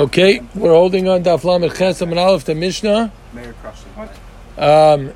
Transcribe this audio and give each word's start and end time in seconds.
Okay, 0.00 0.40
we're 0.54 0.72
holding 0.72 1.08
on 1.08 1.22
Daf 1.22 1.44
Lamed 1.44 1.72
Chesam 1.72 2.08
and 2.08 2.18
Aleph 2.18 2.46
the 2.46 2.54
Mishnah. 2.54 3.12
Mayor 3.34 3.52
crushed 3.60 3.84
it. 3.98 4.58
Um, 4.58 5.12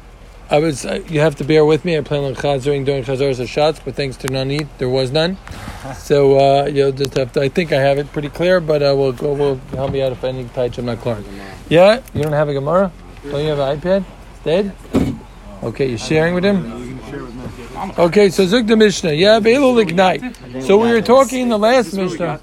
I 0.50 0.58
was. 0.58 0.84
Uh, 0.84 1.02
you 1.08 1.20
have 1.20 1.36
to 1.36 1.44
bear 1.44 1.64
with 1.64 1.86
me. 1.86 1.96
I 1.96 2.02
plan 2.02 2.22
on 2.22 2.34
chazering 2.34 2.84
during 2.84 3.02
chazaras 3.02 3.40
of 3.40 3.48
shots, 3.48 3.80
but 3.82 3.94
thanks 3.94 4.18
to 4.18 4.28
Nani, 4.28 4.66
there 4.76 4.90
was 4.90 5.10
none. 5.10 5.38
So 5.98 6.38
uh, 6.38 6.66
you'll 6.66 6.92
just 6.92 7.14
have 7.14 7.32
to. 7.32 7.42
I 7.42 7.48
think 7.48 7.72
I 7.72 7.80
have 7.80 7.98
it 7.98 8.10
pretty 8.12 8.30
clear, 8.30 8.60
but 8.60 8.82
uh, 8.82 8.94
we'll 8.96 9.12
go. 9.12 9.32
We'll 9.32 9.56
help 9.72 9.92
me 9.92 10.02
out 10.02 10.12
if 10.12 10.22
any 10.22 10.44
touch 10.48 10.76
I'm 10.78 10.84
not 10.84 10.98
clear. 10.98 11.22
Yeah, 11.70 12.02
you 12.14 12.22
don't 12.22 12.32
have 12.32 12.48
a 12.50 12.54
Gemara. 12.54 12.90
Don't 13.22 13.42
you 13.42 13.48
have 13.48 13.58
an 13.58 13.80
iPad? 13.80 14.04
It's 14.32 14.44
dead. 14.44 14.76
Okay, 15.62 15.88
you're 15.88 15.98
sharing 15.98 16.34
with 16.34 16.44
him. 16.44 16.83
Okay, 17.98 18.30
so 18.30 18.46
Zuk 18.46 18.66
the 18.66 18.76
Mishnah. 18.76 19.12
Yeah, 19.12 19.40
Beilu 19.40 19.84
Lignai. 19.84 20.62
So 20.62 20.78
we 20.78 20.90
were 20.90 21.02
talking 21.02 21.42
in 21.42 21.48
the 21.48 21.58
last 21.58 21.92
Mishnah. 21.94 22.40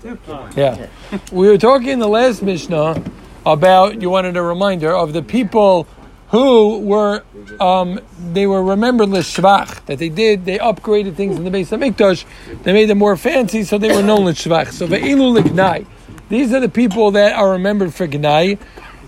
Yeah, 0.56 0.88
we 1.32 1.48
were 1.48 1.58
talking 1.58 1.90
in 1.90 2.00
the 2.00 2.08
last 2.08 2.42
Mishnah 2.42 3.04
about. 3.46 4.02
You 4.02 4.10
wanted 4.10 4.38
a 4.38 4.42
reminder 4.42 4.96
of 4.96 5.14
the 5.14 5.24
people 5.24 5.88
who 6.30 6.80
were 6.80 7.24
um, 7.60 8.00
they 8.32 8.46
were 8.48 8.64
remembered 8.64 9.10
l'shvach 9.10 9.84
that 9.86 10.00
they 10.00 10.10
did 10.10 10.46
they 10.46 10.58
upgraded 10.60 11.16
things 11.16 11.36
in 11.36 11.44
the 11.44 11.52
base 11.52 11.72
of 11.72 11.80
Mikdash. 11.80 12.24
They 12.64 12.72
made 12.72 12.90
them 12.90 13.00
more 13.00 13.18
fancy, 13.18 13.64
so 13.64 13.78
they 13.78 13.94
were 13.94 14.04
known 14.04 14.26
l'shvach. 14.26 14.72
So 14.72 14.88
ve'ilu 14.88 15.42
lignai. 15.42 15.86
These 16.30 16.54
are 16.54 16.60
the 16.60 16.70
people 16.70 17.12
that 17.12 17.34
are 17.34 17.52
remembered 17.52 17.94
for 17.94 18.08
gnai. 18.08 18.60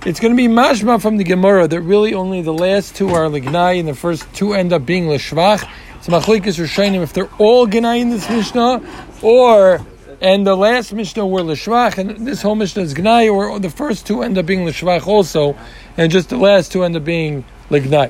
It's 0.05 0.19
going 0.19 0.33
to 0.33 0.37
be 0.37 0.49
mashma 0.49 1.01
from 1.01 1.15
the 1.15 1.23
Gemara 1.23 1.67
that 1.69 1.79
really 1.79 2.13
only 2.13 2.41
the 2.41 2.53
last 2.53 2.95
two 2.95 3.09
are 3.11 3.29
lignai 3.29 3.79
and 3.79 3.87
the 3.87 3.95
first 3.95 4.25
two 4.33 4.53
end 4.53 4.73
up 4.73 4.85
being 4.85 5.07
l'shvach. 5.07 5.65
It's 6.05 6.09
machlekes 6.09 6.59
rishonim 6.59 7.01
if 7.01 7.13
they're 7.13 7.29
all 7.37 7.65
gnai 7.65 8.01
in 8.01 8.09
this 8.09 8.29
mishnah 8.29 8.81
or. 9.21 9.85
And 10.19 10.45
the 10.47 10.55
last 10.55 10.93
Mishnah 10.93 11.27
were 11.27 11.41
Lishvach, 11.41 11.97
and 11.97 12.25
this 12.25 12.41
whole 12.41 12.55
Mishnah 12.55 12.83
is 12.83 12.93
Gnai, 12.93 13.29
or 13.29 13.59
the 13.59 13.69
first 13.69 14.07
two 14.07 14.21
end 14.21 14.37
up 14.37 14.45
being 14.45 14.65
Lishvach 14.65 15.05
also, 15.05 15.57
and 15.97 16.09
just 16.09 16.29
the 16.29 16.37
last 16.37 16.71
two 16.71 16.85
end 16.85 16.95
up 16.95 17.03
being 17.03 17.43
Lignai. 17.69 18.09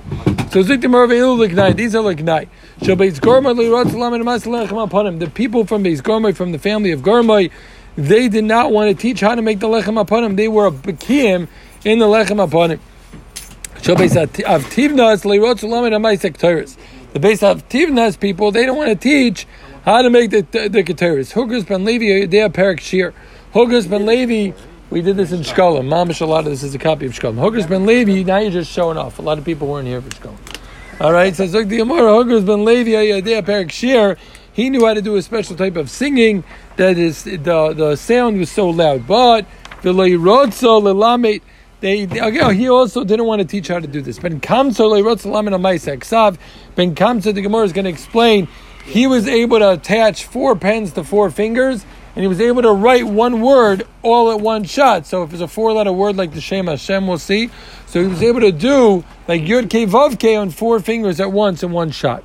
So 0.52 0.62
Ziktim 0.62 0.92
Arveilu 0.92 1.48
Lignai, 1.48 1.76
these 1.76 1.96
are 1.96 2.04
Lignai. 2.04 2.50
So 2.84 2.96
Beis 2.96 3.20
Gorma 3.20 3.56
Lirot 3.56 3.90
Salam 3.90 4.14
and 4.14 4.24
Mas 4.24 4.44
Lechem 4.44 4.88
Aponim, 4.88 5.18
the 5.18 5.28
people 5.28 5.66
from 5.66 5.84
Beis 5.84 6.04
Gorma, 6.04 6.34
from 6.34 6.52
the 6.52 6.60
family 6.60 6.92
of 6.92 7.02
Gorma, 7.02 7.50
they 7.96 8.28
did 8.28 8.44
not 8.44 8.72
want 8.72 8.96
to 8.96 9.02
teach 9.02 9.22
how 9.22 9.34
to 9.34 9.42
make 9.42 9.60
the 9.60 9.68
Lechem 9.68 10.04
Aponim. 10.04 10.36
They 10.36 10.48
were 10.48 10.68
a 10.68 10.72
Bekim 10.72 11.48
in 11.84 11.98
the 11.98 12.06
Lechem 12.06 12.48
Aponim. 12.48 12.80
So 13.82 13.96
Beis 13.96 14.14
Avtivnas 14.14 15.24
Lirot 15.24 15.60
Salam 15.60 15.92
and 15.92 16.04
Mas 16.04 16.22
Sektoris. 16.22 16.78
The 17.14 17.20
Beis 17.20 17.44
Avtivnas 17.44 18.20
people, 18.20 18.50
they 18.52 18.66
don't 18.66 18.76
want 18.76 18.90
to 18.90 18.96
teach 18.96 19.46
how 19.86 20.02
to 20.02 20.10
make 20.10 20.32
the 20.32 20.42
the, 20.42 20.84
Keteris. 20.84 21.34
Hugas 21.34 21.68
ben 21.68 21.86
Levi, 21.86 22.26
they 22.26 22.38
have 22.38 22.54
Perik 22.54 22.80
Shir. 22.80 23.14
Hugas 23.54 23.88
ben 23.88 24.08
Levi, 24.08 24.58
we 24.90 25.04
did 25.04 25.18
this 25.18 25.32
in 25.32 25.42
Shkolim. 25.42 25.88
Mamish, 25.88 26.22
a 26.22 26.26
lot 26.26 26.40
of 26.40 26.46
this 26.46 26.64
is 26.64 26.74
a 26.74 26.80
copy 26.80 27.06
of 27.06 27.12
Shkolim. 27.12 27.36
Hugas 27.36 27.70
ben 27.70 27.86
Levi, 27.86 28.24
now 28.24 28.40
you're 28.40 28.50
just 28.50 28.72
showing 28.72 28.98
off. 28.98 29.20
A 29.20 29.22
lot 29.22 29.38
of 29.38 29.46
people 29.46 29.68
weren't 29.68 29.88
here 29.88 30.02
for 30.02 30.10
Shkolim. 30.10 30.38
All 31.02 31.14
right, 31.14 31.36
so 31.36 31.46
Zog 31.46 31.70
the 31.70 31.82
Amora, 31.82 32.24
Hugas 32.24 32.48
ben 32.48 32.66
Levi, 32.66 32.92
have 32.92 33.46
Perik 33.46 33.70
Shir. 33.70 34.18
He 34.52 34.72
knew 34.72 34.84
how 34.88 34.96
to 34.96 35.02
do 35.04 35.16
a 35.16 35.22
special 35.22 35.56
type 35.56 35.76
of 35.76 35.92
singing 35.92 36.44
that 36.78 36.98
is 36.98 37.26
the 37.26 37.38
the 37.76 37.96
sound 37.96 38.40
was 38.40 38.50
so 38.50 38.72
loud. 38.72 39.06
But 39.06 39.46
the 39.84 39.94
Leirotzo 39.94 40.82
Lelamet. 40.82 41.44
They, 41.84 42.06
they 42.06 42.56
he 42.56 42.70
also 42.70 43.04
didn't 43.04 43.26
want 43.26 43.42
to 43.42 43.46
teach 43.46 43.68
how 43.68 43.78
to 43.78 43.88
do 43.88 44.02
this. 44.02 44.18
Ben 44.18 44.40
Kamso 44.40 44.90
Ksav. 46.00 46.38
Ben 46.76 46.96
Kamso 46.96 47.34
the 47.34 47.42
Gemara 47.42 47.66
is 47.66 47.74
going 47.74 47.84
to 47.84 47.92
explain 47.92 48.48
he 48.86 49.06
was 49.06 49.28
able 49.28 49.60
to 49.60 49.72
attach 49.72 50.24
four 50.24 50.56
pens 50.56 50.94
to 50.94 51.04
four 51.04 51.30
fingers, 51.30 51.86
and 52.16 52.24
he 52.24 52.28
was 52.30 52.40
able 52.40 52.62
to 52.62 52.72
write 52.72 53.06
one 53.06 53.42
word 53.42 53.86
all 54.02 54.32
at 54.32 54.40
one 54.40 54.64
shot. 54.64 55.06
So 55.06 55.24
if 55.24 55.34
it's 55.34 55.42
a 55.42 55.48
four-letter 55.50 55.92
word 55.92 56.16
like 56.16 56.32
the 56.32 56.40
Shem 56.40 56.68
Hashem, 56.68 57.06
we'll 57.06 57.18
see. 57.18 57.50
So 57.88 58.02
he 58.02 58.08
was 58.08 58.24
able 58.24 58.40
to 58.40 58.54
do 58.54 59.04
like 59.28 59.42
Yud 59.42 59.70
K 59.70 59.86
Vav 59.86 60.18
K 60.18 60.38
on 60.38 60.52
four 60.52 60.80
fingers 60.80 61.20
at 61.20 61.34
once 61.34 61.64
in 61.64 61.74
one 61.74 61.92
shot. 61.92 62.24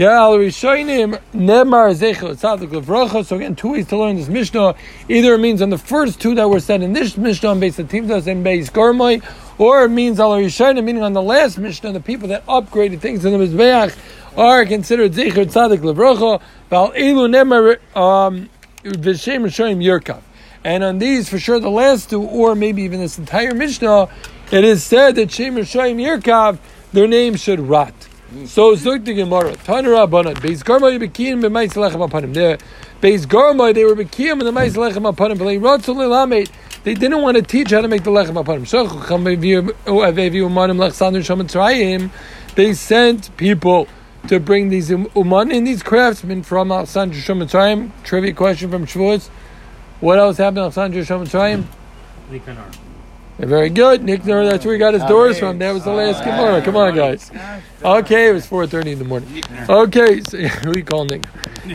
Yeah, 0.00 0.12
al 0.12 0.38
Rishonim 0.38 1.20
Nemar 1.34 1.92
Zechel 1.92 2.30
Tzadik 2.30 2.68
Levracha. 2.70 3.22
So 3.22 3.36
again, 3.36 3.54
two 3.54 3.72
ways 3.72 3.86
to 3.88 3.98
learn 3.98 4.16
this 4.16 4.28
Mishnah. 4.28 4.74
Either 5.10 5.34
it 5.34 5.38
means 5.40 5.60
on 5.60 5.68
the 5.68 5.76
first 5.76 6.22
two 6.22 6.34
that 6.36 6.48
were 6.48 6.58
said 6.58 6.80
in 6.80 6.94
this 6.94 7.18
Mishnah, 7.18 7.54
based 7.56 7.78
on 7.78 7.86
Timdas 7.86 8.26
and 8.26 8.42
Beis 8.42 8.70
Garmai, 8.70 9.22
or 9.58 9.84
it 9.84 9.90
means 9.90 10.18
al 10.18 10.30
Rishonim, 10.30 10.84
meaning 10.84 11.02
on 11.02 11.12
the 11.12 11.20
last 11.20 11.58
Mishnah, 11.58 11.92
the 11.92 12.00
people 12.00 12.28
that 12.28 12.46
upgraded 12.46 13.00
things 13.00 13.26
in 13.26 13.38
the 13.38 13.44
Mizbeach 13.44 13.94
are 14.38 14.64
considered 14.64 15.12
Zecher 15.12 15.44
Tzadik 15.44 15.80
Levracha, 15.80 16.40
Val 16.70 16.92
Elu 16.92 17.28
Nemar 17.28 17.74
um, 17.94 18.48
V'Shem 18.82 19.42
Rishonim 19.42 19.84
Yerkav. 19.84 20.22
And 20.64 20.82
on 20.82 20.96
these, 20.96 21.28
for 21.28 21.38
sure, 21.38 21.60
the 21.60 21.68
last 21.68 22.08
two, 22.08 22.22
or 22.22 22.54
maybe 22.54 22.84
even 22.84 23.00
this 23.00 23.18
entire 23.18 23.52
Mishnah, 23.52 24.08
it 24.50 24.64
is 24.64 24.82
said 24.82 25.16
that 25.16 25.30
Shem 25.30 25.56
Rishonim 25.56 25.96
Yerkav, 25.96 26.56
their 26.94 27.06
name 27.06 27.36
should 27.36 27.60
rot. 27.60 27.99
So 28.30 28.76
Zuk 28.76 29.04
the 29.04 29.12
Gemara, 29.12 29.54
Tanur 29.54 30.06
Rabbanan, 30.06 30.36
Beis 30.36 30.62
Garma 30.62 30.96
Yibekiyim 30.96 31.42
b'Mais 31.42 31.74
Lechem 31.74 32.08
Apanim. 32.08 32.32
The 32.32 32.60
Beis 33.02 33.26
Garma, 33.26 33.74
they 33.74 33.84
were 33.84 33.96
Bekiyim 33.96 34.34
in 34.34 34.38
the 34.38 34.52
Mais 34.52 34.76
Lechem 34.76 35.12
Apanim, 35.12 35.36
but 35.36 35.46
they 35.46 35.58
Ratzul 35.58 35.96
Elamed, 35.96 36.48
they 36.84 36.94
didn't 36.94 37.22
want 37.22 37.36
to 37.38 37.42
teach 37.42 37.70
how 37.70 37.80
to 37.80 37.88
make 37.88 38.04
the 38.04 38.10
Lechem 38.12 38.40
Apanim. 38.40 38.60
Shachu 38.60 39.08
Cham 39.08 39.24
Beviu 39.24 39.72
Umanim 39.84 40.78
Lechsander 40.78 41.18
Shom 41.18 41.42
Mitzrayim. 41.42 42.10
They 42.54 42.72
sent 42.72 43.36
people 43.36 43.88
to 44.28 44.38
bring 44.38 44.68
these 44.68 44.92
um, 44.92 45.10
uman 45.16 45.50
and 45.50 45.66
these 45.66 45.82
craftsmen 45.82 46.44
from 46.44 46.70
Alexander 46.70 47.16
Shom 47.16 47.42
Mitzrayim. 47.42 47.90
Trivia 48.04 48.32
question 48.32 48.70
from 48.70 48.86
Shavuos. 48.86 49.28
What 49.98 50.20
else 50.20 50.36
happened 50.36 50.56
to 50.56 50.62
Alexander 50.62 51.00
Shom 51.00 51.26
Mitzrayim? 51.26 51.64
Very 53.46 53.70
good, 53.70 54.04
Nick. 54.04 54.22
That's 54.22 54.64
where 54.64 54.74
he 54.74 54.78
got 54.78 54.92
his 54.92 55.02
doors 55.04 55.38
from. 55.38 55.58
That 55.58 55.72
was 55.72 55.84
the 55.84 55.92
last 55.92 56.22
Gemara. 56.24 56.60
Come 56.60 56.76
on, 56.76 56.94
guys. 56.94 57.30
Okay, 57.82 58.28
it 58.28 58.32
was 58.32 58.46
four 58.46 58.66
thirty 58.66 58.92
in 58.92 58.98
the 58.98 59.04
morning. 59.04 59.42
Okay, 59.68 60.20
so, 60.20 60.38
we 60.66 60.82
call 60.82 61.06
Nick. 61.06 61.22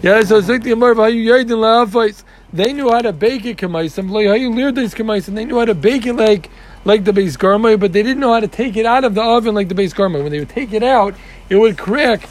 Yeah, 0.03 0.21
so 0.21 0.37
it's 0.37 0.47
like 0.47 0.61
the 0.61 0.69
Gemara. 0.69 0.95
How 0.95 1.05
you 1.05 1.31
yared 1.31 1.41
in 1.41 1.57
laafais? 1.57 2.23
They 2.53 2.71
knew 2.71 2.91
how 2.91 3.01
to 3.01 3.11
bake 3.11 3.45
it, 3.45 3.57
kamaisim. 3.57 4.11
Like 4.11 4.27
how 4.27 4.33
you 4.33 4.51
leared 4.51 4.75
these 4.75 4.93
kamaisim. 4.93 5.33
They 5.33 5.45
knew 5.45 5.57
how 5.57 5.65
to 5.65 5.73
bake 5.73 6.05
it 6.05 6.13
like 6.13 6.51
like 6.85 7.03
the 7.03 7.11
base 7.11 7.35
garma, 7.35 7.79
but 7.79 7.93
they 7.93 8.03
didn't 8.03 8.19
know 8.19 8.33
how 8.33 8.39
to 8.39 8.47
take 8.47 8.77
it 8.77 8.85
out 8.85 9.03
of 9.03 9.15
the 9.15 9.23
oven 9.23 9.55
like 9.55 9.67
the 9.67 9.75
base 9.75 9.93
garma. 9.93 10.21
When 10.21 10.31
they 10.31 10.39
would 10.39 10.49
take 10.49 10.71
it 10.71 10.83
out, 10.83 11.15
it 11.49 11.55
would 11.55 11.77
crack. 11.79 12.21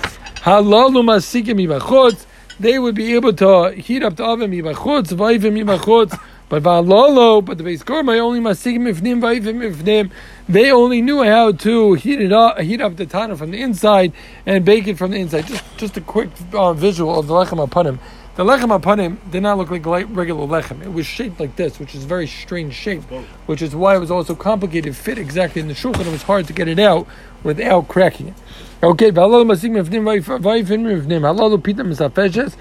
Halalu. 0.44 2.26
They 2.60 2.78
would 2.78 2.94
be 2.94 3.14
able 3.14 3.32
to 3.32 3.72
heat 3.72 4.04
up 4.04 4.14
the 4.14 4.24
oven 4.24 4.52
ibachutz, 4.52 5.12
vaivim 5.12 5.60
ibachutz. 5.64 6.20
But 6.54 6.62
Valolo, 6.62 7.40
but 7.40 7.58
the 7.58 7.64
base 7.64 7.82
Gorma 7.82 8.12
only 8.12 8.38
masikim 8.38 8.88
ifnim 8.88 9.20
va'ifim 9.20 9.74
ifnim. 9.74 10.12
They 10.48 10.70
only 10.70 11.02
knew 11.02 11.24
how 11.24 11.50
to 11.50 11.94
heat 11.94 12.20
it 12.20 12.32
up, 12.32 12.60
heat 12.60 12.80
up 12.80 12.94
the 12.94 13.06
tana 13.06 13.36
from 13.36 13.50
the 13.50 13.60
inside 13.60 14.12
and 14.46 14.64
bake 14.64 14.86
it 14.86 14.96
from 14.96 15.10
the 15.10 15.16
inside. 15.16 15.48
Just, 15.48 15.64
just 15.76 15.96
a 15.96 16.00
quick 16.00 16.28
uh, 16.52 16.72
visual 16.72 17.18
of 17.18 17.26
the 17.26 17.34
lechem 17.34 17.66
apanim. 17.66 17.98
The 18.36 18.44
lechem 18.44 18.80
apanim 18.80 19.18
did 19.32 19.42
not 19.42 19.58
look 19.58 19.70
like 19.70 20.06
regular 20.10 20.46
lechem. 20.46 20.80
It 20.80 20.92
was 20.92 21.06
shaped 21.06 21.40
like 21.40 21.56
this, 21.56 21.80
which 21.80 21.92
is 21.92 22.04
very 22.04 22.28
strange 22.28 22.72
shape, 22.72 23.02
which 23.46 23.60
is 23.60 23.74
why 23.74 23.96
it 23.96 23.98
was 23.98 24.12
also 24.12 24.36
complicated. 24.36 24.94
To 24.94 25.02
fit 25.02 25.18
exactly 25.18 25.60
in 25.60 25.66
the 25.66 25.74
shulchan. 25.74 26.06
It 26.06 26.12
was 26.12 26.22
hard 26.22 26.46
to 26.46 26.52
get 26.52 26.68
it 26.68 26.78
out 26.78 27.08
without 27.42 27.88
cracking 27.88 28.28
it. 28.28 28.34
Okay, 28.80 29.10
Valolo 29.10 29.42
masikim 29.42 29.84
ifnim 29.84 30.04
va'ifim 30.04 31.02
ifnim. 31.02 31.22
Halalo 31.22 31.60
pitam 31.60 31.92
misafeshes. 31.92 32.54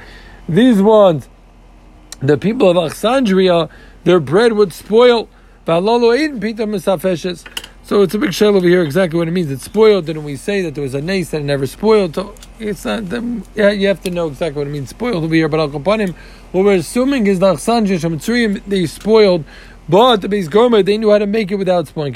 These 0.50 0.81
ones 0.81 1.30
the 2.23 2.38
people 2.38 2.69
of 2.69 2.78
Alexandria, 2.78 3.67
their 4.06 4.22
bread 4.22 4.53
would 4.53 4.72
spoil. 4.72 5.28
So 5.66 5.81
it's 8.01 8.13
a 8.13 8.17
big 8.17 8.34
shell 8.34 8.56
over 8.56 8.67
here 8.67 8.81
exactly 8.81 9.19
what 9.19 9.28
it 9.28 9.31
means. 9.31 9.51
It's 9.51 9.66
spoiled. 9.66 10.06
Didn't 10.06 10.23
we 10.23 10.38
say 10.38 10.62
that 10.62 10.73
there 10.73 10.83
was 10.83 10.94
a 10.94 11.01
nace 11.01 11.31
that 11.31 11.41
it 11.41 11.44
never 11.44 11.67
spoiled? 11.67 12.16
So 12.16 12.33
it's 12.59 12.85
not. 12.85 13.09
The, 13.09 13.44
yeah, 13.56 13.72
you 13.72 13.89
have 13.89 14.01
to 14.03 14.09
know 14.09 14.28
exactly 14.28 14.59
what 14.59 14.67
it 14.67 14.72
means. 14.72 14.89
Spoiled 14.89 15.25
over 15.25 15.35
here, 15.35 15.50
but 15.50 15.59
Al 15.59 15.69
Kapanim. 15.69 16.16
What 16.53 16.63
we're 16.63 16.75
assuming 16.75 17.28
is 17.28 17.39
the 17.39 17.47
Alexandria 17.47 18.00
they 18.67 18.85
spoiled. 18.85 19.44
But 19.89 20.22
the 20.22 20.29
base 20.29 20.47
Gomer, 20.47 20.81
they 20.81 20.97
knew 20.97 21.12
how 21.12 21.17
to 21.17 21.28
make 21.28 21.51
it 21.51 21.56
without 21.56 21.89
spoiling. 21.89 22.13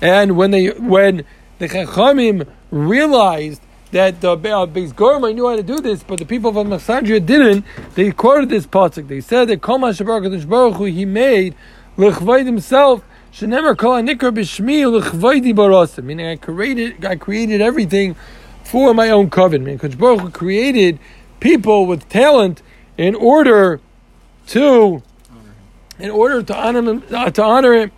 And 0.00 0.36
when 0.36 0.50
they 0.52 0.68
when 0.68 1.24
the 1.58 1.68
Chachamim 1.68 2.46
realized 2.70 3.62
that 3.94 4.20
the 4.20 4.32
uh, 4.32 4.66
Gorma 4.66 5.32
knew 5.32 5.48
how 5.48 5.54
to 5.54 5.62
do 5.62 5.78
this, 5.78 6.02
but 6.02 6.18
the 6.18 6.24
people 6.26 6.50
of 6.50 6.56
Alexandria 6.56 7.20
didn't. 7.20 7.64
They 7.94 8.10
quoted 8.10 8.48
this 8.48 8.66
pasuk. 8.66 9.06
They 9.06 9.20
said 9.20 9.46
that 9.46 9.62
Kol 9.62 9.78
Baruch 9.78 10.74
Hu 10.74 10.84
he 10.86 11.04
made 11.04 11.54
lechvayd 11.96 12.44
himself. 12.44 13.04
Shenemer 13.32 13.78
Kol 13.78 13.92
Anikra 13.92 14.34
B'Shmi 14.34 15.00
lechvaydi 15.00 15.54
Barasim. 15.54 16.02
Meaning, 16.02 16.26
I 16.26 16.34
created, 16.34 17.04
I 17.04 17.14
created 17.14 17.60
everything 17.60 18.16
for 18.64 18.94
my 18.94 19.10
own 19.10 19.30
covenant. 19.30 19.64
Meaning, 19.64 19.78
Kodesh 19.78 19.98
Baruch 19.98 20.20
Hu 20.22 20.30
created 20.30 20.98
people 21.38 21.86
with 21.86 22.08
talent 22.08 22.62
in 22.98 23.14
order 23.14 23.78
to, 24.48 25.04
in 26.00 26.10
order 26.10 26.42
to 26.42 26.56
honor 26.56 26.80
him, 26.80 27.04
uh, 27.12 27.30
to 27.30 27.42
honor 27.44 27.74
him, 27.74 27.92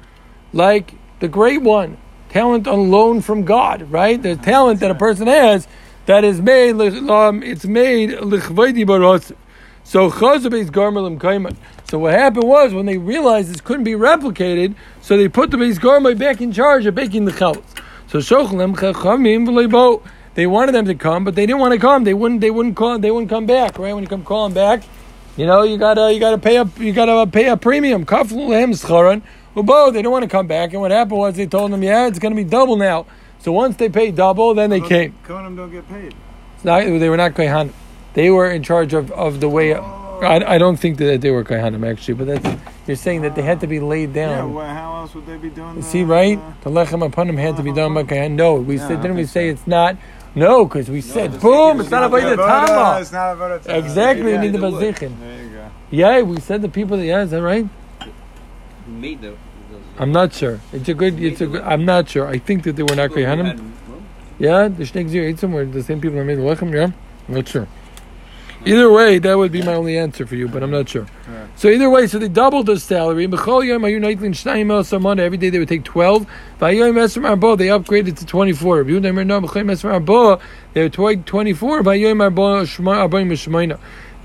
like 0.52 0.92
the 1.20 1.28
great 1.28 1.62
one. 1.62 1.96
Talent 2.28 2.68
on 2.68 2.90
loan 2.90 3.22
from 3.22 3.46
God, 3.46 3.90
right? 3.90 4.20
The 4.20 4.36
talent 4.36 4.80
that 4.80 4.90
a 4.90 4.94
person 4.94 5.26
has 5.26 5.66
that 6.06 6.24
is 6.24 6.40
made, 6.40 6.74
um, 7.10 7.42
it's 7.42 7.64
made 7.64 8.10
lichvaydi. 8.10 9.36
So 9.84 10.10
Chazabes 10.10 10.70
Garmalim 10.70 11.18
Kaiman. 11.18 11.56
So 11.88 11.98
what 11.98 12.14
happened 12.14 12.48
was 12.48 12.74
when 12.74 12.86
they 12.86 12.98
realized 12.98 13.50
this 13.50 13.60
couldn't 13.60 13.84
be 13.84 13.92
replicated, 13.92 14.74
so 15.00 15.16
they 15.16 15.28
put 15.28 15.52
the 15.52 15.58
base 15.58 15.78
Garmai 15.78 16.18
back 16.18 16.40
in 16.40 16.50
charge 16.52 16.86
of 16.86 16.96
baking 16.96 17.24
the 17.24 17.32
chalutz. 17.32 17.62
So 18.08 18.18
Shochlem 18.18 18.74
V'leibo. 18.74 20.02
They 20.34 20.46
wanted 20.46 20.72
them 20.72 20.84
to 20.84 20.94
come, 20.94 21.24
but 21.24 21.34
they 21.34 21.46
didn't 21.46 21.60
want 21.60 21.72
to 21.72 21.78
come. 21.78 22.04
They 22.04 22.12
wouldn't. 22.12 22.40
They 22.42 22.50
wouldn't 22.50 22.76
call. 22.76 22.98
They 22.98 23.10
wouldn't 23.10 23.30
come 23.30 23.46
back. 23.46 23.78
Right 23.78 23.94
when 23.94 24.02
you 24.02 24.08
come 24.08 24.22
calling 24.22 24.52
back, 24.52 24.82
you 25.36 25.46
know 25.46 25.62
you 25.62 25.78
gotta 25.78 26.12
you 26.12 26.20
gotta 26.20 26.36
pay 26.36 26.58
up. 26.58 26.78
You 26.78 26.92
gotta 26.92 27.30
pay 27.30 27.48
a 27.48 27.56
premium. 27.56 28.04
Kaflu 28.04 28.48
lehem 28.48 28.72
scharan. 28.72 29.22
Ubo. 29.56 29.92
They 29.92 30.02
don't 30.02 30.12
want 30.12 30.24
to 30.24 30.28
come 30.28 30.46
back. 30.46 30.72
And 30.72 30.82
what 30.82 30.90
happened 30.90 31.18
was 31.18 31.36
they 31.36 31.46
told 31.46 31.72
them, 31.72 31.82
yeah, 31.82 32.06
it's 32.06 32.18
going 32.18 32.36
to 32.36 32.36
be 32.36 32.48
double 32.48 32.76
now. 32.76 33.06
So 33.46 33.52
once 33.52 33.76
they 33.76 33.88
paid 33.88 34.16
double, 34.16 34.54
then 34.54 34.70
they 34.70 34.80
came. 34.80 35.14
Kohanim 35.24 35.54
don't 35.56 35.70
get 35.70 35.88
paid. 35.88 36.12
It's 36.56 36.64
not, 36.64 36.80
they 36.82 37.08
were 37.08 37.16
not 37.16 37.34
kohanim. 37.34 37.72
They 38.14 38.28
were 38.28 38.50
in 38.50 38.64
charge 38.64 38.92
of, 38.92 39.12
of 39.12 39.38
the 39.38 39.48
way. 39.48 39.72
I, 39.72 40.54
I 40.54 40.58
don't 40.58 40.76
think 40.76 40.98
that 40.98 41.20
they 41.20 41.30
were 41.30 41.44
kohanim 41.44 41.88
actually, 41.88 42.14
but 42.14 42.26
that's 42.26 42.60
you're 42.88 42.96
saying 42.96 43.22
that 43.22 43.36
they 43.36 43.42
had 43.42 43.60
to 43.60 43.68
be 43.68 43.78
laid 43.78 44.12
down. 44.14 44.30
Yeah, 44.30 44.36
down. 44.38 44.54
well, 44.54 44.66
how 44.66 44.96
else 44.96 45.14
would 45.14 45.26
they 45.26 45.36
be 45.36 45.50
doing? 45.50 45.80
See, 45.80 46.00
the- 46.00 46.06
right? 46.06 46.38
uh, 46.38 46.52
The 46.62 46.70
lechem 46.70 47.06
upon 47.06 47.28
him 47.28 47.36
had 47.36 47.56
to 47.58 47.62
be 47.62 47.72
done 47.72 47.94
by 47.94 48.02
kohanim. 48.02 48.32
No, 48.32 48.54
we 48.56 48.78
Yeah, 48.78 48.88
said 48.88 49.00
didn't 49.02 49.16
we 49.16 49.26
say 49.26 49.46
so. 49.48 49.52
it's 49.52 49.66
not? 49.68 49.96
No, 50.34 50.64
because 50.64 50.90
we 50.90 51.00
said 51.00 51.40
boom, 51.40 51.80
it's 51.80 51.88
not 51.92 52.02
a 52.02 52.06
about 52.06 52.22
the 52.22 52.42
Avoda, 52.42 52.66
tama. 52.66 53.00
It's 53.00 53.12
not 53.12 53.32
about 53.34 53.64
it. 53.64 53.70
Exactly, 53.84 54.32
Yeah, 54.32 54.40
we 54.40 54.46
need 54.48 54.54
the 54.54 54.58
the 54.58 54.70
bazichin. 54.72 55.20
There 55.20 55.42
you 55.44 55.50
go. 55.50 55.70
Yeah, 55.92 56.22
we 56.22 56.40
said 56.40 56.62
the 56.62 56.68
people. 56.68 56.98
Yeah, 56.98 57.22
is 57.22 57.30
that 57.30 57.42
right? 57.44 57.68
Who 58.86 58.90
made 58.90 59.20
the? 59.20 59.36
I'm 59.98 60.12
not 60.12 60.32
sure. 60.32 60.60
It's 60.72 60.88
a 60.88 60.94
good. 60.94 61.20
It's 61.20 61.40
a 61.40 61.46
good. 61.46 61.62
I'm 61.62 61.84
not 61.84 62.08
sure. 62.08 62.26
I 62.26 62.38
think 62.38 62.64
that 62.64 62.76
they 62.76 62.82
were 62.82 62.96
not 62.96 63.10
kohanim. 63.10 63.72
Yeah, 64.38 64.68
the 64.68 64.84
shnei 64.84 65.08
gzirim 65.08 65.52
were 65.52 65.64
the 65.64 65.82
same 65.82 66.00
people 66.00 66.18
that 66.18 66.24
made 66.24 66.36
the 66.38 66.42
lechem. 66.42 66.72
Yeah, 66.74 66.90
I'm 67.28 67.34
not 67.34 67.48
sure. 67.48 67.66
Either 68.64 68.90
way, 68.90 69.18
that 69.18 69.36
would 69.38 69.52
be 69.52 69.62
my 69.62 69.74
only 69.74 69.96
answer 69.96 70.26
for 70.26 70.34
you, 70.34 70.48
but 70.48 70.62
I'm 70.62 70.70
not 70.72 70.88
sure. 70.88 71.06
So 71.54 71.68
either 71.68 71.88
way, 71.88 72.06
so 72.08 72.18
they 72.18 72.26
doubled 72.26 72.66
the 72.66 72.80
salary. 72.80 73.24
Every 73.24 73.36
day 75.38 75.50
they 75.50 75.58
would 75.58 75.68
take 75.68 75.84
12. 75.84 76.26
They 76.58 76.76
upgraded 76.76 78.16
to 78.16 78.26
24. 78.26 78.82
They 80.74 80.82
were 80.82 80.88
24. 81.18 81.82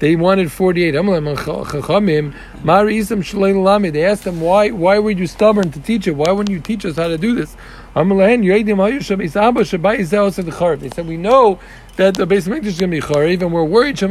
They 0.01 0.15
wanted 0.15 0.51
forty-eight. 0.51 0.95
Amalei 0.95 1.37
chachamim 1.37 2.33
mari 2.63 2.97
isam 2.97 3.19
shalei 3.19 3.53
lami. 3.63 3.91
They 3.91 4.03
asked 4.03 4.23
them 4.23 4.41
why. 4.41 4.71
Why 4.71 4.97
were 4.97 5.11
you 5.11 5.27
stubborn 5.27 5.71
to 5.71 5.79
teach 5.79 6.07
it? 6.07 6.15
Why 6.15 6.31
wouldn't 6.31 6.49
you 6.49 6.59
teach 6.59 6.83
us 6.85 6.95
how 6.95 7.07
to 7.07 7.19
do 7.19 7.35
this? 7.35 7.55
They 7.93 8.01
said 8.01 8.09
we 11.07 11.17
know 11.17 11.59
that 11.97 12.15
the 12.15 12.25
base 12.25 12.47
mikdash 12.47 12.65
is 12.65 12.79
going 12.79 12.89
to 12.89 12.97
be 12.97 13.01
chariv, 13.01 13.41
and 13.41 13.53
we're 13.53 13.65
worried. 13.65 14.01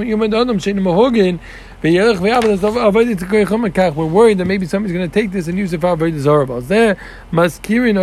We're 3.97 4.07
worried 4.07 4.39
that 4.39 4.45
maybe 4.45 4.67
somebody's 4.67 4.95
going 4.95 5.11
to 5.11 5.15
take 5.21 5.33
this 5.33 5.49
and 5.49 5.57
use 5.57 5.73
it 5.73 5.81
for 5.81 5.97
avodah 5.97 6.13
zarabas. 6.13 6.69
There, 6.69 6.99
maskirin. 7.33 7.97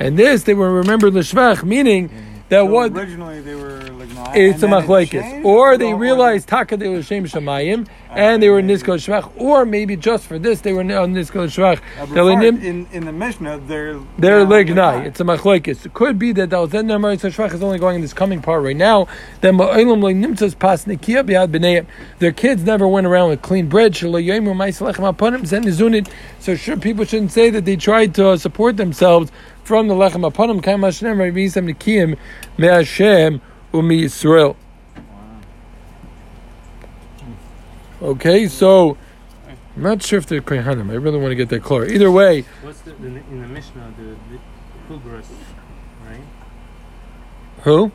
And 0.00 0.18
this, 0.18 0.42
they 0.42 0.54
were 0.54 0.72
remembered 0.72 1.14
l'shvach, 1.14 1.62
meaning 1.62 2.10
that 2.50 2.60
So 2.60 2.64
what 2.66 2.92
originally 2.92 3.40
they 3.40 3.54
were 3.54 3.80
like 3.98 4.10
no, 4.14 4.30
it's 4.34 4.62
a 4.62 4.66
machlekes, 4.66 5.44
or 5.44 5.78
they 5.78 5.94
realized 5.94 6.48
taka 6.48 6.76
they 6.76 6.88
were 6.88 7.02
shem 7.02 7.24
shemayim, 7.24 7.88
and 8.10 8.42
they 8.42 8.50
were 8.50 8.62
nisko 8.62 8.96
shvach, 8.98 9.32
or 9.36 9.64
maybe 9.64 9.96
just 9.96 10.26
for 10.26 10.38
this 10.38 10.60
they 10.60 10.72
were 10.72 10.82
on 10.82 11.14
nisko 11.14 11.46
shvach. 11.48 11.80
Uh, 11.98 12.06
They 12.06 12.20
were 12.20 12.36
before, 12.36 12.42
nim- 12.42 12.62
in 12.62 12.86
in 12.92 13.06
the 13.06 13.12
Mishnah, 13.12 13.58
they're 13.66 13.98
They're 14.18 14.44
lignai. 14.44 15.06
It's 15.06 15.20
a 15.20 15.24
machlekes. 15.24 15.86
It 15.86 15.94
could 15.94 16.18
be 16.18 16.32
that 16.32 16.50
the 16.50 16.56
Alzen 16.56 16.86
Namar 16.86 17.14
Shvach 17.16 17.54
is 17.54 17.62
only 17.62 17.78
going 17.78 17.96
in 17.96 18.00
this 18.02 18.12
coming 18.12 18.42
part 18.42 18.62
right 18.62 18.76
now. 18.76 19.06
That 19.40 19.54
Ma'ilam 19.54 20.02
Lo 20.02 20.10
Nimtzas 20.12 20.58
Pas 20.58 20.84
Nikia 20.84 21.24
B'Yad 21.24 21.48
B'Neim. 21.52 21.86
Their 22.18 22.32
kids 22.32 22.64
never 22.64 22.86
went 22.86 23.06
around 23.06 23.30
with 23.30 23.42
clean 23.42 23.68
bread. 23.68 23.92
Shelo 23.92 24.22
Yoimu 24.22 24.54
Ma'Yisalechem 24.54 25.14
Aponim 25.14 25.46
Zen 25.46 25.64
Nizunit. 25.64 26.10
So 26.40 26.56
sure, 26.56 26.76
people 26.76 27.04
shouldn't 27.04 27.32
say 27.32 27.50
that 27.50 27.64
they 27.64 27.76
tried 27.76 28.14
to 28.16 28.36
support 28.38 28.76
themselves 28.76 29.30
from 29.70 29.86
the 29.86 29.94
Lechem 29.94 30.28
Aponim. 30.28 30.60
Kaim 30.60 30.82
Hashem 30.82 31.16
Rabbi 31.16 31.46
Nikim 31.46 32.18
Me'Hashem 32.58 33.40
Umi 33.72 34.02
Yisrael. 34.02 34.56
Okay, 38.02 38.48
so 38.48 38.96
I'm 39.76 39.82
not 39.84 40.02
sure 40.02 40.18
if 40.18 40.26
they're 40.26 40.40
Kohanim. 40.40 40.90
I 40.90 40.94
really 40.94 41.18
want 41.20 41.30
to 41.30 41.36
get 41.36 41.50
that 41.50 41.62
clear. 41.62 41.84
Either 41.84 42.10
way, 42.10 42.42
What's 42.62 42.80
the, 42.80 42.90
the 42.94 43.06
in 43.06 43.42
the 43.42 43.46
Mishnah 43.46 43.94
the, 43.96 44.16
the 44.34 44.40
Hugras, 44.92 45.26
right? 46.04 46.20
who? 47.62 47.92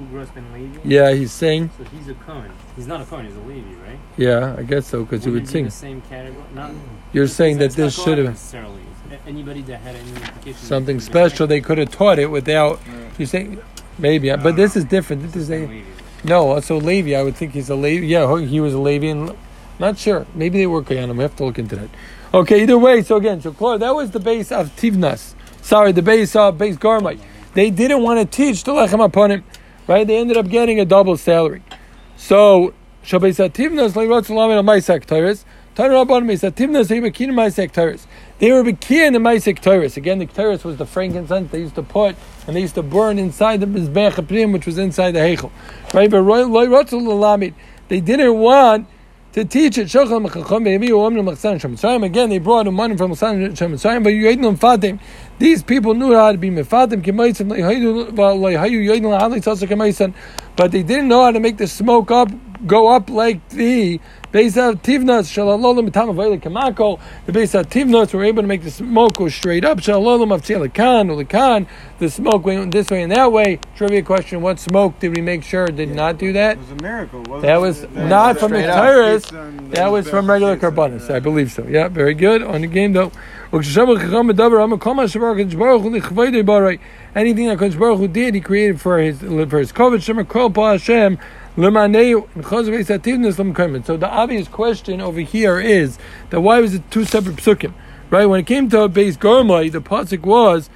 Hugras 0.00 0.36
and 0.36 0.54
Levi. 0.54 0.78
Yeah, 0.84 1.12
he's 1.14 1.32
saying. 1.32 1.70
So 1.78 1.82
he's 1.82 2.06
a 2.06 2.14
Kohen. 2.14 2.52
He's 2.76 2.86
not 2.86 3.00
a 3.00 3.04
Kohen. 3.04 3.26
He's 3.26 3.34
a 3.34 3.40
Levi, 3.40 3.74
right? 3.82 3.98
Yeah, 4.16 4.54
I 4.56 4.62
guess 4.62 4.86
so 4.86 5.02
because 5.02 5.24
he 5.24 5.30
Would 5.30 5.40
would 5.40 5.42
it 5.42 5.46
be 5.46 5.52
sing. 5.52 5.64
the 5.64 5.70
same 5.72 6.00
category. 6.02 6.44
Not, 6.54 6.70
You're 7.12 7.26
saying 7.26 7.58
that 7.58 7.72
this 7.72 8.00
should 8.00 8.18
have 8.18 8.28
necessarily. 8.28 8.82
Anybody 9.26 9.62
that 9.62 9.80
had 9.80 9.96
any 9.96 10.08
implications. 10.10 10.58
something 10.58 11.00
special. 11.00 11.46
They 11.46 11.60
could 11.60 11.78
have 11.78 11.90
taught 11.90 12.18
it 12.18 12.30
without. 12.30 12.80
You 13.18 13.26
say 13.26 13.58
maybe, 13.98 14.30
uh, 14.30 14.36
but 14.36 14.56
this 14.56 14.76
is 14.76 14.84
different. 14.84 15.22
This 15.22 15.36
is 15.36 15.50
a 15.50 15.82
no. 16.24 16.52
Uh, 16.52 16.60
so 16.60 16.76
Levi, 16.76 17.18
I 17.18 17.22
would 17.22 17.36
think 17.36 17.52
he's 17.52 17.70
a 17.70 17.74
Levi. 17.74 18.06
Yeah, 18.06 18.38
he 18.40 18.60
was 18.60 18.74
a 18.74 18.78
Levi. 18.78 19.06
And, 19.06 19.36
not 19.78 19.98
sure. 19.98 20.26
Maybe 20.34 20.58
they 20.58 20.66
were 20.66 20.82
Koyanim. 20.82 21.16
We 21.16 21.22
have 21.22 21.34
to 21.36 21.44
look 21.44 21.58
into 21.58 21.76
that. 21.76 21.88
Okay. 22.32 22.62
Either 22.62 22.78
way. 22.78 23.02
So 23.02 23.16
again, 23.16 23.40
so 23.40 23.52
Claude, 23.52 23.80
that 23.80 23.94
was 23.94 24.12
the 24.12 24.20
base 24.20 24.52
of 24.52 24.74
Tivnas. 24.76 25.34
Sorry, 25.60 25.92
the 25.92 26.02
base 26.02 26.36
of 26.36 26.56
base 26.56 26.76
Garmite. 26.76 27.20
They 27.54 27.70
didn't 27.70 28.02
want 28.02 28.20
to 28.20 28.36
teach 28.36 28.62
the 28.62 28.72
Lechem 28.72 29.04
upon 29.04 29.32
him, 29.32 29.44
right? 29.88 30.06
They 30.06 30.18
ended 30.18 30.36
up 30.36 30.48
getting 30.48 30.78
a 30.78 30.84
double 30.84 31.16
salary. 31.16 31.62
So 32.16 32.74
Shabbat 33.04 33.34
said, 33.34 33.54
Tivnas 33.54 33.96
like 33.96 34.08
Ratzalamin 34.08 34.58
on 34.58 34.66
Maisak 34.66 35.04
Tyrus. 35.04 35.44
They 38.40 38.50
were 38.52 38.64
bekia 38.64 39.06
in 39.06 39.12
the 39.12 39.18
Maisik 39.18 39.60
Torah. 39.60 39.90
Again, 39.94 40.18
the 40.18 40.24
Torah 40.24 40.58
was 40.64 40.78
the 40.78 40.86
frankincense 40.86 41.50
they 41.50 41.58
used 41.58 41.74
to 41.74 41.82
put 41.82 42.16
and 42.46 42.56
they 42.56 42.62
used 42.62 42.74
to 42.76 42.82
burn 42.82 43.18
inside 43.18 43.60
the 43.60 43.66
Mizbech 43.66 44.12
Aprim, 44.12 44.54
which 44.54 44.64
was 44.64 44.78
inside 44.78 45.10
the 45.10 45.18
Heichel. 45.18 45.50
Right? 45.92 46.10
They 47.88 48.00
didn't 48.00 48.38
want 48.38 48.88
to 49.32 49.44
teach 49.44 49.76
it. 49.76 49.94
Again, 49.94 50.22
they 52.30 52.38
brought 52.38 52.66
him 52.66 52.74
money 52.74 52.96
from 52.96 53.12
Mitzrayim, 53.12 54.58
but. 54.58 54.98
These 55.38 55.62
people 55.62 55.92
knew 55.92 56.14
how 56.14 56.32
to 56.32 56.38
be 56.38 56.50
Mefatim, 56.50 57.02
but 60.56 60.72
they 60.72 60.82
didn't 60.82 61.08
know 61.08 61.24
how 61.24 61.30
to 61.30 61.40
make 61.40 61.58
the 61.58 61.66
smoke 61.66 62.10
up, 62.10 62.30
go 62.66 62.88
up 62.88 63.10
like 63.10 63.46
the 63.50 64.00
Beis 64.32 64.54
Tivnas 64.82 65.26
Shalalolim 65.26 65.92
Tam 65.92 66.06
Avayla 66.08 66.40
Kamako. 66.40 67.00
The 67.26 67.32
Beis 67.32 67.52
Tivnas 67.64 68.14
were 68.14 68.22
able 68.22 68.42
to 68.42 68.46
make 68.46 68.62
the 68.62 68.70
smoke 68.70 69.16
go 69.16 69.28
straight 69.28 69.64
up. 69.64 69.78
Shalalolim 69.78 70.32
of 70.32 70.42
Tzelakan, 70.42 71.10
Ulikan. 71.10 71.66
The 71.98 72.08
smoke 72.08 72.44
went 72.44 72.70
this 72.70 72.90
way 72.90 73.02
and 73.02 73.10
that 73.10 73.32
way. 73.32 73.58
Trivia 73.74 74.02
question: 74.02 74.40
What 74.40 74.60
smoke 74.60 75.00
did 75.00 75.16
we 75.16 75.22
make 75.22 75.42
sure 75.42 75.66
did 75.66 75.88
not 75.90 76.18
do 76.18 76.32
that? 76.34 76.52
It 76.52 76.60
was 76.60 76.70
a 76.70 76.74
miracle. 76.76 77.22
Wasn't 77.22 77.42
That 77.42 77.56
it? 77.56 77.60
was 77.60 77.80
That- 77.80 78.06
not 78.08 78.38
from 78.38 78.52
the 78.52 78.58
straight 78.58 78.70
up. 78.70 78.84
Torahs. 78.84 79.16
It's, 79.16 79.32
um, 79.32 79.70
That 79.70 79.90
was 79.90 80.08
from 80.08 80.30
regular 80.30 80.56
karbanis. 80.56 81.10
I 81.12 81.18
believe 81.18 81.50
so. 81.50 81.66
Yeah, 81.68 81.88
very 81.88 82.14
good 82.14 82.44
on 82.44 82.60
the 82.60 82.68
game 82.68 82.92
though. 82.92 83.10
Anything 83.52 83.72
that 87.48 87.58
Kodesh 87.58 87.76
Baruch 87.76 87.98
Hu 87.98 88.06
did, 88.06 88.34
He 88.36 88.40
created 88.40 88.80
for 88.80 88.98
His 89.00 89.18
for 89.18 89.58
His 89.58 89.72
covet. 89.72 90.02
Shemer 90.02 90.28
Kol 90.28 90.50
Pa 90.50 90.72
Hashem 90.72 91.18
So 91.56 91.70
the 93.96 94.08
obvious 94.08 94.48
question 94.48 95.00
over 95.00 95.20
here 95.20 95.58
is 95.60 95.98
that 96.30 96.40
why 96.40 96.60
was 96.60 96.74
it 96.74 96.88
two 96.90 97.04
separate 97.04 97.36
psukim? 97.36 97.72
Right? 98.08 98.26
When 98.26 98.40
it 98.40 98.46
came 98.46 98.68
to 98.70 98.82
a 98.82 98.88
base 98.88 99.16
Gormai, 99.16 99.72
the 99.72 99.80
pasuk 99.80 100.20
was 100.20 100.70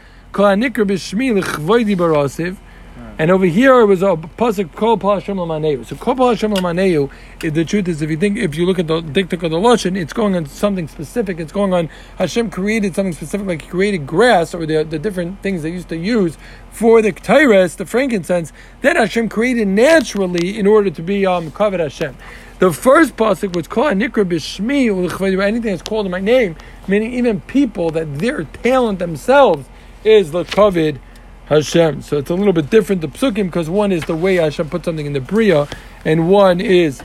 And 3.16 3.30
over 3.30 3.47
here 3.47 3.80
it 3.80 3.87
was 3.87 4.02
a 4.02 4.16
pasuk 4.16 4.75
kol 4.75 4.99
Hashem 4.99 5.38
l'maneu. 5.38 5.87
So 5.87 5.94
kol 5.94 6.16
Hashem 6.16 6.52
l'maneu. 6.52 7.11
The 7.38 7.64
truth 7.64 7.87
is, 7.87 8.02
if 8.02 8.11
you 8.11 8.16
think, 8.16 8.38
if 8.38 8.56
you 8.56 8.66
look 8.66 8.80
at 8.80 8.88
the 8.88 9.02
diktuk 9.02 9.44
of 9.44 9.52
the 9.52 9.56
lashon, 9.56 9.97
it's 9.97 10.12
going 10.12 10.35
on 10.35 10.47
something 10.47 10.88
specific. 10.88 11.38
It's 11.38 11.52
going 11.52 11.73
on 11.73 11.90
Hashem 12.18 12.50
created 12.50 12.97
something 12.97 13.12
specific, 13.12 13.47
like 13.47 13.62
He 13.62 13.68
created 13.68 14.04
grass 14.04 14.52
or 14.52 14.66
the 14.66 14.83
the 14.83 14.99
different 14.99 15.40
things 15.42 15.62
they 15.62 15.71
used 15.71 15.88
to 15.90 15.97
use 15.97 16.37
for 16.73 17.00
the 17.02 17.12
k'tayres, 17.12 17.76
the 17.76 17.87
frankincense. 17.87 18.52
That 18.80 18.97
Hashem 18.97 19.28
created 19.28 19.68
naturally 19.68 20.59
in 20.59 20.66
order 20.66 20.90
to 20.90 21.02
be 21.02 21.25
um 21.25 21.52
covered 21.52 21.78
Hashem. 21.78 22.16
The 22.59 22.73
first 22.73 23.16
pasuk 23.16 23.54
was 23.54 23.68
called 23.68 23.94
nikra 23.94 24.25
b'shmi 24.25 25.40
anything 25.40 25.71
that's 25.71 25.83
called 25.83 26.06
in 26.06 26.11
my 26.11 26.21
name, 26.21 26.56
meaning 26.88 27.12
even 27.12 27.42
people 27.42 27.90
that 27.90 28.18
their 28.18 28.42
talent 28.42 28.99
themselves 28.99 29.68
is 30.02 30.33
the 30.33 30.44
covered 30.44 30.99
Hashem. 31.46 32.02
So 32.02 32.18
it's 32.18 32.30
a 32.30 32.34
little 32.34 32.52
bit 32.52 32.70
different, 32.70 33.00
the 33.02 33.08
psukim, 33.08 33.46
because 33.46 33.68
one 33.68 33.92
is 33.92 34.04
the 34.04 34.16
way 34.16 34.36
Hashem 34.36 34.70
put 34.70 34.84
something 34.84 35.06
in 35.06 35.12
the 35.12 35.20
Bria, 35.20 35.68
and 36.04 36.28
one 36.28 36.60
is 36.60 37.02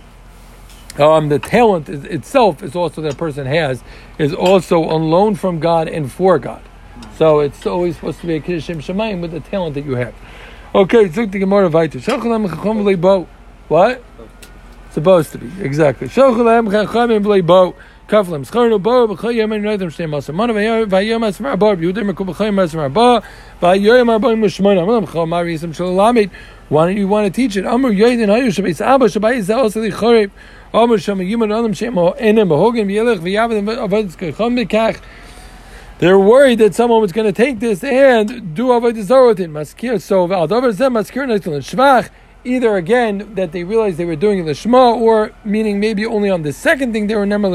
um, 0.98 1.30
the 1.30 1.40
talent 1.40 1.88
is, 1.90 2.04
itself 2.06 2.64
is 2.64 2.76
also 2.76 3.02
that 3.02 3.18
person 3.18 3.46
has, 3.46 3.84
is 4.18 4.34
also 4.34 4.84
on 4.84 5.10
loan 5.10 5.36
from 5.36 5.60
God 5.60 5.88
and 5.88 6.12
for 6.12 6.40
God. 6.40 6.62
So 7.18 7.40
it's 7.40 7.66
always 7.66 7.96
supposed 7.96 8.22
to 8.22 8.28
be 8.28 8.36
a 8.36 8.42
Kiddushim 8.42 8.78
Shemayim 8.78 9.22
with 9.22 9.32
the 9.32 9.40
talent 9.40 9.76
that 9.76 9.86
you 9.86 9.96
have. 9.96 10.14
Okay, 10.74 11.10
so 11.10 11.26
the 11.26 11.40
Gemara 11.40 11.70
Vaitu. 11.70 13.28
What? 13.68 14.04
Supposed 14.92 15.32
to 15.34 15.38
be 15.38 15.64
exactly. 15.64 16.08
Amalam 18.10 18.46
chol 25.06 25.28
marisim 25.28 25.74
shalalamid. 25.76 26.32
Why 26.70 26.86
don't 26.86 26.98
you 26.98 27.08
want 27.08 27.28
to 27.28 27.32
teach 27.32 27.56
it? 27.58 27.64
They're 36.00 36.18
worried 36.18 36.60
that 36.60 36.76
someone 36.76 37.02
was 37.02 37.12
going 37.12 37.28
to 37.28 37.34
take 37.34 37.60
this 37.60 37.84
and 37.84 38.56
do 38.56 38.68
avodah 38.68 39.02
zarah 39.04 39.28
with 39.28 39.40
it. 39.42 39.50
Maskir. 39.50 40.02
So 40.02 40.28
aldavar 40.28 40.72
zeh 40.72 40.90
maskir 40.90 41.28
neitel 41.28 41.58
shvach. 41.60 42.10
Either 42.46 42.78
again 42.78 43.36
that 43.36 43.52
they 43.52 43.64
realized 43.66 43.98
they 43.98 44.06
were 44.06 44.16
doing 44.16 44.46
the 44.46 44.54
shema, 44.54 44.94
or 44.94 45.32
meaning 45.44 45.80
maybe 45.80 46.06
only 46.06 46.30
on 46.30 46.42
the 46.44 46.54
second 46.54 46.94
thing 46.94 47.08
they 47.08 47.16
were 47.16 47.26
never 47.26 47.50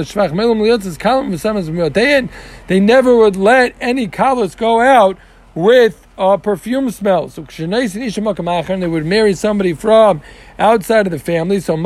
v'samas 1.30 1.70
v'yotein. 1.70 2.28
They 2.66 2.80
never 2.80 3.16
would 3.16 3.34
let 3.34 3.74
any 3.80 4.08
kalos 4.08 4.54
go 4.56 4.80
out 4.80 5.16
with 5.54 6.06
uh, 6.18 6.36
perfume 6.36 6.90
smell. 6.90 7.28
So 7.28 7.44
they 7.46 8.88
would 8.88 9.06
marry 9.06 9.34
somebody 9.34 9.72
from 9.72 10.20
outside 10.58 11.06
of 11.06 11.12
the 11.12 11.18
family. 11.18 11.60
So 11.60 11.76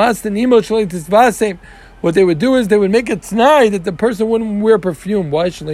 What 2.01 2.15
they 2.15 2.23
would 2.23 2.39
do 2.39 2.55
is 2.55 2.69
they 2.69 2.79
would 2.79 2.93
make 2.93 3.11
it 3.11 3.23
tonight 3.23 3.71
that 3.71 3.83
the 3.83 3.93
person 3.93 4.29
wouldn't 4.29 4.63
wear 4.63 4.79
perfume. 4.79 5.33
Why 5.33 5.49
should 5.49 5.69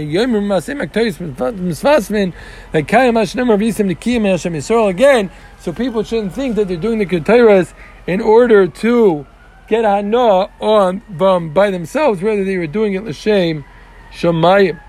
again, 4.89 5.31
so 5.61 5.73
people 5.73 6.03
shouldn't 6.03 6.33
think 6.33 6.57
that 6.57 6.69
they're 6.69 6.77
doing 6.79 6.99
the 6.99 7.07
ketayras 7.07 7.75
in 8.07 8.23
order 8.23 8.67
to 8.67 9.27
get 9.69 9.85
hana 9.85 10.51
on 10.61 11.03
um, 11.21 11.53
by 11.53 11.71
themselves. 11.71 12.23
Rather, 12.23 12.45
they 12.45 12.57
were 12.57 12.67
doing 12.67 12.95
it 12.95 13.05
l'shem 13.05 13.65
shemayim. 14.11 14.81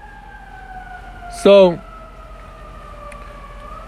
So, 1.44 1.82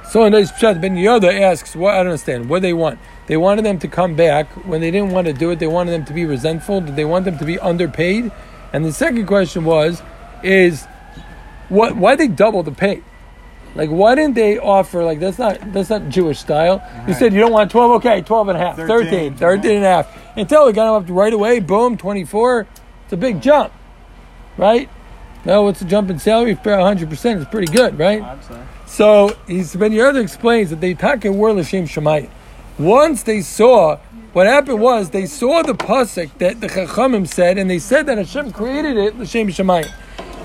so 0.10 0.24
in 0.26 0.34
this 0.34 0.52
pshat, 0.52 0.80
Ben 0.82 0.96
Yoda 0.96 1.40
asks, 1.40 1.76
"What 1.76 1.94
I 1.94 1.98
don't 1.98 2.08
understand. 2.08 2.50
What 2.50 2.60
do 2.60 2.62
they 2.62 2.74
want? 2.74 3.00
They 3.28 3.38
wanted 3.38 3.66
them 3.66 3.80
to 3.80 3.88
come 3.88 4.16
back 4.16 4.48
when 4.66 4.82
they 4.82 4.92
didn't 4.92 5.12
want 5.12 5.28
to 5.28 5.34
do 5.34 5.52
it. 5.52 5.60
They 5.60 5.68
wanted 5.68 5.92
them 5.92 6.06
to 6.06 6.14
be 6.14 6.26
resentful. 6.26 6.82
Did 6.82 6.96
they 6.96 7.06
want 7.06 7.26
them 7.26 7.38
to 7.38 7.46
be 7.46 7.60
underpaid? 7.60 8.32
And 8.74 8.86
the 8.86 8.94
second 8.94 9.26
question 9.26 9.66
was, 9.66 10.02
is 10.44 10.86
what? 11.70 11.96
Why 11.96 12.16
they 12.16 12.28
double 12.28 12.64
the 12.64 12.72
pay? 12.72 13.04
Like, 13.76 13.90
why 13.90 14.16
didn't 14.16 14.34
they 14.34 14.58
offer, 14.58 15.04
like, 15.04 15.20
that's 15.20 15.38
not 15.38 15.72
that's 15.72 15.90
not 15.90 16.10
Jewish 16.10 16.40
style. 16.40 16.82
You 17.08 17.14
said 17.14 17.32
you 17.32 17.40
don't 17.40 17.52
want 17.52 17.70
12, 17.70 17.92
okay, 17.98 18.22
12 18.24 18.48
and 18.50 18.58
a 18.58 18.62
half, 18.62 18.76
13, 18.76 18.88
13, 18.88 19.36
13 19.36 19.72
and 19.78 19.86
a 19.86 19.88
half. 19.88 20.38
Until 20.38 20.66
we 20.66 20.74
got 20.74 20.86
them 20.86 21.04
up 21.04 21.16
right 21.16 21.34
away, 21.34 21.60
boom, 21.60 21.96
24. 21.98 22.66
It's 23.04 23.14
a 23.14 23.18
big 23.18 23.40
jump, 23.42 23.72
right? 24.58 24.90
No, 25.46 25.64
what's 25.64 25.80
the 25.80 25.86
jump 25.86 26.10
in 26.10 26.18
salary? 26.18 26.56
For 26.56 26.72
100%, 26.72 27.42
it's 27.42 27.50
pretty 27.52 27.72
good, 27.72 28.00
right? 28.00 28.22
So, 28.88 29.38
he's, 29.46 29.76
Ben 29.76 29.92
Yehuda 29.92 30.24
explains 30.24 30.72
that 30.72 30.82
they 30.82 30.96
taka 30.96 31.32
were 31.32 31.54
L'Shem 31.54 31.86
Shemayim. 31.86 32.30
Once 32.80 33.22
they 33.24 33.42
saw, 33.42 33.98
what 34.34 34.48
happened 34.48 34.80
was, 34.80 35.12
they 35.12 35.26
saw 35.26 35.62
the 35.62 35.74
pasuk 35.74 36.36
that 36.40 36.62
the 36.62 36.68
Chachamim 36.68 37.28
said, 37.28 37.58
and 37.58 37.70
they 37.70 37.80
said 37.80 38.06
that 38.08 38.18
Hashem 38.18 38.54
created 38.54 38.98
it 38.98 39.18
L'Shem 39.20 39.50
Shemayim. 39.50 39.92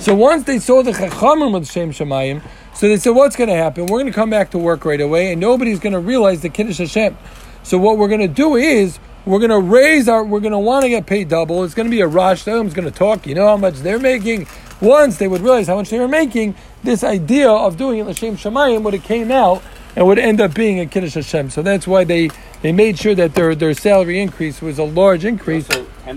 So 0.01 0.15
once 0.15 0.45
they 0.45 0.59
saw 0.59 0.83
the 0.83 0.91
Chachamim 0.91 1.55
with 1.55 1.71
Shem 1.71 1.93
Shemayim, 1.93 2.43
so 2.75 2.89
they 2.89 2.97
said, 2.97 3.11
what's 3.11 3.37
going 3.37 3.49
to 3.49 3.55
happen? 3.55 3.87
We're 3.87 4.01
going 4.01 4.07
to 4.07 4.13
come 4.13 4.31
back 4.31 4.51
to 4.51 4.59
work 4.59 4.85
right 4.85 5.01
away, 5.01 5.31
and 5.31 5.41
nobody's 5.41 5.79
going 5.79 5.93
to 5.93 6.01
realize 6.01 6.43
the 6.43 6.49
Kiddush 6.49 6.79
Hashem. 6.79 7.17
So 7.63 7.79
what 7.79 7.97
we're 7.97 8.09
going 8.09 8.21
to 8.21 8.29
do 8.29 8.57
is, 8.57 8.99
we're 9.25 9.39
going 9.39 9.51
to 9.51 9.61
raise 9.61 10.09
our, 10.09 10.25
we're 10.25 10.41
going 10.41 10.53
to 10.53 10.59
want 10.59 10.83
to 10.85 10.89
get 10.89 11.07
paid 11.07 11.29
double. 11.29 11.65
It's 11.65 11.75
going 11.75 11.87
to 11.87 11.91
be 11.91 12.01
a 12.01 12.07
rush. 12.07 12.47
Everyone's 12.47 12.75
going 12.75 12.91
to 12.91 12.97
talk. 12.97 13.27
You 13.27 13.35
know 13.35 13.47
how 13.47 13.57
much 13.57 13.77
they're 13.77 13.99
making. 13.99 14.47
Once 14.81 15.19
they 15.19 15.29
would 15.29 15.41
realize 15.41 15.69
how 15.69 15.77
much 15.77 15.91
they 15.91 15.99
were 15.99 16.09
making, 16.09 16.57
this 16.83 17.05
idea 17.05 17.49
of 17.49 17.77
doing 17.77 18.01
it 18.01 18.07
L'Shem 18.07 18.37
Shemayim 18.37 18.83
would 18.83 18.95
have 18.95 19.05
came 19.05 19.31
out 19.31 19.63
and 19.95 20.07
would 20.07 20.19
end 20.19 20.41
up 20.41 20.55
being 20.55 20.81
a 20.81 20.87
Kiddush 20.87 21.15
Hashem. 21.15 21.51
So 21.51 21.63
that's 21.63 21.87
why 21.87 22.03
they, 22.03 22.31
they 22.63 22.73
made 22.73 22.99
sure 22.99 23.15
that 23.15 23.35
their, 23.35 23.55
their 23.55 23.75
salary 23.75 24.21
increase 24.21 24.61
was 24.61 24.79
a 24.79 24.85
large 24.85 25.25
increase. 25.25 25.69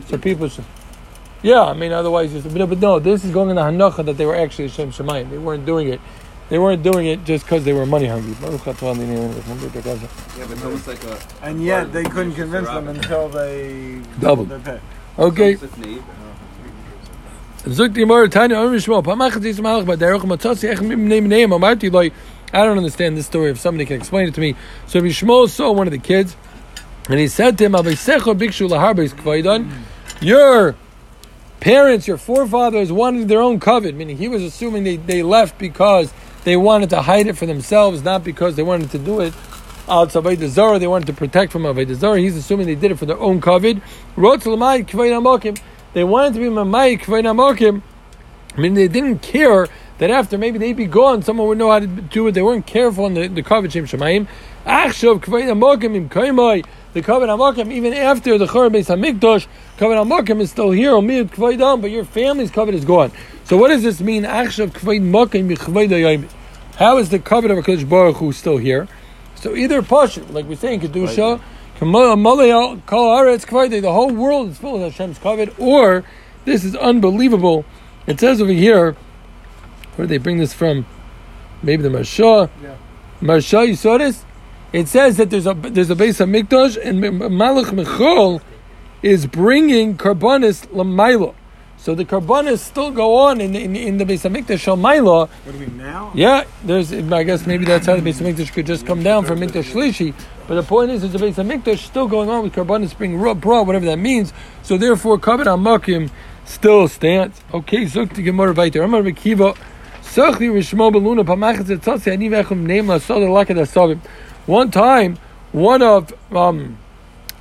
So 0.07 0.17
people 0.17 0.49
should. 0.49 0.65
Yeah, 1.43 1.61
I 1.61 1.73
mean, 1.73 1.91
otherwise, 1.91 2.31
just, 2.31 2.51
but, 2.51 2.65
but 2.67 2.79
no, 2.79 2.97
this 2.97 3.23
is 3.23 3.31
going 3.31 3.51
in 3.51 3.55
the 3.55 3.61
Hanacha 3.61 4.03
that 4.05 4.17
they 4.17 4.25
were 4.25 4.35
actually 4.35 4.69
Hashem 4.69 4.91
Shemayim. 4.91 5.29
They 5.29 5.37
weren't 5.37 5.65
doing 5.65 5.89
it. 5.89 6.01
They 6.49 6.59
weren't 6.59 6.83
doing 6.83 7.07
it 7.07 7.23
just 7.25 7.45
because 7.45 7.65
they 7.65 7.73
were 7.73 7.85
money 7.85 8.05
hungry. 8.05 8.33
Baruch 8.39 8.61
atah 8.61 8.95
l'nei 8.95 10.37
Yeah, 10.37 10.45
but 10.45 10.51
it's 10.51 10.63
almost 10.63 10.87
like 10.87 11.03
a. 11.03 11.17
And 11.41 11.63
yet 11.63 11.91
they 11.91 12.03
couldn't 12.03 12.35
convince 12.35 12.67
them 12.67 12.87
until 12.87 13.29
they 13.29 14.01
Doubled. 14.19 14.49
their 14.49 14.59
pay. 14.59 14.79
Okay. 15.17 15.51
It's 15.53 15.63
almost 15.63 15.79
like 15.79 15.87
neighbor. 15.87 16.03
Zuk 17.65 17.93
die 17.95 18.01
Gemara 18.01 18.29
Tanya 18.29 18.57
Omer 18.57 18.77
Shmuel 18.77 19.03
Pamach 19.03 19.31
Tzis 19.31 19.59
Malach 19.59 19.85
Baderech 19.85 20.21
Matzasi 20.21 20.69
Ech 20.69 20.81
Name 20.81 21.27
Name 21.27 21.49
Amarti 21.49 21.91
Loi 21.91 22.11
I 22.53 22.63
don't 22.63 22.77
understand 22.77 23.17
this 23.17 23.25
story 23.25 23.49
if 23.49 23.59
somebody 23.59 23.87
can 23.87 23.97
explain 23.97 24.27
it 24.27 24.35
to 24.35 24.39
me. 24.39 24.55
So 24.85 24.99
Rabbi 24.99 25.11
Shmuel 25.11 25.49
saw 25.49 25.71
one 25.71 25.87
of 25.87 25.91
the 25.91 25.97
kids 25.97 26.37
and 27.09 27.19
he 27.19 27.27
said 27.27 27.57
to 27.57 27.65
him 27.65 27.71
Avisecho 27.71 28.37
Bikshu 28.37 28.69
Laharbeis 28.69 29.15
Kvaidan 29.15 29.67
Your 30.21 30.75
parents, 31.59 32.07
your 32.07 32.17
forefathers 32.17 32.91
wanted 32.91 33.29
their 33.29 33.41
own 33.41 33.59
covet, 33.59 33.95
meaning 33.95 34.17
he 34.17 34.27
was 34.27 34.43
assuming 34.43 34.83
they, 34.83 34.97
they 34.97 35.23
left 35.23 35.57
because 35.57 36.13
they 36.45 36.55
wanted 36.55 36.89
to 36.91 37.01
hide 37.01 37.27
it 37.27 37.37
for 37.37 37.45
themselves, 37.45 38.03
not 38.03 38.23
because 38.23 38.55
they 38.55 38.63
wanted 38.63 38.91
to 38.91 38.97
do 38.97 39.19
it 39.19 39.33
out 39.87 40.09
Avodah 40.09 40.47
Zarah, 40.47 40.79
they 40.79 40.87
wanted 40.87 41.07
to 41.07 41.13
protect 41.13 41.51
from 41.51 41.63
Avodah 41.63 41.95
Zarah. 41.95 42.19
He's 42.19 42.37
assuming 42.37 42.67
they 42.67 42.75
did 42.75 42.91
it 42.91 42.95
for 42.97 43.05
their 43.05 43.19
own 43.19 43.41
covet. 43.41 43.77
They 44.15 44.21
wanted 44.21 44.43
to 44.43 44.49
be 46.39 46.45
Mamai 46.47 46.99
Kvaid 46.99 47.25
Amokim. 47.25 47.81
I 48.55 48.59
mean, 48.59 48.73
they 48.73 48.87
didn't 48.87 49.19
care 49.19 49.67
that 49.97 50.09
after 50.09 50.37
maybe 50.37 50.57
they'd 50.57 50.73
be 50.73 50.85
gone, 50.85 51.21
someone 51.21 51.47
would 51.47 51.57
know 51.57 51.71
how 51.71 51.79
to 51.79 51.87
do 51.87 52.27
it. 52.27 52.31
They 52.31 52.41
weren't 52.41 52.65
careful 52.65 53.05
in 53.05 53.13
the, 53.13 53.27
the 53.27 53.43
covet 53.43 53.71
Shem 53.71 53.85
Shemayim. 53.85 54.27
Achshav 54.65 55.21
Kvaid 55.21 55.49
Amokim 55.49 55.95
Im 55.95 56.09
Kaimai. 56.09 56.65
The 56.95 57.01
covet 57.01 57.27
Amokim, 57.27 57.73
even 57.73 57.93
after 57.93 58.37
the 58.37 58.47
Chor 58.47 58.69
Beis 58.69 58.87
Hamikdash, 58.87 59.47
covet 59.75 59.97
Amokim 59.97 60.39
is 60.39 60.49
still 60.49 60.71
here. 60.71 60.91
Omid 60.91 61.29
Kvaid 61.29 61.59
Am, 61.59 61.81
but 61.81 61.91
your 61.91 62.05
family's 62.05 62.49
covet 62.49 62.73
is 62.73 62.85
gone. 62.85 63.11
So 63.43 63.57
what 63.57 63.67
does 63.67 63.83
this 63.83 63.99
mean? 63.99 64.23
Achshav 64.23 64.69
Kvaid 64.69 65.01
Mokim 65.01 65.53
Kvaid 65.57 65.89
Ayim. 65.89 66.29
How 66.77 66.97
is 66.97 67.09
the 67.09 67.19
covet 67.19 67.51
of 67.51 67.57
HaKadosh 67.57 67.89
Baruch 67.89 68.15
Hu 68.15 68.31
still 68.31 68.55
here? 68.55 68.87
So 69.35 69.57
either 69.57 69.81
Pasha, 69.81 70.23
like 70.23 70.47
we 70.47 70.55
say 70.55 70.75
in 70.75 70.79
Kedusha, 70.79 71.41
the 73.81 73.91
whole 73.91 74.11
world 74.11 74.51
is 74.51 74.57
full 74.57 74.81
of 74.81 74.81
Hashem's 74.93 75.17
covet, 75.17 75.59
or 75.59 76.05
this 76.45 76.63
is 76.63 76.77
unbelievable. 76.77 77.65
It 78.07 78.21
says 78.21 78.39
over 78.39 78.53
here, 78.53 78.93
where 79.97 80.07
did 80.07 80.09
they 80.13 80.17
bring 80.17 80.37
this 80.37 80.53
from? 80.53 80.85
Maybe 81.61 81.83
the 81.83 81.89
Marsha. 81.89 82.49
Yeah. 82.63 82.77
Marsha, 83.19 83.67
you 83.67 83.75
saw 83.75 83.97
this? 83.97 84.23
It 84.73 84.87
says 84.87 85.17
that 85.17 85.29
there's 85.29 85.47
a 85.47 85.53
there's 85.53 85.89
a 85.89 85.95
base 85.95 86.19
of 86.19 86.29
Mikdash, 86.29 86.77
and 86.83 87.01
Malach 87.01 87.71
Michal 87.71 88.41
is 89.01 89.25
bringing 89.25 89.97
Karbanis 89.97 90.67
Lamaila. 90.67 91.33
So 91.77 91.93
the 91.93 92.03
Karbanis 92.03 92.59
still 92.59 92.89
go 92.89 93.15
on 93.15 93.39
in, 93.39 93.55
in, 93.55 93.75
in 93.75 93.97
the 93.99 94.05
base 94.05 94.25
of 94.25 94.31
Mikdash 94.31 94.65
Shalmaila. 94.65 95.29
What 95.29 95.51
do 95.51 95.59
we 95.59 95.67
now? 95.67 96.11
Yeah, 96.15 96.45
there's. 96.63 96.91
I 96.91 97.23
guess 97.23 97.45
maybe 97.45 97.63
that's 97.65 97.85
how 97.85 97.95
the 97.95 98.01
Beis 98.01 98.19
Hamikdash 98.19 98.51
could 98.53 98.65
just 98.65 98.87
come 98.87 99.03
down 99.03 99.23
from 99.25 99.39
Mikdash 99.39 99.71
Shlishi. 99.71 100.15
But 100.47 100.55
the 100.55 100.63
point 100.63 100.89
is, 100.89 101.01
there's 101.01 101.13
a 101.13 101.19
Beis 101.19 101.35
Hamikdash 101.35 101.77
still 101.77 102.07
going 102.07 102.29
on 102.29 102.41
with 102.41 102.53
Karbanis 102.53 102.89
Spring 102.89 103.19
Bra, 103.19 103.61
whatever 103.61 103.85
that 103.85 103.99
means. 103.99 104.33
So 104.63 104.77
therefore, 104.77 105.19
Kabbat 105.19 105.45
Hamakim 105.45 106.09
still 106.45 106.87
stands. 106.87 107.39
Okay, 107.53 107.83
Zuk 107.83 108.15
to 108.15 108.21
Gemara 108.23 108.53
Vayter. 108.55 108.83
Amar 108.83 109.03
Mekiva. 109.03 109.55
Sachli 110.01 110.49
Rishmo 110.49 110.91
Beluna 110.91 111.23
Pamachet 111.23 111.77
Zetzatzi 111.77 112.11
Ani 112.11 112.29
Vechem 112.29 112.65
Neim 112.65 112.85
Lasod 112.85 113.19
Asavim. 113.27 113.99
One 114.45 114.71
time, 114.71 115.17
one 115.51 115.81
of 115.81 116.13
um, 116.35 116.77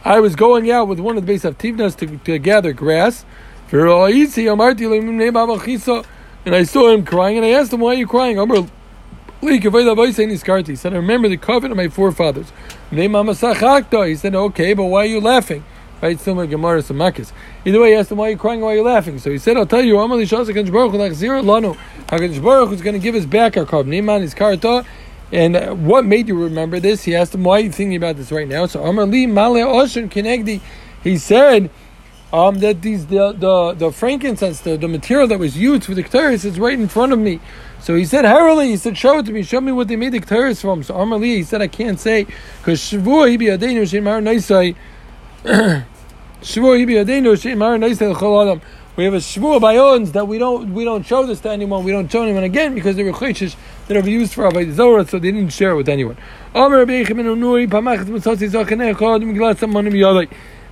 I 0.05 0.21
was 0.21 0.37
going 0.37 0.71
out 0.71 0.89
with 0.89 1.01
one 1.01 1.17
of 1.17 1.23
the 1.23 1.27
base 1.27 1.45
of 1.45 1.59
Tivnas 1.59 1.97
to, 1.97 2.19
to 2.19 2.39
gather 2.39 2.73
grass. 2.73 3.25
And 6.47 6.55
I 6.55 6.63
saw 6.65 6.91
him 6.91 7.05
crying, 7.05 7.37
and 7.39 7.47
I 7.47 7.51
asked 7.51 7.73
him, 7.73 7.81
"Why 7.81 7.93
are 7.93 7.95
you 7.95 8.07
crying?" 8.07 8.37
He 9.47 9.61
said, 10.77 10.93
I 10.95 10.97
remember 10.97 11.29
the 11.29 11.37
covenant 11.37 11.73
of 11.73 11.77
my 11.77 11.89
forefathers. 11.89 12.51
He 12.91 14.17
said, 14.17 14.35
okay, 14.35 14.73
but 14.75 14.85
why 14.85 15.01
are 15.03 15.07
you 15.07 15.21
laughing? 15.21 15.65
Right, 16.01 16.19
similar 16.19 16.47
Gemara 16.47 16.81
Samakis. 16.81 17.33
Either 17.65 17.81
way, 17.81 17.91
he 17.91 17.95
asked 17.95 18.11
him, 18.13 18.19
why 18.19 18.29
are 18.29 18.31
you 18.31 18.39
crying, 18.39 18.61
why 18.61 18.73
are 18.73 18.77
you 18.77 18.83
laughing? 18.83 19.19
So 19.19 19.31
he 19.31 19.39
said, 19.39 19.57
I'll 19.57 19.67
tell 19.67 19.83
you, 19.83 19.97
Baruch 19.97 20.23
is 22.73 22.83
going 22.83 22.95
to 22.95 22.99
give 22.99 23.15
us 23.15 23.27
back 23.27 23.57
our 23.57 23.67
covenant. 23.67 24.07
Niman 24.07 24.23
is 24.23 24.35
karata. 24.35 24.87
And 25.35 25.57
uh, 25.57 25.75
what 25.75 26.05
made 26.05 26.29
you 26.29 26.41
remember 26.41 26.79
this? 26.79 27.03
He 27.03 27.17
asked 27.17 27.35
him, 27.35 27.43
why 27.43 27.57
are 27.57 27.61
you 27.61 27.73
thinking 27.73 27.97
about 27.97 28.17
this 28.17 28.31
right 28.31 28.47
now? 28.47 28.67
So 28.67 28.85
Amar 28.85 29.05
Li 29.05 29.27
Male 29.27 29.67
Oshin 29.67 30.09
Kenegdi. 30.09 30.61
He 31.03 31.19
said, 31.19 31.71
um, 32.33 32.61
that 32.61 32.83
these 32.83 33.07
the, 33.07 33.33
the, 33.33 33.73
the 33.75 33.93
frankincense, 33.93 34.61
the, 34.61 34.77
the 34.77 34.89
material 34.89 35.27
that 35.27 35.41
was 35.41 35.59
used 35.59 35.85
for 35.85 35.95
the 35.95 36.05
Ketores 36.05 36.45
is 36.45 36.59
right 36.61 36.79
in 36.79 36.87
front 36.87 37.13
of 37.13 37.19
me. 37.19 37.41
So 37.81 37.97
he 37.97 38.05
said, 38.05 38.25
Harily, 38.25 38.69
he 38.69 38.77
said, 38.77 38.97
show 38.97 39.19
it 39.19 39.27
to 39.27 39.33
me, 39.33 39.43
show 39.43 39.61
me 39.61 39.73
what 39.73 39.89
they 39.89 39.97
made 39.97 40.13
the 40.13 40.21
Ketores 40.21 40.61
from. 40.61 40.85
So 40.85 40.95
Amali, 40.95 41.37
he 41.37 41.43
said, 41.43 41.61
I 41.61 41.69
can't 41.69 41.99
say, 41.99 42.27
because 42.59 42.81
Shavua, 42.81 43.29
he 43.29 43.37
be 43.37 43.47
Adenu, 43.47 43.83
Shemar 43.83 44.23
Naisai. 44.23 44.77
Shvur 46.45 46.79
Ibi 46.79 46.95
Yadeinu 46.95 47.41
She'imar 47.41 47.79
Neisei 47.79 48.13
L'chol 48.13 48.43
Adam. 48.43 48.61
We 48.97 49.05
have 49.05 49.15
a 49.15 49.17
shvur 49.17 49.61
by 49.61 49.75
that 50.13 50.29
we 50.29 50.39
don't 50.39 50.75
we 50.75 50.85
don't 50.85 51.05
show 51.05 51.25
this 51.27 51.41
to 51.41 51.51
anyone. 51.51 51.85
We 51.85 51.91
don't 51.91 52.13
show 52.13 52.23
anyone 52.23 52.45
again 52.45 52.75
because 52.75 52.97
they 52.97 53.03
were 53.03 53.13
chayshish 53.13 53.57
that 53.89 53.97
are 53.97 54.09
used 54.09 54.33
for 54.35 54.51
avodah 54.51 54.73
zorah, 54.73 55.07
so 55.07 55.19
they 55.19 55.31
didn't 55.31 55.53
share 55.53 55.71
it 55.71 55.77
with 55.77 55.89
anyone. 55.89 56.17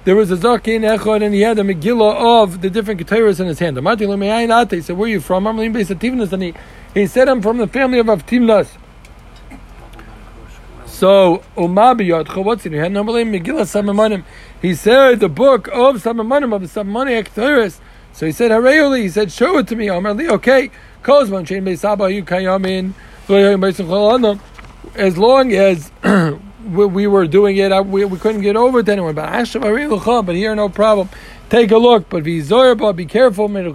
There 0.05 0.17
was 0.17 0.33
a 0.33 0.37
zakin 0.37 0.83
echad, 0.99 1.25
and 1.25 1.33
he 1.33 1.43
had 1.43 1.61
a 1.61 1.63
megillah 1.63 2.43
of 2.43 2.61
the 2.61 2.69
different 2.69 3.01
keteras 3.01 3.39
in 3.39 3.47
his 3.47 3.61
hand. 3.61 3.77
He 4.71 4.81
said, 4.81 4.97
"Where 4.97 5.07
are 5.07 5.11
you 5.11 5.21
from?" 5.21 5.47
And 5.47 5.77
he 5.77 6.55
he 6.95 7.07
said, 7.07 7.29
"I'm 7.29 7.41
from 7.41 7.59
the 7.59 7.69
family 7.69 8.01
of 8.01 8.07
Avtimnas." 8.07 8.69
So 10.87 11.43
umabiyot 11.57 12.45
what's 12.45 12.67
in 12.67 12.73
your 12.73 12.83
hand? 12.83 12.95
Normally 12.95 13.25
megillah 13.25 13.63
samamanim. 13.63 14.25
He 14.61 14.75
said 14.75 15.21
the 15.21 15.29
book 15.29 15.69
of 15.69 16.03
samamanim 16.03 16.53
of 16.53 16.63
the 16.63 16.69
samamani 16.81 17.25
keteras. 17.25 17.79
So 18.13 18.27
he 18.27 18.33
said, 18.33 18.51
"Harayoli." 18.51 19.03
He 19.03 19.09
said, 19.09 19.31
"Show 19.31 19.59
it 19.59 19.69
to 19.69 19.77
me." 19.77 19.87
Amar 19.89 20.15
li, 20.15 20.29
okay. 20.29 20.71
As 21.05 21.31
long 25.19 25.53
as 25.53 25.91
we, 26.65 26.87
we 26.87 27.07
were 27.07 27.27
doing 27.27 27.57
it, 27.57 27.87
we, 27.87 28.19
couldn't 28.19 28.43
get 28.43 28.57
over 28.57 28.81
it 28.81 28.87
to 28.87 28.93
anyone. 28.93 29.15
But 29.15 30.27
but 30.27 30.37
here 30.37 30.55
no 30.55 30.69
problem. 30.69 31.09
Take 31.51 31.73
a 31.73 31.79
look. 31.79 32.09
But 32.09 32.25
be 32.25 32.43
careful. 33.07 33.49
When 33.49 33.67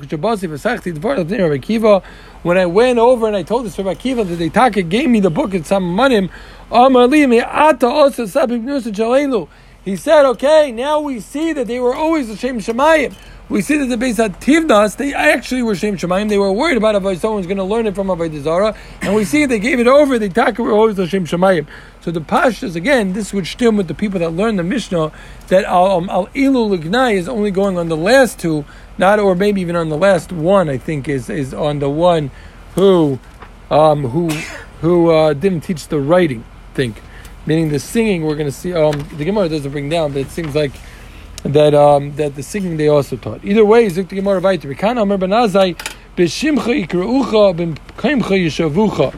I 2.57 2.65
went 2.65 2.99
over 2.99 3.27
and 3.27 3.35
I 3.35 3.43
told 3.43 3.65
this 3.65 3.77
Rabbi 3.77 3.95
Kiva 3.95 4.23
that 4.23 4.35
the 4.35 4.49
Taka 4.49 4.83
gave 4.83 5.09
me 5.09 5.19
the 5.19 5.29
book 5.29 5.53
at 5.53 5.65
some 5.65 5.83
manim, 5.95 6.29
he 9.85 9.95
said, 9.95 10.25
okay, 10.25 10.71
now 10.71 10.99
we 10.99 11.19
see 11.19 11.53
that 11.53 11.67
they 11.67 11.79
were 11.79 11.95
always 11.95 12.27
the 12.27 12.35
Shem 12.35 12.59
Shemayim 12.59 13.15
we 13.49 13.61
see 13.61 13.77
that 13.77 13.85
the 13.85 13.95
base 13.95 14.17
Beis 14.17 14.35
Tivnas, 14.39 14.97
they 14.97 15.13
actually 15.13 15.63
were 15.63 15.75
Shem 15.75 15.95
Shemaim. 15.95 16.27
They 16.27 16.37
were 16.37 16.51
worried 16.51 16.75
about 16.77 16.95
if 16.95 17.21
someone's 17.21 17.47
going 17.47 17.57
to 17.57 17.63
learn 17.63 17.87
it 17.87 17.95
from 17.95 18.07
Avodah 18.07 18.41
Zarah, 18.41 18.75
and 19.01 19.15
we 19.15 19.23
see 19.23 19.45
they 19.45 19.59
gave 19.59 19.79
it 19.79 19.87
over. 19.87 20.19
They 20.19 20.27
talk 20.27 20.57
were 20.57 20.71
always 20.71 20.97
the 20.97 21.07
Shem 21.07 21.25
Shemaim. 21.25 21.65
So 22.01 22.11
the 22.11 22.19
Pashtas 22.19 22.75
again, 22.75 23.13
this 23.13 23.33
would 23.33 23.47
stem 23.47 23.77
with 23.77 23.87
the 23.87 23.93
people 23.93 24.19
that 24.19 24.31
learn 24.31 24.57
the 24.57 24.63
Mishnah 24.63 25.11
that 25.47 25.63
Al 25.63 25.91
um, 25.91 26.09
Al 26.09 26.27
Ilu 26.27 26.77
Lignai 26.77 27.15
is 27.15 27.29
only 27.29 27.51
going 27.51 27.77
on 27.77 27.87
the 27.87 27.97
last 27.97 28.39
two, 28.39 28.65
not 28.97 29.19
or 29.19 29.33
maybe 29.33 29.61
even 29.61 29.75
on 29.75 29.89
the 29.89 29.97
last 29.97 30.31
one. 30.33 30.69
I 30.69 30.77
think 30.77 31.07
is 31.07 31.29
is 31.29 31.53
on 31.53 31.79
the 31.79 31.89
one 31.89 32.31
who 32.75 33.19
um, 33.71 34.09
who 34.09 34.29
who 34.81 35.11
uh, 35.11 35.33
didn't 35.33 35.61
teach 35.61 35.87
the 35.87 35.99
writing. 35.99 36.43
I 36.71 36.75
think 36.75 37.01
meaning 37.45 37.69
the 37.69 37.79
singing. 37.79 38.23
We're 38.23 38.35
going 38.35 38.47
to 38.47 38.51
see. 38.51 38.73
Um, 38.73 39.07
the 39.15 39.23
Gemara 39.23 39.49
doesn't 39.49 39.71
bring 39.71 39.89
down, 39.89 40.11
but 40.11 40.19
it 40.19 40.29
seems 40.29 40.53
like 40.53 40.73
that 41.53 41.73
um, 41.73 42.15
that 42.15 42.35
the 42.35 42.43
singing 42.43 42.77
they 42.77 42.87
also 42.87 43.15
taught. 43.17 43.43
Either 43.43 43.65
way, 43.65 43.87
Zuk 43.87 44.09
Gemara 44.09 44.41
Vaiter. 44.41 44.77
Kana 44.77 45.01
Omer 45.01 45.17
Benazai 45.17 45.75
B'Shimcha 46.15 46.85
Ikraucha 46.85 47.55
B'Kaimcha 47.55 48.21
Yishavucha. 48.21 49.13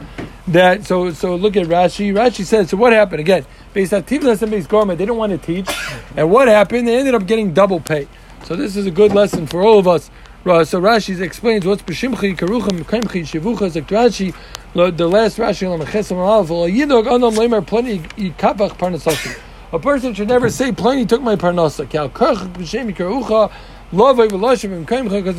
That 0.48 0.86
so 0.86 1.12
so 1.12 1.36
look 1.36 1.56
at 1.56 1.66
Rashi. 1.66 2.12
Rashi 2.12 2.44
says 2.44 2.70
so. 2.70 2.76
What 2.76 2.92
happened 2.92 3.20
again? 3.20 3.46
Based 3.72 3.92
on 3.92 4.02
Tivnas 4.02 4.42
and 4.42 4.50
Based 4.50 4.68
Garment, 4.68 4.98
they 4.98 5.06
don't 5.06 5.16
want 5.18 5.30
to 5.30 5.38
teach, 5.38 5.70
and 6.16 6.30
what 6.30 6.48
happened? 6.48 6.88
They 6.88 6.96
ended 6.96 7.14
up 7.14 7.26
getting 7.26 7.52
double 7.54 7.78
pay. 7.78 8.08
So 8.44 8.56
this 8.56 8.74
is 8.74 8.86
a 8.86 8.90
good 8.90 9.12
lesson 9.12 9.46
for 9.46 9.62
all 9.62 9.78
of 9.78 9.86
us. 9.86 10.10
So 10.42 10.80
Rashi 10.80 11.20
explains 11.20 11.66
what's 11.66 11.82
b'shimchi 11.82 12.36
karuchim 12.36 12.80
kaimchi 12.80 13.22
shivucha 13.22 13.70
zek 13.70 13.86
Rashi. 13.86 14.34
The 14.72 15.08
last 15.08 15.36
Rashi 15.38 15.70
on 15.70 15.78
the 15.80 15.84
Chesam 15.84 16.16
Aleph. 16.16 16.48
Yidog 16.48 17.06
anam 17.06 17.34
lemer 17.34 17.64
plenty 17.64 17.98
yikavach 17.98 18.76
parnasasim. 18.78 19.38
A 19.72 19.78
person 19.78 20.14
should 20.14 20.26
never 20.26 20.50
say, 20.50 20.72
"Pliny 20.72 21.06
took 21.06 21.22
my 21.22 21.36
parnasa." 21.36 21.88
Because 21.88 22.40
the 22.40 22.64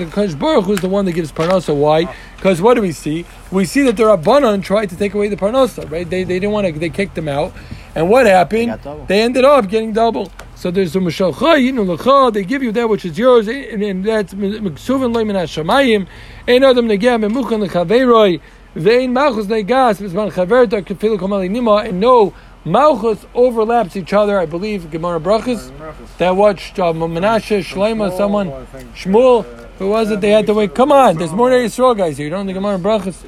Kodesh 0.05 0.39
Baruch 0.39 0.69
is 0.69 0.79
the 0.79 0.89
one 0.89 1.05
that 1.05 1.11
gives 1.11 1.31
parnasa. 1.31 1.75
Why? 1.75 2.13
Because 2.37 2.61
what 2.61 2.75
do 2.75 2.81
we 2.81 2.93
see? 2.93 3.25
We 3.51 3.65
see 3.65 3.81
that 3.83 3.97
the 3.97 4.03
Rabbanon 4.03 4.63
tried 4.63 4.89
to 4.89 4.95
take 4.95 5.13
away 5.13 5.27
the 5.27 5.35
parnasa. 5.35 5.89
Right? 5.91 6.09
They, 6.09 6.23
they 6.23 6.39
didn't 6.39 6.51
want 6.51 6.67
to. 6.67 6.79
They 6.79 6.89
kicked 6.89 7.15
them 7.15 7.27
out. 7.27 7.51
And 7.93 8.09
what 8.09 8.25
happened? 8.25 8.79
They, 8.83 9.05
they 9.07 9.21
ended 9.21 9.43
up 9.43 9.67
getting 9.67 9.91
double. 9.91 10.31
So 10.55 10.71
there's 10.71 10.95
a 10.95 10.99
Mishal 10.99 12.33
They 12.33 12.43
give 12.43 12.63
you 12.63 12.71
that 12.71 12.87
which 12.87 13.03
is 13.03 13.17
yours, 13.17 13.47
and, 13.47 13.83
and 13.83 14.05
that's 14.05 14.33
Miksuvin 14.33 15.13
Leimin 15.13 15.35
Hashamayim. 15.35 16.07
Ein 16.47 16.63
Adam 16.63 16.87
Negeh 16.87 17.19
Memuchan 17.19 17.67
Lechaveiroi. 17.67 18.39
Vein 18.75 19.11
Malchus 19.11 19.47
Negas 19.47 19.99
Bisman 19.99 20.31
Chaverta 20.31 20.81
Kefilu 20.81 21.19
Kamali 21.19 21.49
Nima. 21.49 21.89
And 21.89 21.99
no 21.99 22.33
Malchus 22.63 23.25
overlaps 23.33 23.95
each 23.95 24.13
other, 24.13 24.39
I 24.39 24.45
believe, 24.45 24.91
Gemara 24.91 25.19
Brachas. 25.19 25.71
That 26.17 26.35
watched 26.35 26.77
uh, 26.77 26.93
Menashe, 26.93 27.63
Shlema, 27.63 28.15
someone, 28.15 28.51
Shmuel, 28.93 29.43
who 29.79 29.89
was 29.89 30.11
it? 30.11 30.21
They 30.21 30.29
had 30.29 30.45
to 30.45 30.53
wait. 30.53 30.75
Come 30.75 30.91
on, 30.91 31.17
there's 31.17 31.33
more 31.33 31.49
than 31.49 31.59
Yisrael 31.59 31.97
guys 31.97 32.17
here. 32.17 32.25
You 32.25 32.29
don't 32.29 32.45
think 32.45 32.55
Gemara 32.55 32.77
Brachas? 32.77 33.25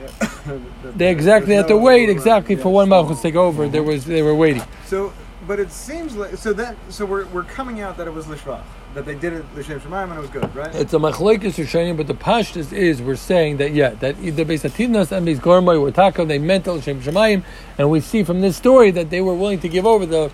They 0.96 1.10
exactly 1.10 1.54
had 1.54 1.68
to 1.68 1.76
wait 1.76 2.08
exactly 2.08 2.56
for 2.56 2.72
one 2.72 2.88
Malchus 2.88 3.18
to 3.18 3.22
take 3.22 3.34
over. 3.34 3.68
There 3.68 3.82
was 3.82 4.06
they 4.06 4.22
were 4.22 4.34
waiting. 4.34 4.62
So, 4.86 5.12
but 5.46 5.60
it 5.60 5.70
seems 5.70 6.16
like 6.16 6.36
so 6.36 6.52
that 6.54 6.76
so 6.88 7.04
we're, 7.04 7.26
we're 7.26 7.44
coming 7.44 7.80
out 7.80 7.96
that 7.98 8.06
it 8.06 8.12
was 8.12 8.26
lishvach 8.26 8.62
that 8.94 9.04
they 9.04 9.14
did 9.14 9.32
it 9.32 9.44
l'shem 9.56 9.80
shemaim 9.80 10.10
and 10.10 10.14
it 10.14 10.20
was 10.20 10.30
good, 10.30 10.54
right? 10.54 10.74
It's 10.74 10.92
a 10.92 10.98
machlekes 10.98 11.54
Rishonim, 11.54 11.96
but 11.96 12.06
the 12.06 12.14
pashtus 12.14 12.72
is 12.72 13.00
we're 13.00 13.16
saying 13.16 13.58
that 13.58 13.72
yeah, 13.72 13.90
that 13.90 14.18
either 14.20 14.42
on 14.42 14.48
and 14.48 15.26
based 15.26 15.42
gormai 15.42 15.80
were 15.80 15.90
taka, 15.92 16.24
they 16.24 16.38
meant 16.38 16.66
l'shem 16.66 17.00
shemayim, 17.00 17.44
and 17.78 17.90
we 17.90 18.00
see 18.00 18.24
from 18.24 18.40
this 18.40 18.56
story 18.56 18.90
that 18.90 19.10
they 19.10 19.20
were 19.20 19.34
willing 19.34 19.60
to 19.60 19.68
give 19.68 19.86
over 19.86 20.06
the 20.06 20.30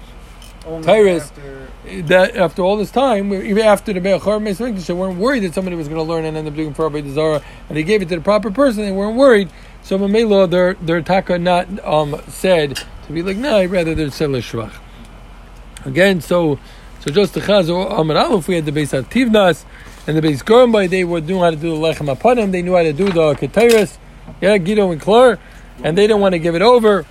Tyrus 0.83 1.31
that 1.85 2.35
after 2.35 2.63
all 2.63 2.77
this 2.77 2.91
time, 2.91 3.33
even 3.33 3.63
after 3.65 3.93
the 3.93 4.01
Be'achar 4.01 4.41
Meis 4.41 4.59
they 4.59 4.95
weren't 4.95 5.19
worried 5.19 5.45
that 5.45 5.55
somebody 5.55 5.77
was 5.77 5.87
going 5.87 5.99
to 5.99 6.03
learn 6.03 6.25
and 6.25 6.37
end 6.37 6.49
up 6.49 6.55
doing 6.55 6.75
for 6.75 6.91
Avodah 6.91 7.15
Zarah, 7.15 7.43
and 7.69 7.79
they 7.79 7.85
gave 7.85 8.03
it 8.03 8.09
to 8.09 8.17
the 8.17 8.21
proper 8.21 8.51
person. 8.51 8.85
They 8.85 8.91
weren't 8.91 9.17
worried. 9.17 9.49
So 9.83 9.97
Mamela, 9.97 10.51
their 10.51 10.75
their 10.75 11.01
taka 11.03 11.39
not 11.39 11.69
um, 11.85 12.21
said 12.27 12.83
to 13.07 13.13
be 13.13 13.23
like 13.23 13.37
no, 13.37 13.59
I'd 13.59 13.71
rather 13.71 13.95
they're 13.95 14.11
said 14.11 14.31
l'shvach. 14.31 14.73
Again, 15.85 16.21
so 16.21 16.59
so 17.07 17.13
just 17.13 17.35
the 17.35 17.41
Chaz 17.41 17.69
Amar 17.71 18.39
we 18.49 18.57
had 18.57 18.67
the 18.67 18.73
base 18.73 18.93
of 18.93 19.09
Tivnas 19.09 19.65
and 20.09 20.17
the 20.17 20.23
base 20.23 20.43
Gormbai, 20.43 20.91
they 20.91 21.05
would 21.05 21.25
knew 21.29 21.39
how 21.39 21.51
to 21.51 21.57
do 21.57 21.71
the 21.71 21.77
Lechem 21.77 22.13
Apanim, 22.13 22.51
they 22.51 22.63
knew 22.63 22.75
how 22.75 22.83
to 22.83 22.93
do 22.93 23.05
the 23.05 23.35
Keteris, 23.35 23.97
yeah, 24.41 24.59
Guido 24.59 24.91
and 24.91 25.01
Klur, 25.01 25.39
and 25.85 25.97
they 25.97 26.09
didn't 26.09 26.21
want 26.21 26.33
to 26.33 26.41
give 26.41 26.57
it 26.57 26.63
over, 26.63 27.07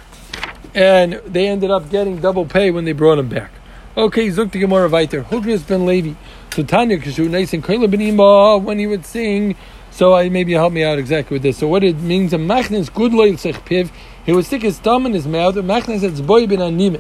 and 0.74 1.14
they 1.26 1.48
ended 1.48 1.72
up 1.72 1.90
getting 1.90 2.20
double 2.20 2.46
pay 2.46 2.72
when 2.72 2.84
they 2.84 2.92
brought 2.92 3.20
him 3.20 3.30
back. 3.30 3.52
Okay, 3.96 4.28
Zuk 4.28 4.52
the 4.52 4.60
Gemara 4.60 4.90
Viter, 4.90 5.24
Hugris 5.24 5.66
ben 5.66 5.86
Levi, 5.86 6.16
so 6.54 6.64
Tanya 6.64 6.98
Kashu, 6.98 7.30
Nice 7.30 7.54
and 7.54 7.64
Kaila 7.64 7.90
ben 7.90 8.66
when 8.66 8.78
he 8.78 8.88
would 8.88 9.06
sing, 9.06 9.56
so 9.92 10.14
I 10.14 10.28
maybe 10.28 10.52
help 10.52 10.74
me 10.74 10.84
out 10.84 11.00
exactly 11.00 11.36
with 11.36 11.44
this. 11.44 11.60
So 11.60 11.70
what 11.70 11.86
it 11.86 12.00
means, 12.00 12.34
a 12.34 12.38
machnes 12.38 12.94
good 12.94 13.14
loyal 13.14 13.36
piv, 13.36 13.92
he 14.26 14.34
would 14.34 14.46
stick 14.46 14.64
his 14.64 14.78
thumb 14.78 15.06
in 15.06 15.14
his 15.14 15.26
mouth, 15.26 15.56
and 15.56 15.70
machnes 15.70 16.02
says 16.02 16.20
boy 16.20 16.48
ben 16.48 16.60
animit. 16.60 17.00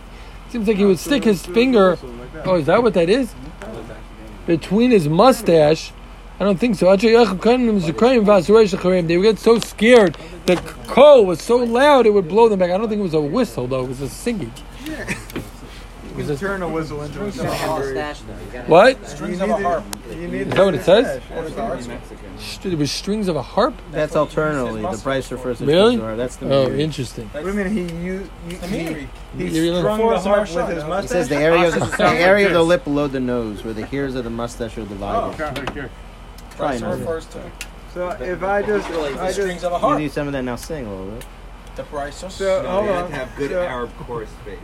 Seems 0.55 0.69
like 0.69 0.77
he 0.77 0.85
would 0.85 0.99
stick 0.99 1.25
his 1.25 1.45
finger. 1.45 1.97
Oh, 2.45 2.55
is 2.55 2.67
that 2.67 2.81
what 2.81 2.93
that 2.93 3.09
is? 3.09 3.35
Between 4.47 4.89
his 4.89 5.09
mustache. 5.09 5.91
I 6.39 6.45
don't 6.45 6.57
think 6.57 6.77
so. 6.77 6.95
They 6.95 7.13
would 7.13 7.27
get 9.21 9.37
so 9.37 9.59
scared. 9.59 10.17
The 10.45 10.55
call 10.87 11.25
was 11.25 11.41
so 11.41 11.57
loud 11.57 12.05
it 12.05 12.11
would 12.11 12.29
blow 12.29 12.47
them 12.47 12.59
back. 12.59 12.71
I 12.71 12.77
don't 12.77 12.87
think 12.87 12.99
it 12.99 13.03
was 13.03 13.13
a 13.13 13.19
whistle 13.19 13.67
though. 13.67 13.83
It 13.83 13.89
was 13.89 13.99
a 13.99 14.07
singing. 14.07 14.53
You 16.17 16.23
can 16.25 16.37
turn 16.37 16.61
a 16.61 16.69
whistle 16.69 17.01
into 17.03 17.25
a 17.25 17.31
song. 17.31 17.47
What? 18.67 19.05
Strings 19.07 19.41
of 19.41 19.49
a 19.49 19.57
harp. 19.57 19.83
Is 20.09 20.47
that 20.53 20.65
what 20.65 20.75
it 20.75 20.83
says? 20.83 21.21
It 22.63 22.77
was 22.77 22.91
strings 22.91 23.27
of 23.27 23.35
a 23.35 23.41
harp. 23.41 23.73
That's 23.91 24.15
alternately 24.15 24.81
the 24.81 24.97
price 24.97 25.31
refers 25.31 25.57
to 25.59 25.65
Really? 25.65 25.97
Shazar. 25.97 26.17
That's 26.17 26.35
the 26.37 26.53
Oh, 26.53 26.67
Meiri. 26.67 26.79
interesting. 26.79 27.27
What 27.29 27.43
do 27.43 27.47
you 27.49 27.53
mean 27.53 27.67
he 27.89 27.95
used 28.05 28.31
he, 28.47 28.55
he, 28.55 28.67
he 28.67 29.07
You're 29.37 29.63
really- 29.63 29.81
strung 29.81 29.99
the 29.99 30.19
harp 30.19 30.49
with 30.49 30.69
his 30.69 30.83
mustache? 30.85 31.01
He 31.03 31.07
says 31.07 31.29
the 31.29 31.35
area 31.37 31.67
of 31.67 31.73
the, 31.73 31.85
the 31.97 32.07
area 32.07 32.47
of 32.47 32.53
the 32.53 32.63
lip 32.63 32.83
below 32.83 33.07
the 33.07 33.19
nose, 33.19 33.63
where 33.63 33.73
the 33.73 33.85
hairs 33.85 34.15
of 34.15 34.23
the 34.23 34.29
mustache 34.29 34.77
are 34.77 34.85
divided. 34.85 35.41
Oh, 35.43 35.89
Try 36.55 36.75
another. 36.75 37.21
So 37.93 38.09
if 38.19 38.43
I 38.43 38.61
just 38.61 38.89
I 38.89 39.31
just 39.31 39.37
You 39.39 39.97
need 39.97 40.11
some 40.11 40.27
of 40.27 40.33
that 40.33 40.43
now. 40.43 40.55
Sing 40.55 40.85
a 40.85 40.89
little 40.89 41.11
bit. 41.11 41.25
so 42.11 42.63
hold 42.65 42.85
you 42.85 42.91
have 42.91 43.05
on. 43.05 43.09
to 43.09 43.15
have 43.15 43.35
good 43.37 43.51
So- 43.51 43.61
Arab 43.61 43.95
chorus 43.97 44.29
space. 44.41 44.59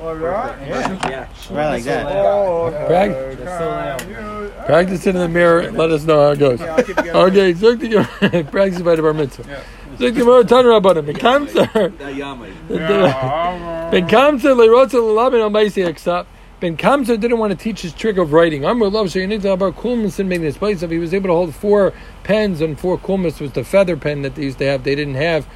All 0.00 0.14
right. 0.14 0.68
Yeah. 0.68 1.28
Right 1.50 1.68
like 1.68 1.84
that. 1.84 2.06
Oh, 2.06 2.70
Prag- 2.86 3.38
can 3.38 4.66
Practice 4.66 5.06
in 5.06 5.16
the 5.16 5.28
mirror. 5.28 5.70
Let 5.70 5.90
us 5.90 6.04
know 6.04 6.20
how 6.20 6.30
it 6.30 6.38
goes. 6.38 6.60
Yeah, 6.60 6.74
I'll 6.74 6.82
keep 6.82 6.96
going. 6.96 7.10
Okay, 7.10 7.52
Zuk 7.54 7.78
the 7.80 7.88
Gemara. 7.88 8.44
Practice 8.50 8.82
by 8.82 8.96
the 8.96 9.02
bar 9.02 9.14
mitzvah. 9.14 9.44
Zuk 9.44 9.98
the 9.98 10.10
Gemara. 10.10 10.44
Tanra 10.44 10.76
about 10.78 10.96
it. 10.96 11.06
Bekamsa. 11.06 11.68
Dayama. 11.96 13.90
Ben 13.90 14.08
Kamsa 14.08 14.54
leirotza 14.56 14.94
lelabin 15.00 15.40
al 15.40 15.50
maisi 15.50 15.86
exap. 15.86 16.26
Ben 16.60 16.76
Kamsa 16.76 17.20
didn't 17.20 17.38
want 17.38 17.52
to 17.52 17.56
teach 17.56 17.82
his 17.82 17.92
trick 17.92 18.16
of 18.16 18.32
writing. 18.32 18.64
Amr 18.64 18.88
love 18.88 19.10
so 19.10 19.18
you 19.18 19.26
need 19.26 19.42
to 19.42 19.48
have 19.48 19.62
our 19.62 19.70
kulmas 19.72 20.18
and 20.18 20.28
maybe 20.28 20.44
his 20.44 20.56
place. 20.56 20.82
If 20.82 20.90
he 20.90 20.98
was 20.98 21.14
able 21.14 21.28
to 21.28 21.34
hold 21.34 21.54
four 21.54 21.92
pens 22.22 22.60
and 22.60 22.78
four 22.78 22.98
kulmas 22.98 23.40
was 23.40 23.52
the 23.52 23.64
feather 23.64 23.96
pen 23.96 24.22
that 24.22 24.34
they 24.34 24.42
used 24.44 24.58
to 24.58 24.66
have. 24.66 24.82
They 24.82 24.94
didn't 24.94 25.16
have 25.16 25.46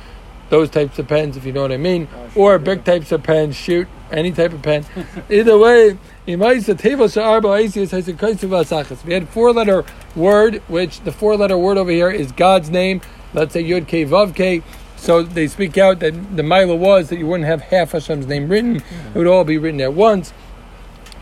those 0.51 0.71
types 0.71 0.99
of 0.99 1.09
pens, 1.09 1.37
if 1.37 1.45
you 1.45 1.53
know 1.53 1.63
what 1.63 1.73
I 1.73 1.77
mean, 1.77 2.09
or 2.35 2.59
big 2.59 2.85
types 2.85 3.13
of 3.13 3.23
pens. 3.23 3.57
Shoot 3.57 3.89
any 4.11 4.33
type 4.33 4.53
of 4.53 4.63
pen. 4.63 4.85
Either 5.31 5.59
way, 5.59 5.99
Imaisa 6.27 6.75
teva 6.75 7.13
she'arba 7.13 7.49
aisius 7.49 7.91
hasekaisu 7.91 8.49
v'asachas. 8.49 9.05
We 9.05 9.15
had 9.15 9.29
four 9.29 9.53
letter 9.53 9.85
word, 10.17 10.63
which 10.69 11.01
the 11.01 11.13
four 11.13 11.37
letter 11.37 11.59
word 11.59 11.79
over 11.79 11.91
here 11.91 12.11
is 12.11 12.33
God's 12.33 12.71
name. 12.71 13.01
Let's 13.35 13.53
say 13.53 13.63
Yud 13.63 13.87
K 13.87 14.05
Vav 14.05 14.35
K. 14.35 14.63
So 14.97 15.23
they 15.23 15.47
speak 15.47 15.79
out 15.79 16.01
that 16.01 16.37
the 16.37 16.43
Mila 16.43 16.75
was 16.75 17.09
that 17.11 17.19
you 17.19 17.27
wouldn't 17.27 17.47
have 17.47 17.63
half 17.63 17.93
Hashem's 17.93 18.27
name 18.27 18.49
written; 18.49 18.77
it 18.77 19.15
would 19.15 19.27
all 19.27 19.45
be 19.45 19.59
written 19.59 19.81
at 19.81 19.95
once. 19.95 20.33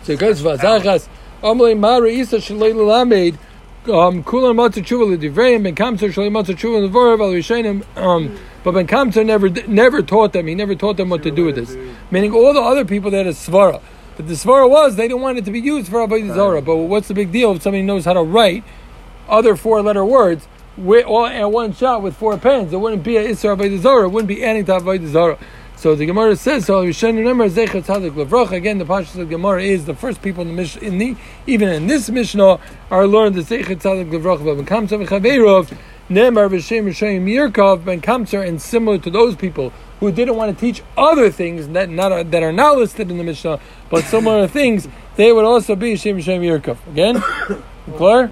So 0.03 0.17
Kaisu 0.17 0.57
v'asachas. 0.57 1.09
Amalei 1.43 1.79
Mara 1.79 2.09
Isa 2.09 2.37
Shalei 2.37 2.75
Lamed. 2.75 3.39
Um, 3.89 4.25
kulan 4.25 4.57
matzah 4.57 4.83
tshuva 4.83 5.17
l'divrayim 5.17 5.63
ben 5.63 5.75
kamtzar 5.77 6.11
shalei 6.11 6.31
matzah 6.31 6.57
tshuva 6.57 6.89
l'vorav 6.89 7.21
al 7.21 7.33
rishayim. 7.33 7.85
Um, 7.97 8.37
but 8.67 8.75
ben 8.75 8.89
kamtzar 8.89 9.25
never 9.25 9.49
never 9.69 10.03
taught 10.03 10.33
them. 10.33 10.49
He 10.49 10.57
never 10.57 10.75
taught 10.75 10.97
them 10.97 11.09
what 11.09 11.23
to 11.23 11.31
do 11.31 11.45
with 11.45 11.55
this. 11.55 11.77
Meaning 12.11 12.33
all 12.33 12.53
the 12.53 12.61
other 12.61 12.85
people 12.85 13.13
that 13.13 13.19
had 13.19 13.27
a 13.29 13.31
svara. 13.31 13.81
But 14.17 14.27
the 14.27 14.35
svara 14.35 14.69
was 14.69 14.97
they 14.97 15.07
didn't 15.07 15.21
want 15.21 15.39
it 15.39 15.45
to 15.45 15.53
be 15.53 15.61
used 15.61 15.89
for 15.89 16.05
avodah 16.05 16.35
zarah. 16.35 16.61
But 16.63 16.79
what's 16.79 17.07
the 17.07 17.15
big 17.15 17.31
deal 17.31 17.53
if 17.53 17.63
somebody 17.63 17.85
knows 17.85 18.05
how 18.05 18.15
to 18.15 18.25
write 18.25 18.65
other 19.29 19.55
four 19.55 19.83
letter 19.83 20.05
words 20.05 20.49
with, 20.77 21.07
all 21.07 21.27
at 21.27 21.45
one 21.45 21.75
shot 21.75 22.03
with 22.03 22.17
four 22.17 22.37
pens? 22.39 22.73
It 22.73 22.79
wouldn't 22.79 23.05
be 23.05 23.17
a 23.17 23.29
isra 23.29 23.57
avodah 23.57 23.79
zarah. 23.79 24.07
It 24.07 24.11
wouldn't 24.11 24.27
be 24.27 24.43
adding 24.43 24.65
to 24.65 24.73
avodah 24.73 25.07
zarah. 25.07 25.39
So 25.77 25.95
the 25.95 26.07
Gemara 26.07 26.35
says, 26.35 26.65
"So 26.65 26.85
Rishon 26.85 27.17
remember 27.17 27.49
Zecher 27.49 27.85
Tzadik 27.85 28.15
Levroch." 28.15 28.51
Again, 28.51 28.79
the 28.79 28.85
Pashas 28.85 29.21
of 29.21 29.31
Gemara 29.31 29.63
is 29.63 29.85
the 29.85 29.95
first 29.95 30.23
people 30.23 30.43
in 30.43 30.49
the 30.49 30.55
Mish, 30.55 30.77
in 30.79 30.99
the 30.99 31.15
even 31.47 31.69
in 31.69 31.87
this 31.87 32.11
Mishnah 32.11 32.59
are 32.91 33.07
learned 33.07 33.37
the 33.37 33.43
Zecher 33.43 33.77
Tzadik 33.77 34.11
Ben 34.11 34.67
Kamsa 34.67 35.07
v'Chaveirov 35.07 35.71
Nemar 36.09 36.49
v'Shem 36.49 36.85
Rishayim 36.85 37.25
Yirkov 37.25 37.85
Ben 37.85 38.01
Kamsa, 38.01 38.47
and 38.47 38.63
similar 38.63 38.97
to 38.97 39.11
those 39.11 39.35
people 39.35 39.73
who 39.99 40.13
didn't 40.13 40.37
want 40.37 40.57
to 40.57 40.61
teach 40.61 40.81
other 40.97 41.31
things 41.31 41.67
that 41.69 41.91
not 41.91 42.31
that 42.31 42.45
are 42.45 42.53
not 42.53 42.77
listed 42.77 43.11
in 43.11 43.19
the 43.19 43.25
Mishnah, 43.25 43.59
but 43.91 44.05
similar 44.05 44.47
things, 44.49 44.87
they 45.17 45.33
would 45.33 45.45
also 45.45 45.75
be 45.75 45.97
Shem 45.97 46.17
Rishayim 46.17 46.43
Yirkov. 46.43 46.77
Again, 46.93 47.21
clear? 47.97 48.31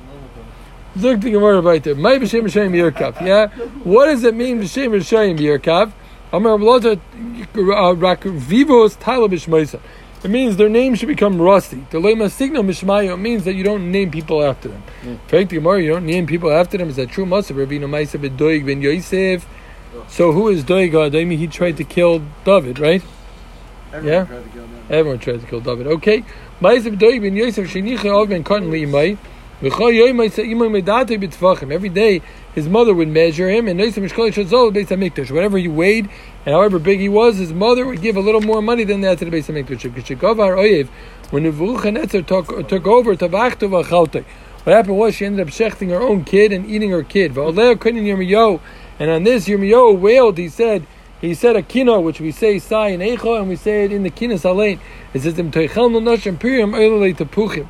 Look 0.94 1.22
the 1.22 1.32
Gemara 1.32 1.60
right 1.60 1.82
there. 1.82 1.96
May 1.96 2.20
b'Shem 2.20 2.44
Rishayim 2.44 2.70
Yirkov. 2.70 3.20
Yeah, 3.26 3.48
what 3.82 4.06
does 4.06 4.22
it 4.22 4.36
mean 4.36 4.60
b'Shem 4.60 4.90
Rishayim 4.90 5.36
Yirkov? 5.36 5.90
Amar 6.32 6.58
Vivos 6.58 6.96
Tala 8.96 9.28
Bishmaisa. 9.28 9.80
It 10.24 10.30
means 10.30 10.56
their 10.56 10.70
name 10.70 10.94
should 10.94 11.08
become 11.08 11.38
rusty. 11.38 11.86
The 11.90 11.98
Lema 11.98 12.30
Signo 12.30 12.62
Mishmayo 12.62 13.20
means 13.20 13.44
that 13.44 13.52
you 13.52 13.62
don't 13.62 13.92
name 13.92 14.10
people 14.10 14.42
after 14.42 14.68
them. 14.68 14.82
Fact 15.28 15.50
the 15.50 15.56
Gemara, 15.56 15.82
you 15.82 15.90
don't 15.90 16.06
name 16.06 16.26
people 16.26 16.50
after 16.50 16.78
them. 16.78 16.88
Is 16.88 16.96
that 16.96 17.10
true? 17.10 17.26
Must 17.26 17.50
have 17.50 17.58
Rabbeinu 17.58 17.80
Maisa 17.80 18.18
ben 18.18 18.34
Doig 18.34 18.64
ben 18.64 18.80
Yosef. 18.80 19.46
So 20.08 20.32
who 20.32 20.48
is 20.48 20.64
Doig? 20.64 20.92
Daimi 20.92 21.34
uh, 21.34 21.38
he 21.38 21.46
tried 21.46 21.76
to 21.76 21.84
kill 21.84 22.22
David, 22.46 22.78
right? 22.78 23.02
Everyone 23.92 24.12
Yeah. 24.14 24.24
tried 24.24 24.44
to 24.44 24.48
kill 24.48 24.62
them. 24.62 24.86
Everyone 24.88 25.18
tried 25.18 25.40
to 25.42 25.46
kill 25.46 25.60
David. 25.60 25.86
Okay. 25.88 26.24
Maisa 26.58 26.84
ben 26.84 26.98
Doig 26.98 27.20
ben 27.20 27.36
Yosef 27.36 27.70
shenicha 27.70 28.06
ov 28.06 28.30
ben 28.30 28.42
Katan 28.42 28.70
liimai. 28.70 29.18
V'chol 29.60 29.92
yoymai 29.92 30.32
sa 30.32 30.42
imai. 30.42 31.72
Every 31.72 31.88
day 31.90 32.22
his 32.54 32.68
mother 32.68 32.94
would 32.94 33.08
measure 33.08 33.48
him, 33.50 33.68
and 33.68 33.78
Noisa 33.80 34.02
Mishkol 34.02 34.32
Shazol 34.32 34.72
Beis 34.72 35.30
Whatever 35.30 35.58
he 35.58 35.68
weighed, 35.68 36.08
and 36.46 36.54
however 36.54 36.78
big 36.78 37.00
he 37.00 37.08
was, 37.08 37.38
his 37.38 37.52
mother 37.52 37.86
would 37.86 38.02
give 38.02 38.16
a 38.16 38.20
little 38.20 38.40
more 38.40 38.60
money 38.60 38.84
than 38.84 39.00
that 39.00 39.18
to 39.18 39.24
the 39.24 39.30
Hamikdash. 39.30 39.90
Kishikovar 39.90 40.56
Oyev, 40.56 40.88
when 41.30 41.44
Nebuchadnezzar 41.44 42.22
took, 42.22 42.68
took 42.68 42.86
over. 42.86 43.14
What 43.14 44.74
happened 44.74 44.98
was 44.98 45.14
she 45.14 45.26
ended 45.26 45.46
up 45.46 45.52
shechting 45.52 45.90
her 45.90 46.00
own 46.00 46.24
kid 46.24 46.52
and 46.52 46.66
eating 46.66 46.90
her 46.90 47.02
kid. 47.02 47.36
And 47.36 47.38
on 47.38 47.54
this 49.24 49.48
Yirmiyo 49.48 49.98
wailed. 49.98 50.38
He 50.38 50.48
said, 50.48 50.86
he 51.20 51.32
said 51.32 51.56
a 51.56 51.62
kino, 51.62 52.00
which 52.00 52.20
we 52.20 52.30
say 52.32 52.58
sai 52.58 52.88
in 52.88 53.00
echo, 53.00 53.36
and 53.36 53.48
we 53.48 53.56
say 53.56 53.84
it 53.84 53.92
in 53.92 54.02
the 54.02 54.10
kinas 54.10 54.42
alein. 54.42 54.78
It 55.14 55.22
says 55.22 55.38
im 55.38 55.50
teichel 55.50 55.90
no 55.90 55.98
nosh 55.98 56.26
imperium 56.26 56.72
oilele 56.72 57.16
tepuchim. 57.16 57.66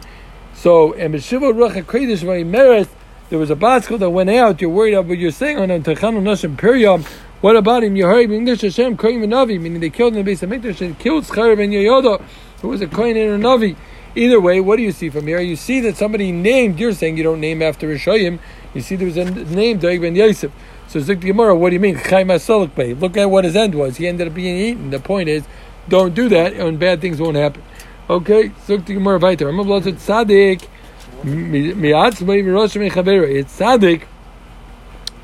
So 0.55 0.93
and 0.95 1.15
Meshiva 1.15 1.53
Ruach 1.53 1.81
Hakodesh 1.81 2.25
Vayimeres, 2.25 2.89
there 3.31 3.39
was 3.39 3.51
a 3.51 3.57
basket 3.57 3.99
that 3.99 4.11
went 4.11 4.31
out. 4.31 4.61
You're 4.61 4.71
worried 4.71 4.95
about 4.95 5.09
what 5.09 5.19
you're 5.19 5.31
saying 5.31 5.59
on 5.59 5.69
Techanu 5.69 6.21
Nosh 6.21 6.43
Imperium. 6.43 7.05
What 7.45 7.57
about 7.57 7.85
him? 7.85 7.95
Heard 7.95 8.31
English 8.31 8.63
Hashem 8.63 8.97
Kohen 8.97 9.21
Navi, 9.21 9.61
meaning 9.61 9.79
they 9.79 9.91
killed 9.91 10.15
in 10.15 10.21
the 10.21 10.25
base 10.25 10.43
of 10.43 10.49
Mikdash 10.49 10.81
and 10.81 10.99
killed 10.99 11.25
Schar 11.25 11.55
ben 11.55 11.73
Yoyoda, 11.73 12.23
who 12.63 12.69
was 12.69 12.81
a 12.81 12.87
Kohen 12.87 13.19
and 13.19 13.33
a 13.33 13.39
Navi. 13.47 13.77
Either 14.15 14.41
way, 14.41 14.63
what 14.63 14.77
do 14.77 14.83
you 14.83 14.93
see 14.93 15.11
from 15.11 15.27
here? 15.27 15.43
You 15.43 15.55
see 15.55 15.81
that 15.81 15.99
somebody 15.99 16.33
named. 16.33 16.81
You're 16.81 16.95
saying 16.95 17.19
you 17.19 17.23
don't 17.23 17.41
name 17.41 17.61
after 17.61 17.87
Rishayim. 17.87 18.39
You 18.73 18.81
see 18.81 18.97
there 18.97 19.07
was 19.07 19.19
a 19.19 19.27
name 19.27 19.79
Doeg 19.79 20.01
ben 20.01 20.17
Yosef. 20.17 20.53
So 20.89 21.01
Zik 21.01 21.21
Gemara, 21.21 21.55
what 21.55 21.69
do 21.69 21.75
you 21.75 21.81
mean? 21.81 21.97
Look 21.97 23.17
at 23.19 23.27
what 23.27 23.45
his 23.45 23.57
end 23.57 23.75
was. 23.75 23.99
He 23.99 24.09
ended 24.09 24.27
up 24.27 24.33
being 24.33 24.57
eaten. 24.57 24.89
The 24.89 24.99
point 24.99 25.29
is, 25.29 25.45
don't 25.87 26.15
do 26.15 26.31
that, 26.31 26.55
and 26.55 26.79
bad 26.79 27.03
things 27.03 27.21
won't 27.21 27.37
happen. 27.37 27.63
Okay, 28.09 28.53
Zik 28.65 28.87
Gemara 28.87 29.21
mechavera. 29.21 29.53
It's 33.29 33.59
tzaddik. 33.59 34.05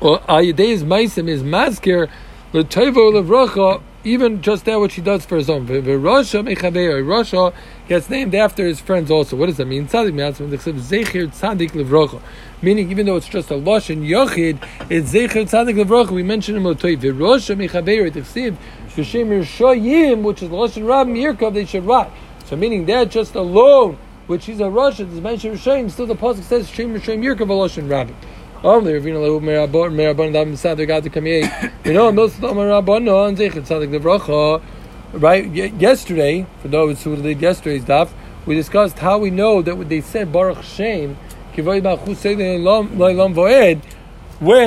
Or 0.01 0.19
Ayadei's 0.21 0.83
meisim 0.83 1.29
is 1.29 1.43
masker 1.43 2.09
l'toivo 2.53 3.13
levracha. 3.13 3.83
Even 4.03 4.41
just 4.41 4.65
that, 4.65 4.79
what 4.79 4.91
she 4.91 4.99
does 4.99 5.25
for 5.25 5.37
his 5.37 5.47
own. 5.47 5.67
V'rosha 5.67 6.43
mechavera. 6.43 7.03
Rosha 7.05 7.53
gets 7.87 8.09
named 8.09 8.33
after 8.33 8.65
his 8.65 8.79
friends 8.79 9.11
also. 9.11 9.35
What 9.35 9.45
does 9.45 9.57
that 9.57 9.67
mean? 9.67 9.87
Tzaddik 9.87 10.15
mi'atzmai 10.15 10.49
d'chsev 10.49 10.79
zecher 10.79 11.27
tzaddik 11.27 11.69
levracha. 11.73 12.19
Meaning, 12.63 12.89
even 12.89 13.05
though 13.05 13.15
it's 13.15 13.29
just 13.29 13.51
a 13.51 13.53
lashon 13.53 14.01
yochid, 14.03 14.57
it's 14.89 15.13
zecher 15.13 15.43
tzaddik 15.43 15.75
levracha. 15.75 16.09
We 16.09 16.23
mention 16.23 16.55
him 16.55 16.65
l'toiv. 16.65 16.97
V'rosha 16.97 17.55
mechavera 17.55 18.11
d'chsev 18.11 18.57
v'shem 18.95 19.27
yirshayim, 19.27 20.23
which 20.23 20.41
is 20.41 20.49
lashon 20.49 20.87
rab 20.87 21.05
mirkov. 21.05 21.53
They 21.53 21.65
should 21.65 21.85
write. 21.85 22.09
So 22.45 22.55
meaning 22.55 22.87
that 22.87 23.11
just 23.11 23.35
alone, 23.35 23.99
which 24.25 24.49
is 24.49 24.59
a 24.61 24.69
Russian, 24.69 25.11
is 25.11 25.21
mentioned 25.21 25.57
Rishayim, 25.57 25.91
still 25.91 26.07
the 26.07 26.15
Pasuk 26.15 26.43
says 26.43 26.69
Shem 26.69 26.93
Rishayim 26.93 27.21
Yirkav 27.23 27.47
Aloshin 27.47 27.89
Rabbi. 27.89 28.13
Only 28.63 28.93
Ravina 28.93 29.15
Lehu 29.15 29.41
Merabon 29.41 29.91
Merabon 29.95 30.31
Dam 30.31 30.55
Sadik 30.55 30.87
Gat 30.87 31.03
Kamei. 31.05 31.71
You 31.85 31.93
know, 31.93 32.11
most 32.11 32.35
of 32.35 32.41
them 32.41 32.59
are 32.59 32.67
Rabban 32.67 33.09
on 33.11 33.35
Zechet 33.35 33.65
Sadik 33.65 33.89
Levracha. 33.89 34.61
Right? 35.13 35.47
Ye- 35.47 35.73
Yesterday, 35.79 36.45
for 36.61 36.67
those 36.67 37.03
who 37.03 37.15
did 37.15 37.41
yesterday's 37.41 37.83
daf, 37.83 38.11
we 38.45 38.53
discussed 38.53 38.99
how 38.99 39.17
we 39.17 39.31
know 39.31 39.63
that 39.63 39.79
when 39.79 39.87
they 39.87 39.99
said 40.01 40.31
Baruch 40.31 40.61
Shem, 40.63 41.15
when 41.55 41.81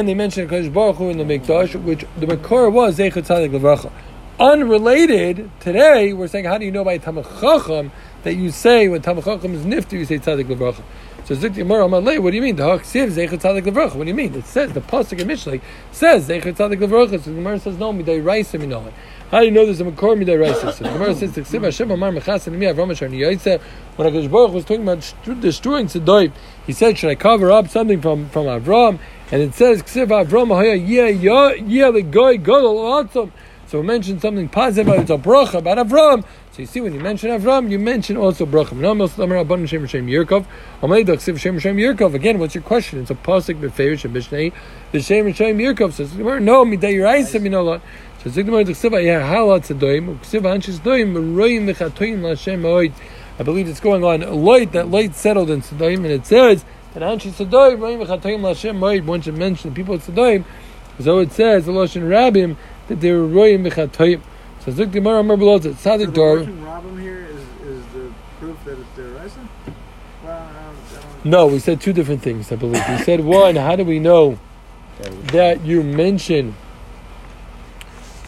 they 0.07 0.15
mentioned 0.15 0.51
Kodesh 0.51 0.73
Baruch 0.73 0.97
Hu 0.97 1.11
in 1.11 1.19
the 1.19 1.25
Mikdash, 1.25 1.81
which 1.81 2.05
the 2.19 2.27
Makor 2.27 2.73
was 2.73 2.99
Zechet 2.99 3.27
Sadik 3.27 3.53
Levracha. 3.53 3.93
Unrelated, 4.41 5.49
today 5.61 6.13
we're 6.13 6.27
saying, 6.27 6.47
how 6.47 6.59
do 6.59 6.65
you 6.65 6.73
know 6.73 6.83
by 6.83 6.99
Tamach 6.99 7.41
Chacham 7.41 7.93
that 8.25 8.35
you 8.35 8.51
say 8.51 8.89
when 8.89 9.01
Tamach 9.01 9.25
Chacham 9.25 9.55
is 9.55 9.65
nifty, 9.65 9.99
you 9.99 10.05
say 10.05 10.19
Tzadik 10.19 10.47
Levracha? 10.47 10.83
So 11.25 11.35
Zik 11.35 11.53
Yamar 11.55 11.81
Amalei, 11.89 12.19
what 12.19 12.33
do 12.33 12.37
you 12.37 12.43
mean? 12.43 12.57
The 12.57 12.65
Haksiv 12.65 13.11
Zeichet 13.11 13.41
Tzadik 13.41 13.63
Levracha. 13.63 13.95
What 13.95 14.05
do 14.05 14.09
you 14.09 14.15
mean? 14.15 14.35
It 14.35 14.45
says 14.45 14.75
the 14.75 14.83
pasuk 14.83 15.19
in 15.21 15.27
Mishlei 15.27 15.63
says 15.91 16.29
Zeichet 16.29 16.57
Tzadik 16.57 16.79
Levracha. 16.79 17.13
So 17.13 17.31
the 17.31 17.37
Gemara 17.37 17.59
says 17.59 17.79
no 17.79 17.95
Midai 17.95 18.23
Raisa 18.23 18.59
Minolan. 18.59 18.93
How 19.31 19.41
do 19.41 19.47
you 19.47 19.51
know 19.51 19.65
there's 19.65 19.81
a 19.81 19.85
Makor 19.85 20.23
Midai 20.23 20.39
Raisa? 20.39 20.71
So 20.71 20.85
the 20.85 20.91
Gemara 20.91 21.15
says 21.15 21.31
Ksiv 21.33 21.65
Hashem 21.65 21.91
Amar 21.91 22.13
Mechas 22.13 22.47
and 22.47 22.57
Avram 22.57 22.91
Asher 22.91 23.09
Niyaitze. 23.09 23.59
When 23.97 24.13
Hakadosh 24.13 24.31
Baruch 24.31 24.53
was 24.53 24.65
talking 24.67 24.83
about 24.83 25.15
destroying 25.41 25.87
Sedoim, 25.87 26.31
he 26.67 26.75
said, 26.75 26.99
should 26.99 27.09
I 27.09 27.15
cover 27.15 27.51
up 27.51 27.69
something 27.69 28.03
from 28.03 28.29
from 28.29 28.45
Avram? 28.45 28.99
And 29.33 29.41
it 29.41 29.55
says 29.55 29.83
Ksiv 29.83 30.09
Avram 30.09 30.55
Haya 30.55 30.75
Yeh 30.75 31.09
Yeh 31.09 31.91
Legoy 31.91 32.37
Gadol 32.37 33.03
Atzom. 33.03 33.31
So 33.67 33.81
we 33.81 33.87
mentioned 33.87 34.21
something 34.21 34.51
positive 34.51 34.89
about 34.89 35.01
it's 35.01 35.11
a 35.11 35.17
bracha 35.17 35.55
about 35.55 35.79
Avram. 35.79 36.23
So 36.55 36.63
you 36.63 36.67
see, 36.67 36.81
when 36.81 36.95
you 36.95 37.01
mention 37.01 37.31
Avram, 37.31 37.69
you 37.69 37.81
mention 37.81 38.17
also 38.17 38.47
bracha. 38.47 38.75
No, 38.75 38.95
most 38.95 39.19
of 39.19 39.29
them 39.29 39.67
Shem 39.67 39.89
Shem 39.89 40.07
Yirkov. 40.07 40.47
Amalei 40.83 41.21
Shem 41.21 41.59
Shem 41.59 41.77
Yirkov. 41.77 42.15
Again, 42.15 42.39
what's 42.39 42.55
your 42.55 42.63
question? 42.63 43.01
It's 43.01 43.11
a 43.11 43.17
pasuk 43.17 43.61
beferish 43.61 44.05
and 44.05 44.15
mishnei. 44.15 44.53
The 44.93 45.01
Shem 45.01 45.33
Shem 45.33 45.59
Yirkov 45.59 45.95
says, 45.95 46.15
"No, 46.15 46.65
midei 46.65 47.03
Raisa 47.03 47.41
minolot." 47.41 47.81
So 48.23 48.31
Zigdamar 48.31 48.65
Dechsiva, 48.65 49.05
yeah, 49.05 49.29
halat 49.29 49.67
sedoim, 49.67 50.17
Ksiva 50.21 50.57
anshis 50.57 50.79
doim, 50.79 51.35
roim 51.35 51.75
v'chatoim 51.75 52.23
l'Hashem 52.23 52.63
oid. 52.63 52.93
I 53.41 53.43
believe 53.43 53.67
it's 53.67 53.81
going 53.81 54.05
on. 54.05 54.21
Light 54.45 54.71
that 54.71 54.93
light 54.93 55.17
settled 55.17 55.51
in 55.51 55.61
Sedoim, 55.61 55.97
and 55.97 56.07
it 56.07 56.25
says 56.25 56.65
that 56.93 57.03
anshis 57.03 57.33
sedoim, 57.33 57.79
roim 57.79 58.07
v'chatoim 58.07 58.43
l'Hashem 58.43 58.79
oid. 58.79 59.05
Once 59.07 59.27
you 59.27 59.33
mention 59.33 59.71
the 59.71 59.75
people 59.75 59.97
of 59.97 60.05
Sedoim, 60.05 60.45
so 61.01 61.19
it 61.19 61.33
says 61.33 61.67
the 61.67 61.73
Lashon 61.73 62.03
Rabbim 62.03 62.55
that 62.87 63.01
they 63.01 63.11
were 63.11 63.27
roim 63.27 63.69
v'chatoim. 63.69 64.21
So 64.65 64.73
Zuk 64.73 64.93
Gemara 64.93 65.19
remember 65.19 65.45
lots 65.45 65.67
of 65.67 65.79
So 65.79 65.99
the 65.99 66.07
Tzadik 66.07 66.15
Dor. 66.15 66.39
Russian 66.39 66.65
Robin 66.65 66.99
here 66.99 67.27
is, 67.27 67.69
is 67.69 67.85
the 67.93 68.11
proof 68.41 68.57
that 68.65 68.79
it's 68.79 68.89
Deraisa? 68.97 69.47
Well, 70.25 70.33
I 70.33 70.53
don't, 70.53 70.77
I 70.99 71.03
don't 71.03 71.25
No, 71.27 71.47
we 71.49 71.59
said 71.59 71.83
two 71.83 71.93
different 71.93 72.23
things. 72.23 72.51
I 72.51 72.57
believe 72.57 72.83
we 72.89 72.97
said 73.05 73.21
one. 73.21 73.57
How 73.57 73.77
do 73.77 73.85
we 73.85 73.99
know 73.99 74.39
that 75.33 75.61
you 75.67 75.83
mention? 75.83 76.55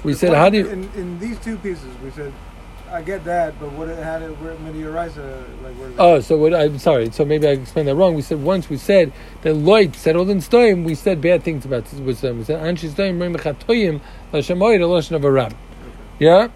We 0.04 0.12
said 0.12 0.34
how 0.34 0.50
do 0.50 0.58
you? 0.58 0.68
in, 0.68 0.90
in 0.94 1.18
these 1.18 1.38
two 1.38 1.56
pieces? 1.56 1.88
We 2.04 2.10
said 2.10 2.34
I 2.90 3.00
get 3.00 3.24
that, 3.24 3.58
but 3.58 3.72
what 3.72 3.88
it 3.88 3.98
had 3.98 4.20
it 4.20 4.30
where 4.38 4.54
Meteorisa 4.56 5.18
uh, 5.18 5.64
like 5.64 5.74
where 5.76 5.90
Oh, 5.98 6.20
so 6.20 6.36
what? 6.36 6.54
I'm 6.54 6.78
sorry. 6.78 7.10
So 7.12 7.24
maybe 7.24 7.48
I 7.48 7.52
explained 7.52 7.88
that 7.88 7.96
wrong. 7.96 8.14
We 8.14 8.20
said 8.22 8.42
once 8.42 8.68
we 8.68 8.76
said 8.76 9.10
that 9.40 9.54
light 9.54 9.96
settled 9.96 10.28
in 10.28 10.38
Stoim. 10.38 10.84
We 10.84 10.94
said 10.94 11.22
bad 11.22 11.42
things 11.42 11.64
about 11.64 11.90
with 11.94 12.20
them. 12.20 12.38
We 12.38 12.44
said 12.44 12.62
Anshi 12.62 12.90
Stoim 12.90 13.20
Rim 13.20 13.34
Chatoyim 13.36 14.02
Lashamoyed 14.32 14.80
Lashon 14.80 15.16
of 15.16 15.24
a 15.24 15.32
Rab. 15.32 15.56
Yeah. 16.18 16.48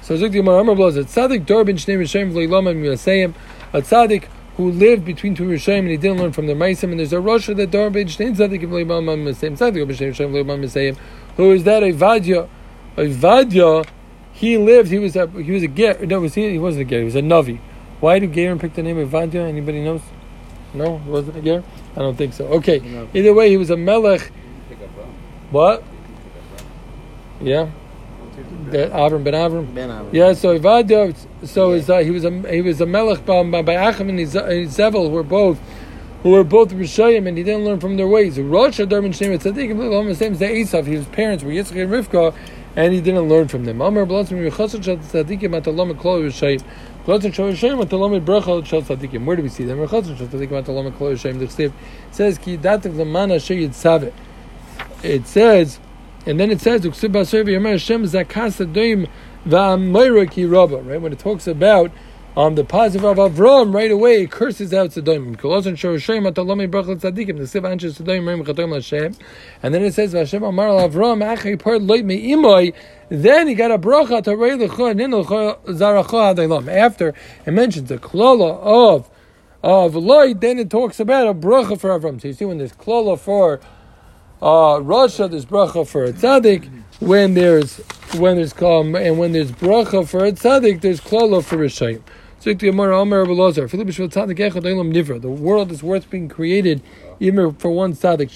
So 0.00 0.16
Zuk 0.16 0.32
Gemara 0.32 0.60
Amar 0.60 0.74
blows 0.74 0.96
it. 0.96 1.06
Tzadik 1.06 1.46
Dor 1.46 1.64
ben 1.64 1.76
Shnei 1.76 1.96
Yasayim. 1.96 3.34
a 3.72 3.80
tzaddik 3.80 4.24
who 4.56 4.70
lived 4.70 5.04
between 5.04 5.34
two 5.34 5.44
Rishayim 5.44 5.80
and 5.80 5.88
he 5.88 5.96
didn't 5.96 6.18
learn 6.18 6.32
from 6.32 6.46
the 6.46 6.52
Maisim, 6.52 6.90
and 6.90 6.98
there's 6.98 7.12
a 7.12 7.20
Rosh 7.20 7.46
that 7.46 7.56
the 7.56 7.66
Dor 7.66 7.90
B'Shtein 7.90 8.36
Tzaddik 8.36 8.60
V'Leibam 8.62 9.24
Masayim 9.24 9.56
Tzaddik 9.56 9.86
B'Shtein 9.86 10.12
Rishayim. 10.12 10.96
Who 11.36 11.50
is 11.52 11.64
that? 11.64 11.82
A 11.82 11.92
Vadya. 11.92 12.48
A 12.96 13.06
Vadya. 13.06 13.86
He 14.32 14.58
lived. 14.58 14.90
He 14.90 14.98
was 14.98 15.16
a 15.16 15.26
he 15.28 15.52
was 15.52 15.62
a 15.62 15.68
ger. 15.68 15.98
No, 16.04 16.20
was 16.20 16.34
he? 16.34 16.50
He 16.50 16.58
wasn't 16.58 16.86
a 16.86 16.90
ger. 16.90 16.98
He 16.98 17.04
was 17.04 17.16
a 17.16 17.22
navi. 17.22 17.60
Why 18.00 18.18
did 18.18 18.32
Gerim 18.32 18.60
pick 18.60 18.74
the 18.74 18.82
name 18.82 18.98
of 18.98 19.10
Vadya? 19.10 19.46
Anybody 19.48 19.82
knows? 19.82 20.02
No, 20.74 20.98
he 20.98 21.10
wasn't 21.10 21.36
a 21.36 21.42
ger. 21.42 21.62
I 21.96 22.00
don't 22.00 22.16
think 22.16 22.32
so. 22.32 22.46
Okay. 22.46 23.08
Either 23.14 23.32
way, 23.32 23.48
he 23.50 23.56
was 23.56 23.70
a 23.70 23.76
melech. 23.76 24.32
What? 25.50 25.84
Yeah. 27.40 27.70
That 28.70 28.92
Avram 28.92 29.24
ben 29.24 29.34
Avram. 29.34 29.74
Ben 29.74 29.88
Avram. 29.88 30.12
Yeah, 30.12 30.32
so 30.32 30.58
Ivadia, 30.58 31.14
so 31.44 31.72
is 31.72 31.90
uh, 31.90 31.98
he 31.98 32.10
was 32.10 32.24
a 32.24 32.30
he 32.52 32.62
was 32.62 32.80
a 32.80 32.86
melech 32.86 33.24
by, 33.24 33.62
by 33.62 33.74
Achim 33.74 34.08
and 34.08 34.18
Zevel 34.18 35.10
were 35.10 35.22
both 35.22 35.60
who 36.22 36.30
were 36.30 36.44
both 36.44 36.72
Rishayim 36.72 37.26
and 37.26 37.36
he 37.36 37.42
didn't 37.42 37.64
learn 37.64 37.80
from 37.80 37.96
their 37.96 38.06
ways. 38.06 38.38
Rosh 38.38 38.78
Hadar 38.78 39.02
ben 39.02 39.12
Shem 39.12 39.36
Tzaddik 39.38 40.08
the 40.08 40.14
same 40.14 40.32
as 40.32 40.38
the 40.38 40.44
Esav. 40.46 40.84
His 40.84 41.04
parents 41.06 41.42
were 41.42 41.50
Yitzchak 41.50 41.82
and 41.82 41.90
Rivka, 41.90 42.34
and 42.76 42.94
he 42.94 43.00
didn't 43.00 43.28
learn 43.28 43.48
from 43.48 43.64
them. 43.64 43.80
Amar 43.80 44.06
Blatzim 44.06 44.48
Yechasad 44.48 44.82
Tzaddikim 44.82 45.60
Atalom 45.60 45.94
Klo 45.94 46.22
Rishayim. 46.22 46.62
Blatzim 47.04 47.34
Shal 47.34 47.50
Rishayim 47.50 47.84
Atalom 47.84 48.24
Bracha 48.24 48.64
Shal 48.64 48.82
Tzaddikim. 48.82 49.24
Where 49.24 49.36
do 49.36 49.42
we 49.42 49.48
see 49.48 49.64
them? 49.64 49.78
Yechasad 49.78 50.16
Shal 50.16 50.28
Tzaddikim 50.28 50.64
Atalom 50.64 50.92
Klo 50.92 51.12
Rishayim. 51.12 51.40
The 51.40 51.72
says 52.12 52.38
Ki 52.38 52.56
Dativ 52.56 52.94
Lamana 52.94 53.36
Sheyid 53.36 53.70
Savet. 53.70 54.12
It 55.02 55.26
says. 55.26 55.80
And 56.24 56.38
then 56.38 56.50
it 56.50 56.60
says. 56.60 56.84
Right 56.84 56.94
when 61.00 61.12
it 61.12 61.18
talks 61.18 61.48
about 61.48 61.90
um, 62.34 62.54
the 62.54 62.64
positive 62.64 63.04
of 63.04 63.18
Avram, 63.18 63.74
right 63.74 63.90
away 63.90 64.22
it 64.22 64.30
curses 64.30 64.72
out 64.72 64.92
l'Hashem. 68.70 69.14
And 69.62 69.74
then 69.74 69.82
it 69.82 69.92
says. 69.94 70.12
Then 70.12 70.24
he 73.48 73.54
got 73.54 73.70
a 73.70 73.78
bracha 73.78 74.24
to. 74.24 74.34
After 76.70 77.14
it 77.44 77.50
mentions 77.50 77.88
the 77.88 77.98
klola 77.98 78.58
of 78.60 79.10
of 79.62 79.94
loit, 79.94 80.40
then 80.40 80.58
it 80.58 80.70
talks 80.70 80.98
about 80.98 81.28
a 81.28 81.34
bracha 81.34 81.78
for 81.78 81.90
Avram. 81.90 82.20
So 82.20 82.26
you 82.28 82.34
see 82.34 82.44
when 82.44 82.58
there's 82.58 82.72
klola 82.72 83.16
for 83.18 83.60
uh, 84.42 84.80
Russia, 84.82 85.28
there's 85.28 85.46
bracha 85.46 85.86
for 85.86 86.04
a 86.04 86.12
tzaddik. 86.12 86.68
When 86.98 87.34
there's 87.34 87.76
when 88.16 88.36
there's 88.36 88.60
um, 88.60 88.96
and 88.96 89.18
when 89.18 89.32
there's 89.32 89.52
bracha 89.52 90.06
for 90.06 90.24
a 90.24 90.32
tzaddik, 90.32 90.80
there's 90.80 91.00
klala 91.00 91.44
for 91.44 91.56
rishayim. 91.56 92.02
The 92.42 92.54
world 95.28 95.70
is 95.70 95.82
worth 95.84 96.10
being 96.10 96.28
created 96.28 96.82
even 97.20 97.54
for 97.54 97.70
one 97.70 97.92
tzaddik. 97.92 98.30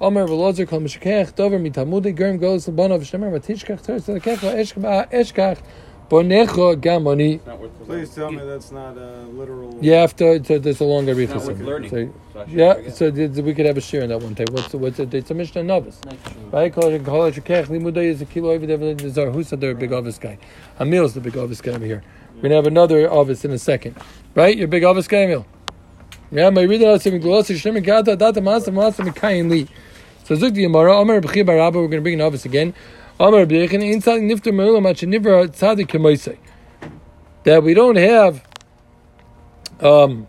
Omer 0.00 0.26
Belazar 0.26 0.66
Kol 0.66 0.80
Meshkech 0.80 1.36
Dover 1.36 1.60
Mitamudi 1.60 2.18
Germ 2.18 2.40
Golos 2.40 2.68
Labonov 2.68 3.02
Shenemar 3.02 3.30
Matishkach 3.38 3.80
Tzaddik 3.80 4.22
Tzaddik 4.22 5.08
Eshkach 5.12 5.58
Bonecho 6.10 6.76
Gamoni. 6.80 7.36
It's 7.36 7.46
not 7.46 7.58
worth 7.58 7.78
the 7.78 7.84
Please 7.86 8.14
tell 8.14 8.30
me 8.30 8.44
that's 8.44 8.70
not 8.70 8.96
a 8.96 9.22
literal. 9.32 9.78
You 9.82 9.92
have 9.92 10.14
to. 10.16 10.44
So 10.44 10.58
there's 10.58 10.80
a 10.80 10.84
longer 10.84 11.18
It's 11.20 11.32
not 11.32 11.44
worth. 11.44 11.90
So, 11.90 12.12
So 12.32 12.40
I 12.40 12.44
should 12.44 12.52
yeah, 12.52 12.74
forget. 12.74 12.94
so 12.96 13.10
th- 13.10 13.30
we 13.38 13.54
could 13.54 13.66
have 13.66 13.76
a 13.76 13.80
share 13.80 14.02
in 14.02 14.10
that 14.10 14.20
one 14.20 14.34
time. 14.34 14.46
What's 14.50 14.68
the, 14.68 14.78
what's 14.78 14.98
the, 14.98 15.08
it's 15.16 15.30
a 15.30 15.34
Mishnah 15.34 15.64
Novice. 15.64 16.00
Right? 16.52 16.72
Kol 16.72 16.98
kol 17.00 17.30
shekech 17.32 17.66
limudei 17.66 18.04
is 18.06 18.20
a 18.22 18.26
kilo 18.26 18.50
over 18.52 18.66
there. 18.66 18.98
Zar. 19.10 19.30
Who 19.30 19.42
said 19.42 19.60
they're 19.60 19.72
a 19.72 19.74
big 19.74 19.92
office 19.92 20.18
guy? 20.18 20.38
Amil's 20.78 21.14
the 21.14 21.20
big 21.20 21.36
office 21.38 21.60
guy 21.60 21.72
over 21.72 21.84
here. 21.86 22.02
We're 22.36 22.42
gonna 22.42 22.56
have 22.56 22.66
another 22.66 23.10
office 23.10 23.44
in 23.44 23.50
a 23.52 23.58
second. 23.58 23.96
Right? 24.34 24.56
You're 24.56 24.68
big 24.68 24.84
office 24.84 25.08
guy, 25.08 25.22
Emil. 25.24 25.46
Yeah, 26.32 26.50
my 26.50 26.62
reader 26.62 26.88
out 26.88 27.02
saying 27.02 27.20
gloss 27.20 27.48
is 27.50 27.60
shem 27.60 27.74
gata 27.82 28.16
data 28.16 28.40
masa 28.40 28.72
masa 28.72 29.06
mikayin 29.08 29.48
li. 29.48 29.68
So 30.24 30.34
Zuk 30.34 30.54
the 30.54 30.64
Yamara, 30.64 30.98
Omer 30.98 31.20
B'chi 31.20 31.44
Barabba, 31.46 31.74
we're 31.74 31.88
gonna 31.88 32.02
bring 32.02 32.14
an 32.14 32.20
office 32.22 32.44
again. 32.44 32.74
That 37.44 37.62
we 37.62 37.74
don't 37.74 37.96
have 37.96 38.44
um, 39.80 40.26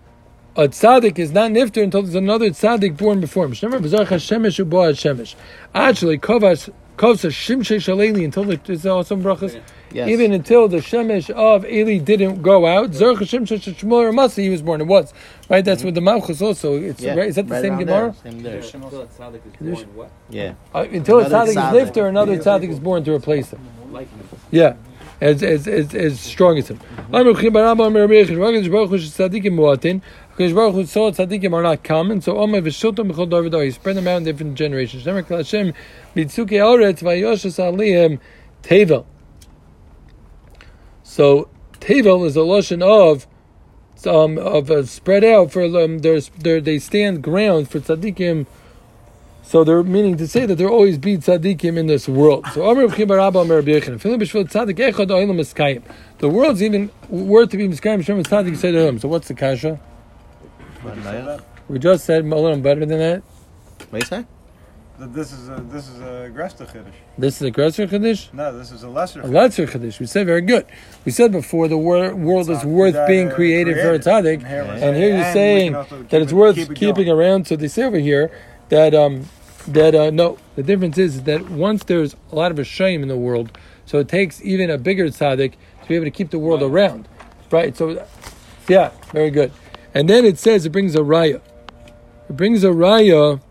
a 0.56 0.68
tzaddik 0.68 1.18
is 1.18 1.32
not 1.32 1.50
nifter 1.52 1.82
until 1.82 2.04
there's 2.04 2.14
another 2.14 2.50
tzaddik 2.52 2.96
born 2.98 3.20
before 3.22 3.46
him. 3.46 3.54
Actually, 5.74 6.18
kovas 6.20 6.70
kovsa 6.98 7.30
shimshei 7.30 7.78
shaleli 7.78 8.24
until 8.26 8.44
the, 8.46 8.60
is 8.72 8.84
there 8.84 8.92
brachas? 8.94 9.62
Yes. 9.92 10.10
Even 10.10 10.34
until 10.34 10.68
the 10.68 10.78
shemesh 10.78 11.30
of 11.30 11.64
Eli 11.66 11.98
didn't 12.00 12.42
go 12.42 12.66
out, 12.66 12.92
zarach 12.92 13.18
shimshei 13.20 13.60
shmuel 13.60 14.12
ramasi 14.12 14.44
he 14.44 14.50
was 14.50 14.62
born. 14.62 14.82
It 14.82 14.88
was 14.88 15.14
right. 15.50 15.64
That's 15.64 15.84
with 15.84 15.96
the 15.96 16.02
malchus 16.02 16.42
also. 16.42 16.76
It's 16.76 17.02
Yeah, 17.02 17.16
right. 17.16 17.30
Is 17.30 17.36
that 17.36 17.48
the 17.48 17.54
right 17.54 17.62
same 17.62 17.78
Gemara? 17.78 18.16
there, 18.24 18.32
Same 18.32 18.44
there. 18.44 18.58
Until 18.60 19.02
a 19.02 19.08
tzaddik 19.08 19.42
is 19.46 19.84
born, 19.84 19.96
what? 19.96 20.12
Yeah. 20.30 20.54
Uh, 20.74 20.86
until 20.92 21.20
a 21.20 21.26
Another 21.26 21.52
tzaddik 21.52 21.56
tzaddik. 21.56 21.68
is 21.68 21.74
lifter, 21.74 22.08
another 22.08 22.38
tzaddik 22.38 22.70
is 22.70 22.80
born 22.80 23.04
to 23.04 23.14
replace 23.14 23.52
him. 23.52 23.60
Like 23.92 24.10
him. 24.10 24.20
Yeah, 24.52 24.76
as 25.22 25.42
as 25.44 25.68
as, 25.68 25.94
as 25.96 26.20
strong 26.20 26.58
as 26.58 26.68
him. 26.70 26.80
Amar 27.14 27.34
Hakadosh 30.38 30.54
Baruch 30.54 30.74
Hu 30.74 30.86
saw 30.86 31.12
tzaddikim 31.12 31.54
are 31.54 31.64
not 31.64 31.84
common, 31.84 32.20
so 32.20 32.38
Omer 32.38 32.62
v'shilton 32.62 33.10
b'chol 33.10 33.30
dar 33.30 33.42
v'dar. 33.44 33.64
He 33.64 33.72
spread 33.72 33.96
them 33.96 34.06
out 34.08 34.18
in 34.18 34.26
different 34.26 34.56
generations. 34.56 35.06
Kol 35.06 35.38
Hashem 35.38 35.74
mitzukei 36.14 36.60
oretz 36.60 37.02
v'yoshas 37.02 37.58
aliyim 37.58 38.20
tevel. 38.62 39.06
So 41.04 41.48
tevel 41.80 42.26
is 42.26 42.36
a 42.36 42.44
lotion 42.44 42.84
of 42.84 43.28
um, 44.06 44.38
of 44.38 44.70
uh, 44.70 44.84
spread 44.84 45.24
out 45.24 45.54
for 45.54 45.64
um, 45.64 46.00
there's 46.00 46.30
there 46.38 46.60
they 46.60 46.80
stand 46.80 47.24
ground 47.24 47.70
for 47.70 47.80
tzaddikim. 47.80 48.46
So 49.42 49.64
they're 49.64 49.84
meaning 49.84 50.18
to 50.18 50.28
say 50.28 50.46
that 50.48 50.56
there 50.56 50.68
always 50.68 50.98
be 50.98 51.18
tzaddikim 51.18 51.78
in 51.78 51.88
this 51.88 52.10
world. 52.10 52.46
So. 52.48 52.74
The 56.18 56.30
world's 56.30 56.64
even 56.64 56.92
worth 57.10 57.50
to 57.52 57.58
be 57.58 57.68
miskayim 57.70 58.04
shem 58.04 58.24
tzaddik 58.24 58.58
say 58.58 58.72
to 58.72 59.80
him. 60.88 61.04
So 61.04 61.12
what's 61.26 61.42
the? 61.44 61.44
We 61.74 61.80
just 61.80 62.06
said 62.06 62.24
a 62.26 62.28
little 62.28 62.58
better 62.58 62.86
than 62.86 63.00
that. 63.00 63.24
What 63.90 64.02
you 64.02 64.06
say? 64.06 64.26
That 65.00 65.14
this 65.14 65.34
is 65.34 65.50
a 65.50 65.56
this 65.70 65.90
is 65.90 66.00
a 66.00 66.32
Gresta 66.34 66.66
Chiddush. 66.72 66.94
This 67.18 67.36
is 67.42 67.42
a 67.42 67.52
Gresser 67.52 67.90
Kaddish? 67.90 68.30
No, 68.32 68.58
this 68.58 68.72
is 68.72 68.84
a 68.84 68.90
lesser. 68.90 69.20
A 69.22 69.28
lesser 69.28 69.68
Kaddish. 69.68 70.00
We 70.00 70.06
said 70.06 70.26
very 70.26 70.40
good. 70.42 70.66
We 71.04 71.12
said 71.12 71.34
before 71.34 71.68
the 71.68 71.78
wor- 71.78 72.16
world 72.16 72.50
is 72.50 72.64
worth 72.64 72.96
being 73.08 73.30
created 73.30 73.76
for 73.76 73.94
a 73.94 74.00
tzaddik. 74.00 74.36
And 74.36 74.48
here 74.48 74.62
And 74.64 74.96
here 74.96 75.10
you're 75.10 75.18
and 75.18 75.34
saying 75.34 75.72
can 75.72 75.76
also 75.76 75.98
keep 75.98 76.10
that 76.12 76.22
it's 76.22 76.32
it- 76.32 76.36
worth 76.36 76.56
keep 76.56 76.72
it 76.72 76.76
keeping 76.76 77.06
going. 77.08 77.20
around. 77.20 77.48
So 77.48 77.56
they 77.58 77.68
say 77.68 77.84
over 77.84 77.98
here 78.00 78.32
that 78.70 78.94
um 78.96 79.26
that 79.68 79.96
uh, 79.96 80.12
no, 80.12 80.38
the 80.56 80.64
difference 80.64 80.98
is 80.98 81.24
that 81.24 81.50
once 81.50 81.84
there's 81.84 82.16
a 82.32 82.36
lot 82.36 82.52
of 82.52 82.60
a 82.60 82.64
shame 82.64 83.02
in 83.02 83.10
the 83.10 83.18
world, 83.18 83.58
so 83.86 84.00
it 84.00 84.08
takes 84.08 84.42
even 84.46 84.70
a 84.70 84.78
bigger 84.78 85.08
tzaddik 85.08 85.54
to 85.82 85.88
be 85.90 85.96
able 85.96 86.06
to 86.06 86.12
keep 86.12 86.30
the 86.30 86.40
world 86.40 86.62
around, 86.64 87.08
right? 87.52 87.76
So, 87.76 88.06
yeah, 88.70 88.92
very 89.12 89.30
good. 89.32 89.52
And 89.96 90.10
then 90.10 90.26
it 90.26 90.38
says 90.38 90.66
it 90.66 90.72
brings 90.72 90.94
a 90.94 91.00
raya. 91.00 91.42
It 92.30 92.36
brings 92.36 92.66
a 92.66 92.68
raya. 92.68 93.42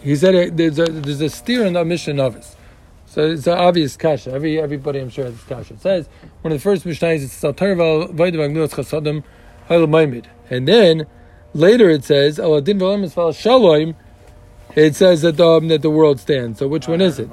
He 0.00 0.14
said 0.14 0.56
there's 0.56 0.78
a 0.78 0.84
there's 0.84 1.20
a 1.20 1.28
steer 1.28 1.64
in 1.64 1.72
the 1.72 1.84
mission 1.84 2.20
of 2.20 2.36
us. 2.36 2.54
So 3.06 3.30
it's 3.30 3.48
an 3.48 3.58
obvious 3.58 3.96
kasha. 3.96 4.30
Every 4.30 4.60
everybody 4.60 5.00
I'm 5.00 5.10
sure 5.10 5.24
has 5.24 5.34
this 5.34 5.42
kasha. 5.42 5.74
It 5.74 5.80
says 5.80 6.08
one 6.42 6.52
of 6.52 6.58
the 6.60 6.62
first 6.62 6.84
mishnahs 6.84 7.16
is 7.16 7.32
Saltarva 7.32 8.14
Vaidav 8.14 8.36
Agnuas 8.36 8.72
Chasadim 8.72 9.24
Hayel 9.68 9.88
Maimid. 9.88 10.26
And 10.48 10.68
then 10.68 11.08
later 11.54 11.90
it 11.90 12.04
says 12.04 12.38
Aladin 12.38 12.78
Valam 12.78 13.36
Shalom. 13.36 13.96
It 14.76 14.94
says 14.94 15.22
that 15.22 15.40
um, 15.40 15.66
that 15.68 15.82
the 15.82 15.90
world 15.90 16.20
stands. 16.20 16.60
So 16.60 16.68
which 16.68 16.86
I 16.86 16.92
one 16.92 17.00
is 17.00 17.18
it? 17.18 17.28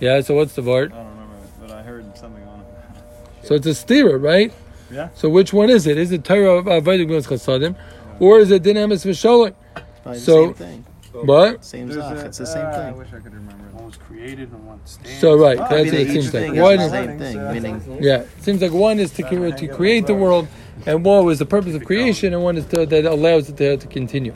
Yeah. 0.00 0.20
So 0.22 0.34
what's 0.34 0.56
the 0.56 0.62
vart? 0.62 0.92
I 0.92 0.96
don't 0.96 1.10
remember, 1.10 1.36
but 1.60 1.70
I 1.70 1.82
heard 1.82 2.16
something 2.16 2.42
on 2.48 2.60
it. 2.60 3.46
So 3.46 3.54
it's 3.54 3.66
a 3.66 3.74
steerer, 3.74 4.18
right? 4.18 4.52
Yeah. 4.90 5.08
So 5.14 5.28
which 5.28 5.52
one 5.52 5.70
is 5.70 5.86
it? 5.86 5.96
Is 5.98 6.12
it 6.12 6.24
Torah 6.24 6.58
of 6.58 6.64
Vaidav 6.84 7.06
Agnuas 7.06 7.26
Chasadim, 7.28 7.76
or 8.18 8.38
is 8.38 8.50
it 8.50 8.62
Din 8.62 8.76
Emes 8.76 9.04
V'Shalom? 9.06 9.54
Probably 10.02 10.18
the 10.18 10.24
So- 10.24 10.44
same 10.46 10.54
thing. 10.54 10.84
What? 11.12 11.64
Same 11.64 11.88
There's 11.88 12.04
stuff. 12.04 12.24
It's 12.24 12.38
the 12.38 12.46
same 12.46 12.66
I 12.66 12.70
thing. 12.72 12.80
I 12.82 12.92
wish 12.92 13.08
I 13.08 13.18
could 13.18 13.34
remember. 13.34 13.64
One 13.72 13.86
was 13.86 13.96
created 13.96 14.52
and 14.52 14.64
one 14.64 14.78
stands. 14.84 15.18
So 15.20 15.34
right, 15.36 15.58
Oh, 15.58 15.62
I 15.64 15.68
that's 15.68 15.90
mean, 15.90 15.92
what 15.92 16.00
it 16.02 16.10
seems 16.12 16.30
thing 16.30 16.48
like. 16.50 16.56
is 16.56 16.62
One 16.62 16.76
the 16.76 16.84
is 16.84 16.90
same 16.92 17.18
thing. 17.18 17.52
Meaning, 17.52 17.98
Yeah, 18.00 18.16
it 18.20 18.28
seems 18.42 18.62
like 18.62 18.72
one 18.72 19.00
is 19.00 19.10
to, 19.14 19.22
cre- 19.24 19.50
to 19.50 19.68
create 19.68 20.06
the 20.06 20.14
world, 20.14 20.46
and 20.86 21.04
one 21.04 21.28
is 21.32 21.40
the 21.40 21.46
purpose 21.46 21.74
of 21.74 21.84
creation, 21.84 22.32
and 22.32 22.44
one 22.44 22.56
is 22.56 22.64
to, 22.66 22.86
that 22.86 23.04
allows 23.06 23.48
it 23.48 23.56
to, 23.56 23.76
to 23.76 23.86
continue. 23.88 24.32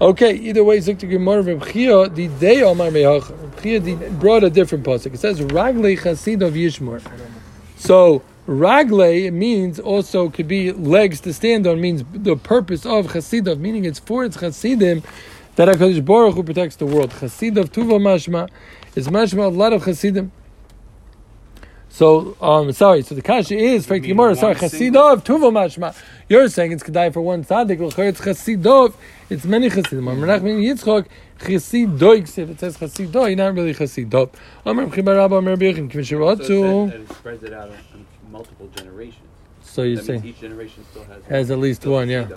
Okay, 0.00 0.34
either 0.34 0.64
way, 0.64 0.78
Zikta 0.78 1.08
Gemara 1.08 1.42
Reb 1.42 1.64
Chia, 1.68 2.08
the 2.08 2.26
day 2.40 2.62
Omar 2.62 2.88
Mehach, 2.88 3.30
Reb 3.30 3.62
Chia 3.62 4.10
brought 4.18 4.42
a 4.42 4.50
different 4.50 4.82
pasuk. 4.84 5.14
It 5.14 5.20
says 5.20 5.38
Ragle 5.40 5.96
Chasid 5.96 6.42
of 6.42 6.54
Yishmor. 6.54 7.00
So 7.76 8.20
Ragle 8.46 9.32
means 9.32 9.80
also 9.80 10.28
could 10.28 10.48
be 10.48 10.72
legs 10.72 11.20
to 11.22 11.32
stand 11.32 11.66
on. 11.66 11.80
Means 11.80 12.04
the 12.12 12.36
purpose 12.36 12.84
of 12.84 13.06
Chasidov, 13.06 13.58
meaning 13.58 13.84
it's 13.84 13.98
for 13.98 14.24
its 14.24 14.38
Chasidim 14.38 15.02
that 15.56 15.68
Hakadosh 15.68 16.04
Baruch 16.04 16.34
Hu 16.34 16.42
protects 16.42 16.76
the 16.76 16.86
world. 16.86 17.10
Chasidov 17.10 17.70
Tuva 17.70 17.98
Mashma 17.98 18.50
is 18.94 19.08
Mashma 19.08 19.44
a 19.44 19.48
lot 19.48 19.72
of 19.72 19.84
Chasidim. 19.84 20.30
So, 21.94 22.36
um, 22.40 22.72
sorry. 22.72 23.02
So 23.02 23.14
the 23.14 23.22
kasha 23.22 23.56
is 23.56 23.86
for 23.86 23.96
Gemara. 24.00 24.34
Sorry, 24.34 24.56
chasidov 24.56 25.24
tuvo 25.24 25.52
mashma. 25.52 25.94
You're 26.28 26.48
saying 26.48 26.72
it's 26.72 26.82
kedai 26.82 27.12
for 27.12 27.20
one 27.20 27.44
tzaddik. 27.44 27.78
L'chor 27.78 28.02
it's 28.08 28.20
chasidov. 28.20 28.94
It's 29.30 29.44
many 29.44 29.70
chasidim. 29.70 30.08
Amar 30.08 30.26
Nachman 30.26 30.60
Yitzchok 30.60 31.06
chasidoiks. 31.38 32.36
If 32.36 32.50
it 32.50 32.58
says 32.58 32.78
chasido, 32.78 33.28
you're 33.28 33.36
not 33.36 33.54
really 33.54 33.72
chasidov. 33.74 34.30
Amar 34.66 34.86
Chibar 34.86 35.16
Rabba 35.18 35.36
Amar 35.36 35.54
Birchim 35.54 35.88
So 35.92 36.00
it 36.00 36.40
K'misharatu. 36.40 36.90
says 36.90 36.90
that 36.90 37.00
it 37.00 37.16
spreads 37.16 37.44
it 37.44 37.52
out 37.52 37.70
multiple 38.34 38.68
generations. 38.76 39.30
So 39.62 39.82
you 39.82 39.96
that 39.96 40.04
say 40.04 40.12
means 40.14 40.24
each 40.26 40.40
generation 40.40 40.84
still 40.90 41.04
has 41.04 41.24
has 41.26 41.50
at 41.52 41.58
least 41.58 41.86
one, 41.86 42.08
yeah. 42.08 42.28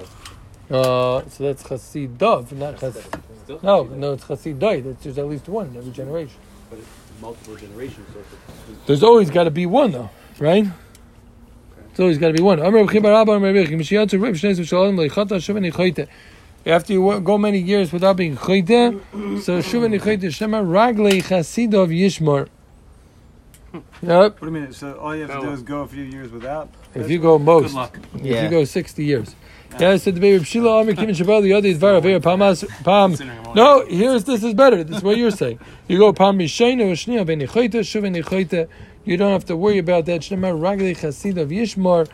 Uh, 0.69 1.27
so 1.27 1.43
that's 1.45 1.63
chasidov, 1.63 2.51
not 2.51 2.79
chas. 2.79 2.95
Still 3.43 3.59
No, 3.63 3.83
no, 3.83 4.13
it's 4.13 4.25
chasidoi. 4.25 4.83
That's 4.83 5.03
there's 5.03 5.17
at 5.17 5.27
least 5.27 5.49
one 5.49 5.67
in 5.67 5.77
every 5.77 5.91
generation. 5.91 6.39
But 6.69 6.79
it's 6.79 7.21
multiple 7.21 7.55
generations. 7.55 8.05
So 8.13 8.19
it's 8.19 8.85
There's 8.85 9.03
always 9.03 9.29
got 9.31 9.45
to 9.45 9.51
be 9.51 9.65
one, 9.65 9.91
though, 9.91 10.09
right? 10.39 10.65
There's 10.65 11.99
always 11.99 12.19
got 12.19 12.27
to 12.27 12.33
be 12.33 12.43
one. 12.43 12.59
Amar 12.59 12.81
Reb 12.81 12.89
Chibar 12.89 13.21
Abba, 13.21 13.31
Amar 13.31 13.51
Reb 13.53 13.67
Chibar, 13.67 13.79
Mishiyatzu 13.81 14.21
Reb 14.21 14.35
Shnei 14.35 14.67
Shalom 14.67 14.97
Leichata 14.97 15.37
Shuva 15.45 15.59
Nichoite. 15.65 16.07
After 16.65 16.93
you 16.93 17.19
go 17.21 17.37
many 17.37 17.59
years 17.59 17.91
without 17.91 18.17
being 18.17 18.35
choite, 18.35 19.01
so 19.41 19.59
Shuva 19.59 19.87
Nichoite 19.89 20.31
Shema 20.31 20.61
Raglei 20.61 21.23
Chasidov 21.23 21.89
Yishmor. 21.89 22.49
Yep. 23.73 23.83
What 24.01 24.39
do 24.39 24.45
you 24.45 24.51
mean? 24.51 24.71
So 24.71 24.93
all 24.99 25.15
you 25.15 25.27
have 25.27 25.41
to 25.41 25.45
do 25.47 25.51
is 25.53 25.61
go 25.61 25.81
a 25.81 25.87
few 25.87 26.03
years 26.03 26.31
without. 26.31 26.69
If 26.95 27.09
you 27.09 27.19
go 27.19 27.37
most, 27.37 27.67
Good 27.67 27.73
luck. 27.73 27.99
if 28.15 28.21
Yeah. 28.21 28.43
you 28.43 28.49
go 28.49 28.63
sixty 28.63 29.03
years. 29.05 29.35
Yeah, 29.79 29.91
I 29.91 29.97
said 29.97 30.15
to 30.15 30.21
Reb 30.21 30.45
Shila 30.45 30.81
Amar 30.81 30.93
Kim 30.93 31.09
Shabbat 31.09 31.43
the 31.43 31.53
other 31.53 31.67
is 31.67 31.77
Var 31.77 31.95
Aver 31.97 32.19
Pamas 32.21 32.63
Pam. 32.83 33.11
Considering 33.11 33.37
No, 33.53 33.85
here's 33.85 34.23
this 34.23 34.43
is 34.43 34.53
better. 34.53 34.83
This 34.83 34.97
is 34.97 35.03
what 35.03 35.17
you're 35.17 35.29
saying. 35.31 35.59
You 35.87 35.97
go 35.97 36.13
Pam 36.13 36.39
Mishayna 36.39 36.83
Ushniya 36.89 37.25
Ben 37.25 37.39
Nichoite 37.41 37.71
Shuva 37.81 38.09
Nichoite. 38.09 38.67
You 39.03 39.17
don't 39.17 39.31
have 39.31 39.45
to 39.45 39.57
worry 39.57 39.77
about 39.77 40.05
that. 40.05 40.23
Shema 40.23 40.49
Raglei 40.51 40.95
Chasidov 40.97 41.49
Yishmor. 41.49 42.07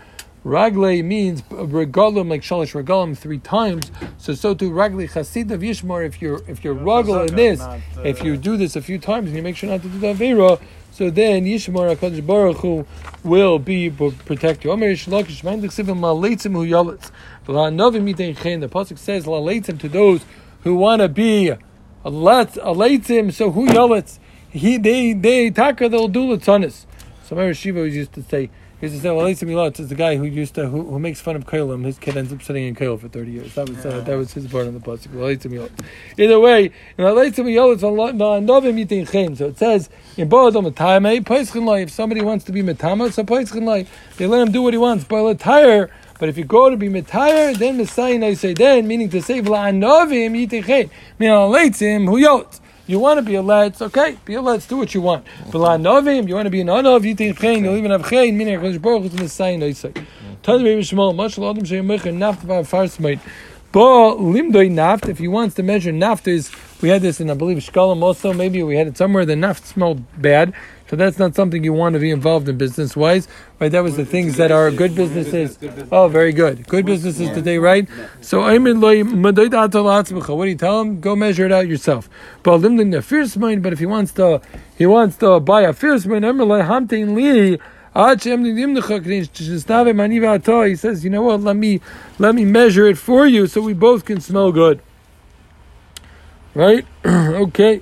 Ragle 0.43 1.05
means 1.05 1.41
regalim 1.43 2.29
like 2.29 2.41
shalish 2.41 2.73
regalim 2.73 3.17
three 3.17 3.37
times. 3.39 3.89
So 4.17 4.33
so 4.33 4.53
to 4.55 4.69
ragle 4.69 5.09
chasid 5.09 5.49
of 5.51 5.61
yishmar. 5.61 6.05
If 6.05 6.21
you're 6.21 6.41
if 6.49 6.65
you're 6.65 6.75
ragel 6.75 7.29
in 7.29 7.35
this, 7.35 7.59
Not, 7.59 7.79
uh, 7.97 8.01
if 8.01 8.21
you 8.23 8.35
do 8.35 8.57
this 8.57 8.75
a 8.75 8.81
few 8.81 8.99
times 8.99 9.27
and 9.27 9.37
you 9.37 9.41
make 9.41 9.55
sure 9.55 9.69
not 9.69 9.81
to 9.83 9.87
do 9.87 9.99
the 9.99 10.07
avera, 10.07 10.59
so 10.93 11.10
then 11.10 11.45
yishmar 11.45 11.95
hakadosh 11.95 12.23
baruch 12.23 12.58
Hu 12.58 12.86
will 13.23 13.58
be 13.58 13.89
protect 13.89 14.63
you. 14.63 14.71
Omer 14.71 14.93
Yishlokish, 14.93 15.43
mind 15.43 15.63
l'ksivim 15.63 15.99
la'leitzim 15.99 16.53
hu 16.53 16.63
yalitz. 16.63 17.10
V'la'novim 17.47 18.13
yitein 18.13 18.38
chen. 18.39 18.60
The 18.60 18.69
pasuk 18.69 18.99
says 18.99 19.25
la'leitzim 19.25 19.79
to 19.79 19.89
those 19.89 20.23
who 20.62 20.75
want 20.75 21.01
to 21.01 21.10
be 21.10 21.49
a 21.49 21.58
leitzim. 22.06 23.34
So 23.34 23.49
who 23.49 23.67
yalitz? 23.67 24.19
He 24.51 24.77
they 24.77 25.13
they 25.13 25.49
taka 25.49 25.89
they'll 25.89 26.08
do 26.08 26.38
latzanis. 26.38 26.86
So 27.25 27.36
Meir 27.36 27.56
Shiva 27.56 27.89
used 27.89 28.13
to 28.13 28.21
say. 28.21 28.51
He 28.83 28.87
used 28.87 28.97
to 28.97 29.01
say, 29.01 29.15
"Well, 29.15 29.25
Leitzim 29.27 29.47
Yilotz 29.47 29.79
is 29.79 29.87
the 29.87 29.95
guy 29.95 30.17
who 30.17 30.25
used 30.25 30.55
to 30.55 30.67
who, 30.67 30.83
who 30.83 30.99
makes 30.99 31.21
fun 31.21 31.37
of 31.37 31.45
Kailam. 31.45 31.85
His 31.85 31.97
kid 31.97 32.17
ends 32.17 32.33
up 32.33 32.43
sitting 32.43 32.65
in 32.65 32.75
Kail 32.75 32.97
for 32.97 33.07
thirty 33.07 33.31
years. 33.31 33.55
That 33.55 33.69
was 33.69 33.85
uh, 33.85 34.01
that 34.01 34.17
was 34.17 34.33
his 34.33 34.45
part 34.47 34.67
on 34.67 34.73
the 34.73 34.81
pasuk. 34.81 35.07
Leitzim 35.07 35.53
Yilotz. 35.53 35.71
Either 36.17 36.37
way, 36.37 36.65
in 36.97 37.05
Leitzim 37.05 37.45
Yilotz 37.45 37.79
Novim 37.79 38.85
Yitin 38.85 39.09
Chen. 39.09 39.37
So 39.37 39.47
it 39.47 39.57
says 39.57 39.89
in 40.17 40.27
Boadam 40.27 40.69
Matame 40.69 41.23
Paischin 41.23 41.65
Lai. 41.65 41.79
If 41.79 41.91
somebody 41.91 42.21
wants 42.21 42.43
to 42.43 42.51
be 42.51 42.61
Matama, 42.61 43.09
so 43.13 43.23
Paischin 43.23 43.63
Lai. 43.63 43.85
They 44.17 44.27
let 44.27 44.45
him 44.45 44.51
do 44.51 44.61
what 44.61 44.73
he 44.73 44.77
wants. 44.77 45.05
Boil 45.05 45.29
a 45.29 45.35
tire. 45.35 45.89
But 46.19 46.27
if 46.27 46.37
you 46.37 46.43
go 46.43 46.69
to 46.69 46.75
be 46.75 46.89
Matire, 46.89 47.57
then 47.57 47.77
Messiah 47.77 48.21
I 48.21 48.33
say 48.33 48.53
then, 48.53 48.85
meaning 48.85 49.09
to 49.11 49.21
say 49.21 49.41
V'la'anovim 49.41 50.45
Yitin 50.45 50.65
Chen. 50.65 50.91
Meaning 51.19 51.35
Leitzim 51.35 52.05
Hu 52.09 52.19
Yotz. 52.21 52.59
You 52.85 52.99
want 52.99 53.17
to 53.17 53.21
be 53.21 53.35
a 53.35 53.41
let's 53.41 53.81
okay, 53.81 54.17
be 54.25 54.33
a 54.33 54.41
let's 54.41 54.67
do 54.67 54.75
what 54.75 54.93
you 54.93 54.99
want. 54.99 55.25
But 55.51 55.59
la 55.59 55.75
you 55.75 56.35
want 56.35 56.45
to 56.45 56.49
be 56.49 56.59
an 56.59 56.67
anov, 56.67 57.05
you 57.05 57.15
think 57.15 57.39
chen, 57.39 57.63
you'll 57.63 57.77
even 57.77 57.91
have 57.91 58.09
chen, 58.09 58.37
meaning 58.37 58.59
Hakadosh 58.59 58.81
Baruch 58.81 59.01
Hu 59.03 59.07
is 59.07 59.13
in 59.13 59.19
the 59.19 59.29
sign. 59.29 59.63
I 59.63 59.71
say, 59.71 59.93
Tell 60.41 60.59
me, 60.59 60.75
Shmuel, 60.79 61.15
much 61.15 61.37
lo 61.37 61.49
adam 61.49 61.63
sheyim 61.63 61.85
mecher 61.85 62.13
naft 62.13 62.41
va 62.41 62.55
farsmite. 62.63 63.21
Bo 63.71 64.17
limdoi 64.17 64.69
naft. 64.69 65.07
If 65.07 65.19
he 65.19 65.29
wants 65.29 65.55
to 65.55 65.63
measure 65.63 65.93
naft, 65.93 66.27
is 66.27 66.51
we 66.81 66.89
had 66.89 67.01
this 67.01 67.21
in 67.21 67.29
I 67.29 67.35
believe 67.35 67.57
Shkalim 67.59 68.03
also. 68.03 68.33
Maybe 68.33 68.61
we 68.63 68.75
had 68.75 68.87
it 68.87 68.97
somewhere. 68.97 69.25
The 69.25 69.37
naft 69.37 69.65
smelled 69.65 70.03
bad, 70.21 70.53
so 70.93 70.97
that's 70.97 71.17
not 71.17 71.34
something 71.34 71.63
you 71.63 71.73
want 71.73 71.93
to 71.93 71.99
be 71.99 72.12
involved 72.12 72.47
in 72.47 72.56
business 72.56 72.95
wise. 72.95 73.27
Right? 73.60 73.71
That 73.71 73.82
was 73.82 73.97
the 73.97 74.06
things 74.06 74.38
that 74.38 74.51
are 74.51 74.69
good 74.69 74.93
businesses. 74.93 75.58
Oh, 75.91 76.08
very 76.08 76.32
good. 76.32 76.67
Good 76.67 76.86
businesses 76.86 77.32
today, 77.32 77.58
right? 77.58 77.89
So 78.21 78.41
madoid 78.41 79.53
atal. 79.53 80.38
What 80.38 80.45
do 80.45 80.51
you 80.51 80.56
tell 80.56 80.82
him? 80.82 81.01
Go 81.01 81.15
measure 81.15 81.47
it 81.47 81.51
out 81.51 81.67
yourself. 81.67 82.12
But 82.43 82.63
if 82.63 83.79
he 83.79 83.86
wants 83.88 84.12
to, 84.12 84.39
he 84.77 84.86
wants 84.86 85.17
to 85.17 85.39
buy 85.39 85.62
a 85.63 85.73
fierce 85.73 86.06
li. 86.06 87.58
He 90.69 90.75
says, 90.75 91.03
you 91.03 91.10
know 91.10 91.23
what? 91.23 91.41
Let 91.41 91.56
me 91.56 91.82
let 92.19 92.36
me 92.36 92.45
measure 92.45 92.86
it 92.86 92.99
for 92.99 93.25
you, 93.25 93.47
so 93.47 93.62
we 93.62 93.73
both 93.73 94.06
can 94.06 94.21
smell 94.21 94.51
good. 94.51 94.79
Right? 96.53 96.86
okay. 97.03 97.82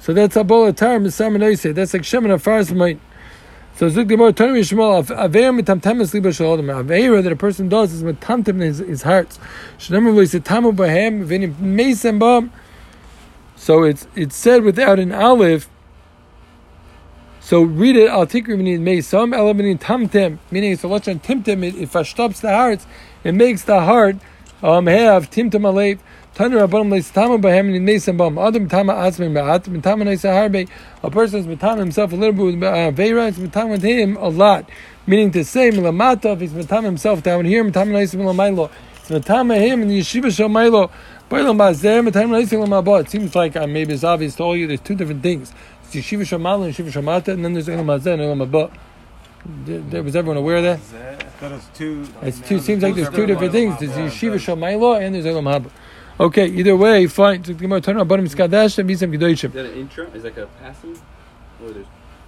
So 0.00 0.12
that's 0.14 0.36
Abola 0.36 0.74
Tar 0.74 0.98
Misamanaise. 0.98 1.74
That's 1.74 1.92
like 1.92 2.02
Shemin 2.02 2.34
Afaras 2.34 2.74
might. 2.74 3.00
So 3.76 3.88
Zuk 3.88 4.08
Gemara 4.08 4.32
Tanu 4.32 4.58
Yishmal 4.58 5.04
Aveir 5.04 5.58
Mitamtemes 5.58 6.14
Liba 6.14 6.32
Shalom. 6.32 6.66
Aveir 6.66 7.22
that 7.22 7.32
a 7.32 7.36
person 7.36 7.68
does 7.68 7.92
is 7.92 8.02
Mitamtem 8.02 8.48
in 8.48 8.60
his, 8.60 8.78
his 8.78 9.02
hearts. 9.02 9.38
Shnemer 9.78 10.12
V'Yisetamu 10.14 10.74
Bahem 10.74 11.26
V'Nim 11.26 11.54
Meisem 11.56 12.18
Bam. 12.18 12.52
So 13.56 13.82
it's 13.82 14.06
it's 14.14 14.36
said 14.36 14.62
without 14.62 14.98
an 14.98 15.12
olive. 15.12 15.68
So 17.40 17.62
read 17.62 17.96
it. 17.96 18.08
Al 18.08 18.26
tikri 18.26 18.56
meaning 18.56 19.34
ela 19.34 19.54
meaning 19.54 19.78
tamtem 19.78 20.38
meaning 20.50 20.72
it's 20.72 20.84
a 20.84 20.86
lashon 20.86 21.20
timtem. 21.20 21.64
It, 21.64 21.74
it 21.74 21.90
fashtops 21.90 22.40
the 22.40 22.50
hearts. 22.50 22.86
It 23.24 23.32
makes 23.32 23.64
the 23.64 23.80
heart 23.80 24.16
um 24.62 24.86
have 24.86 25.30
timtem 25.30 25.62
alev. 25.62 25.98
Tanur 26.38 26.68
abanim 26.68 26.88
leistama 26.88 27.40
bahem 27.42 27.66
meaning 27.66 27.84
meisam 27.84 28.16
bam. 28.16 28.38
Adam 28.38 28.68
tama 28.68 28.94
atzmim 28.94 29.32
ba'at 29.32 29.64
mitama 29.64 30.04
neisa 30.04 30.30
harbe. 30.30 30.68
A 31.02 31.10
person 31.10 31.40
is 31.40 31.46
mitama 31.46 31.78
himself 31.78 32.12
a 32.12 32.16
little 32.16 32.32
bit 32.32 32.44
with 32.44 32.62
uh, 32.62 32.92
veira. 32.92 33.26
It's 33.28 33.38
mitama 33.38 33.70
with 33.70 33.82
him 33.82 34.16
a 34.16 34.28
lot. 34.28 34.70
Meaning 35.06 35.32
to 35.32 35.44
say 35.44 35.70
milamata 35.70 36.34
if 36.34 36.40
he's 36.40 36.52
mitama 36.52 36.84
himself 36.84 37.24
down 37.24 37.44
here 37.44 37.64
mitama 37.64 37.90
neisa 37.90 38.14
milamailo. 38.14 38.70
It's 39.00 39.10
mitama 39.10 39.58
him 39.58 39.82
in 39.82 39.88
the 39.88 39.98
yeshiva 39.98 40.26
shomailo. 40.26 40.90
It 41.30 43.10
seems 43.10 43.34
like 43.34 43.54
uh, 43.54 43.66
maybe 43.66 43.92
it's 43.92 44.02
obvious 44.02 44.34
to 44.36 44.42
all 44.42 44.56
you. 44.56 44.66
There's 44.66 44.80
two 44.80 44.94
different 44.94 45.22
things. 45.22 45.52
It's 45.84 45.94
Yeshiva 45.94 46.22
Shamal 46.22 46.64
and 46.64 46.72
Yeshiva 46.74 46.90
Shamata, 46.90 47.28
and 47.34 47.44
then 47.44 47.52
there's 47.52 47.68
Elam 47.68 47.86
Hazeh 47.86 48.14
and. 48.14 48.50
Did- 49.66 49.90
did- 49.90 50.04
Was 50.06 50.16
everyone 50.16 50.38
aware 50.38 50.56
of 50.56 50.62
that? 50.62 50.80
That 51.40 51.52
is 51.52 51.68
two. 51.74 52.08
It's 52.22 52.40
two. 52.40 52.58
Seems 52.60 52.82
like 52.82 52.94
there's 52.94 53.10
two 53.10 53.26
different 53.26 53.52
things. 53.52 53.78
There's 53.78 53.92
Yeshiva 53.92 54.36
Shamayla 54.36 55.02
and 55.04 55.14
there's 55.14 55.26
Elam 55.26 55.44
Haba. 55.44 55.70
Okay, 56.20 56.46
either 56.46 56.76
way, 56.76 57.06
fine. 57.06 57.44
So 57.44 57.52
the 57.52 57.58
Gemara 57.58 57.80
turn 57.80 57.96
on 57.96 58.08
Barim 58.08 58.28
Skadash 58.28 58.78
and 58.78 58.90
Visam 58.90 59.14
Is 59.14 59.20
Kedoshim. 59.20 59.52
that 59.52 59.66
an 59.66 59.72
intro? 59.74 60.06
Is 60.14 60.24
like 60.24 60.36
a 60.36 60.46
passing? 60.60 60.98
Or 61.62 61.70
there's 61.70 61.86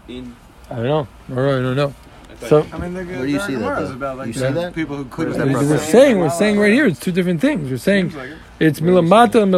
in? 0.08 0.36
I 0.70 0.76
don't 0.76 0.84
know. 0.84 1.08
All 1.30 1.42
right, 1.42 1.58
I 1.58 1.62
don't 1.62 1.76
know. 1.76 1.94
I 2.30 2.46
So 2.46 2.66
I 2.72 2.78
mean, 2.78 2.94
the, 2.94 3.04
Where 3.04 3.26
do 3.26 3.32
you 3.32 3.40
see 3.40 3.54
that, 3.56 3.76
though? 3.88 3.92
about 3.92 4.18
like 4.18 4.26
You 4.28 4.32
the 4.32 4.38
see 4.40 4.52
that? 4.54 4.74
people 4.74 4.96
who 4.96 5.04
couldn't. 5.06 5.34
Where 5.38 5.48
is 5.48 5.52
that 5.54 5.64
we're 5.64 5.72
reference? 5.72 5.92
saying 5.92 6.18
we're 6.20 6.30
saying 6.30 6.58
right 6.60 6.72
here 6.72 6.86
it's 6.86 7.00
two 7.00 7.12
different 7.12 7.40
things. 7.40 7.68
We're 7.68 7.78
saying 7.78 8.12
like 8.14 8.30
it. 8.30 8.38
it's 8.60 8.80
Milamata 8.80 9.42
and 9.42 9.54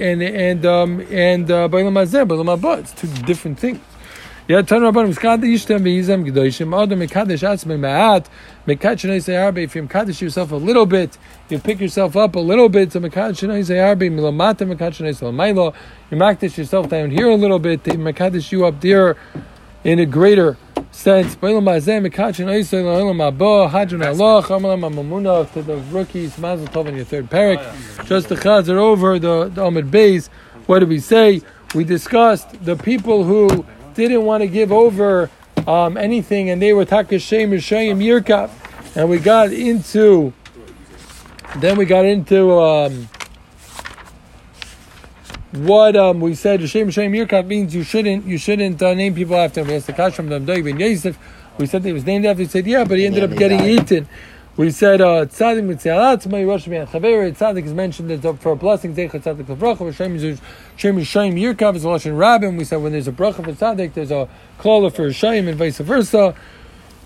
and 0.00 0.22
and 0.22 0.66
um 0.66 1.00
and 1.10 1.50
uh 1.50 1.68
Bailam 1.68 1.94
Hazeh, 1.94 2.26
Bailam 2.28 2.78
It's 2.78 2.92
two 2.92 3.08
different 3.24 3.58
things. 3.58 3.80
Yeah, 4.48 4.62
turn 4.62 4.82
Rabbanim 4.82 5.12
Skada 5.12 5.42
Yishtem 5.42 5.80
V'Yizem 5.80 6.24
Gedoshim 6.24 6.80
Adam 6.80 7.00
Mekadesh 7.00 7.42
Atzmei 7.42 7.80
Ma'at 7.80 8.26
Mekach 8.64 9.20
Say 9.20 9.34
Arbe. 9.34 9.58
If 9.58 9.74
you 9.74 9.82
Mekadesh 9.82 10.20
yourself 10.20 10.52
a 10.52 10.54
little 10.56 10.86
bit, 10.86 11.18
you 11.48 11.58
pick 11.58 11.80
yourself 11.80 12.16
up 12.16 12.36
a 12.36 12.38
little 12.38 12.68
bit. 12.68 12.92
So 12.92 13.00
Mekach 13.00 13.64
Say 13.64 13.80
Arbe 13.80 14.02
Milamata 14.02 14.58
Mekach 14.72 14.94
Say 14.94 15.26
Lamaylo. 15.26 15.74
You 16.12 16.16
Mekadesh 16.16 16.58
yourself 16.58 16.88
down 16.88 17.10
here 17.10 17.28
a 17.28 17.34
little 17.34 17.58
bit. 17.58 17.82
They 17.82 17.96
Mekadesh 17.96 18.52
you 18.52 18.64
up 18.64 18.80
there 18.80 19.16
in 19.82 19.98
a 19.98 20.06
greater 20.06 20.56
sense. 20.92 21.34
To 21.34 21.40
the 21.40 21.48
rookies 25.90 26.38
Mazel 26.38 26.66
Tov 26.68 26.86
in 26.86 26.94
your 26.94 27.04
third 27.04 27.28
parak. 27.28 28.06
Just 28.06 28.28
the 28.28 28.36
Chaz 28.36 28.68
over 28.68 29.18
the 29.18 29.50
the 29.52 29.64
Amid 29.64 29.90
Bays. 29.90 30.28
What 30.66 30.78
did 30.78 30.88
we 30.88 31.00
say? 31.00 31.42
We 31.74 31.82
discussed 31.82 32.64
the 32.64 32.76
people 32.76 33.24
who 33.24 33.66
didn't 33.96 34.24
want 34.24 34.42
to 34.42 34.46
give 34.48 34.70
over 34.72 35.30
um, 35.66 35.96
anything, 35.96 36.50
and 36.50 36.60
they 36.60 36.72
were 36.72 36.84
Takashem 36.84 37.50
Rishayim 37.50 37.98
Yirkaf, 37.98 38.50
and 38.96 39.08
we 39.08 39.18
got 39.18 39.52
into. 39.52 40.32
Then 41.58 41.76
we 41.78 41.86
got 41.86 42.04
into 42.04 42.52
um, 42.52 43.08
what 45.52 45.96
um, 45.96 46.20
we 46.20 46.34
said. 46.34 46.60
Rishayim 46.60 46.90
Yirkaf 47.16 47.46
means 47.46 47.74
you 47.74 47.82
shouldn't 47.82 48.26
you 48.26 48.38
shouldn't 48.38 48.82
uh, 48.82 48.94
name 48.94 49.14
people 49.14 49.36
after 49.36 49.60
him. 49.60 49.68
We 49.68 49.74
asked 49.76 49.86
the 49.86 49.92
Kash 49.92 50.14
from 50.14 50.28
the 50.28 50.38
ben 50.40 50.78
Yosef. 50.78 51.18
We 51.58 51.66
said 51.66 51.84
he 51.84 51.92
was 51.92 52.04
named 52.04 52.26
after. 52.26 52.42
He 52.42 52.48
said, 52.48 52.66
"Yeah, 52.66 52.84
but 52.84 52.98
he 52.98 53.06
ended 53.06 53.22
Yeah, 53.22 53.30
up 53.30 53.38
getting 53.38 53.58
died. 53.58 53.70
eaten." 53.70 54.08
We 54.56 54.70
said 54.70 55.02
uh, 55.02 55.26
tzaddik 55.26 55.66
mitzialat 55.66 56.26
tzmai 56.26 56.46
rosh 56.46 56.66
mi'achaveri. 56.66 57.36
Tzaddik 57.36 57.66
is 57.66 57.74
mentioned 57.74 58.10
as 58.10 58.24
a- 58.24 58.32
for 58.32 58.52
a 58.52 58.56
blessing. 58.56 58.94
Zeichat 58.94 59.22
tzaddik 59.22 59.44
yizush 59.44 60.40
shem 60.76 60.96
yishayim 60.96 61.34
yirkav 61.38 61.76
is 61.76 61.84
a 61.84 61.88
lashon 61.88 62.16
rabbim. 62.16 62.56
We 62.56 62.64
said 62.64 62.76
when 62.76 62.92
there's 62.92 63.06
a 63.06 63.12
bracha 63.12 63.44
for 63.44 63.52
tzaddik, 63.52 63.92
there's 63.92 64.10
a 64.10 64.30
klala 64.58 64.90
for 64.90 65.08
shayim 65.08 65.46
and 65.48 65.58
vice 65.58 65.78
versa. 65.78 66.34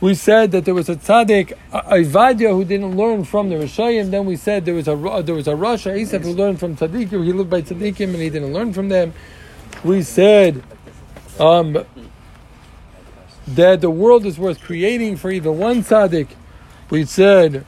We 0.01 0.15
said 0.15 0.53
that 0.53 0.65
there 0.65 0.75
was 0.75 0.89
a 0.89 0.95
tzaddik, 0.95 1.53
Ivadia, 1.73 2.51
who 2.53 2.65
didn't 2.65 2.97
learn 2.97 3.25
from 3.25 3.51
the 3.51 3.57
Rishayim. 3.57 4.11
Then 4.11 4.25
we 4.25 4.37
said 4.37 4.65
there 4.65 4.73
was 4.75 4.89
a 4.89 4.97
Ra- 4.97 5.21
there 5.21 5.35
was 5.35 5.47
a 5.47 5.53
Rasha 5.53 5.93
Isaf 6.01 6.23
who 6.23 6.33
learned 6.33 6.59
from 6.59 6.77
tzaddikim. 6.77 7.23
He 7.25 7.33
lived 7.33 7.51
by 7.51 7.61
tzaddikim 7.63 8.05
and 8.05 8.17
he 8.17 8.31
didn't 8.31 8.55
learn 8.55 8.73
from 8.73 8.89
them. 8.89 9.13
We 9.85 10.03
said 10.03 10.63
um, 11.39 11.85
that 13.49 13.81
the 13.83 13.91
world 13.91 14.25
is 14.25 14.39
worth 14.39 14.63
creating 14.63 15.17
for 15.17 15.31
even 15.31 15.59
one 15.59 15.83
tzaddik. 15.83 16.29
We 16.91 17.05
said 17.05 17.65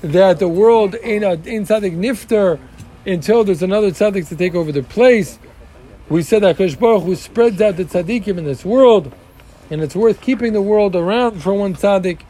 that 0.00 0.38
the 0.38 0.48
world 0.48 0.94
in 0.94 1.24
a 1.24 1.32
in 1.32 1.66
tzaddik 1.66 1.96
nifter 1.96 2.60
until 3.04 3.42
there's 3.42 3.62
another 3.62 3.90
tzaddik 3.90 4.28
to 4.28 4.36
take 4.36 4.54
over 4.54 4.70
the 4.70 4.84
place. 4.84 5.40
We 6.08 6.22
said 6.22 6.42
that 6.44 6.56
Kadosh 6.56 6.78
Baruch 6.78 7.02
Hu 7.02 7.16
spreads 7.16 7.60
out 7.60 7.76
the 7.76 7.84
tzaddikim 7.84 8.38
in 8.38 8.44
this 8.44 8.64
world, 8.64 9.12
and 9.70 9.82
it's 9.82 9.96
worth 9.96 10.20
keeping 10.20 10.52
the 10.52 10.62
world 10.62 10.94
around 10.94 11.42
for 11.42 11.52
one 11.52 11.74
tzaddik. 11.74 12.20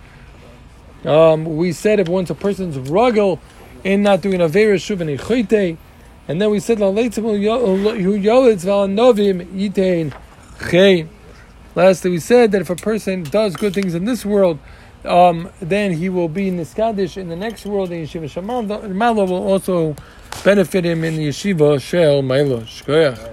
Um, 1.04 1.44
we 1.56 1.72
said 1.72 2.00
if 2.00 2.08
once 2.08 2.30
a 2.30 2.34
person's 2.34 2.76
ruggle 2.88 3.38
in 3.84 4.02
not 4.02 4.22
doing 4.22 4.40
a 4.40 4.48
vera 4.48 4.76
shuv 4.76 5.00
and 5.00 5.78
and 6.28 6.40
then 6.40 6.50
we 6.50 6.60
said. 6.60 6.78
Lastly, 11.76 12.10
we 12.10 12.18
said 12.18 12.52
that 12.52 12.60
if 12.60 12.70
a 12.70 12.76
person 12.76 13.22
does 13.22 13.56
good 13.56 13.74
things 13.74 13.94
in 13.94 14.04
this 14.04 14.24
world, 14.24 14.58
um, 15.04 15.50
then 15.60 15.92
he 15.92 16.08
will 16.08 16.28
be 16.28 16.48
in 16.48 16.56
the 16.56 16.64
Skadish 16.64 17.16
in 17.16 17.28
the 17.28 17.36
next 17.36 17.66
world. 17.66 17.90
The 17.90 18.04
yeshiva 18.04 18.24
Shamala 18.24 19.28
will 19.28 19.46
also 19.46 19.96
benefit 20.44 20.84
him 20.84 21.04
in 21.04 21.16
the 21.16 21.28
yeshiva 21.28 21.80
Shel. 21.80 22.22
Shkoyach. 22.22 23.28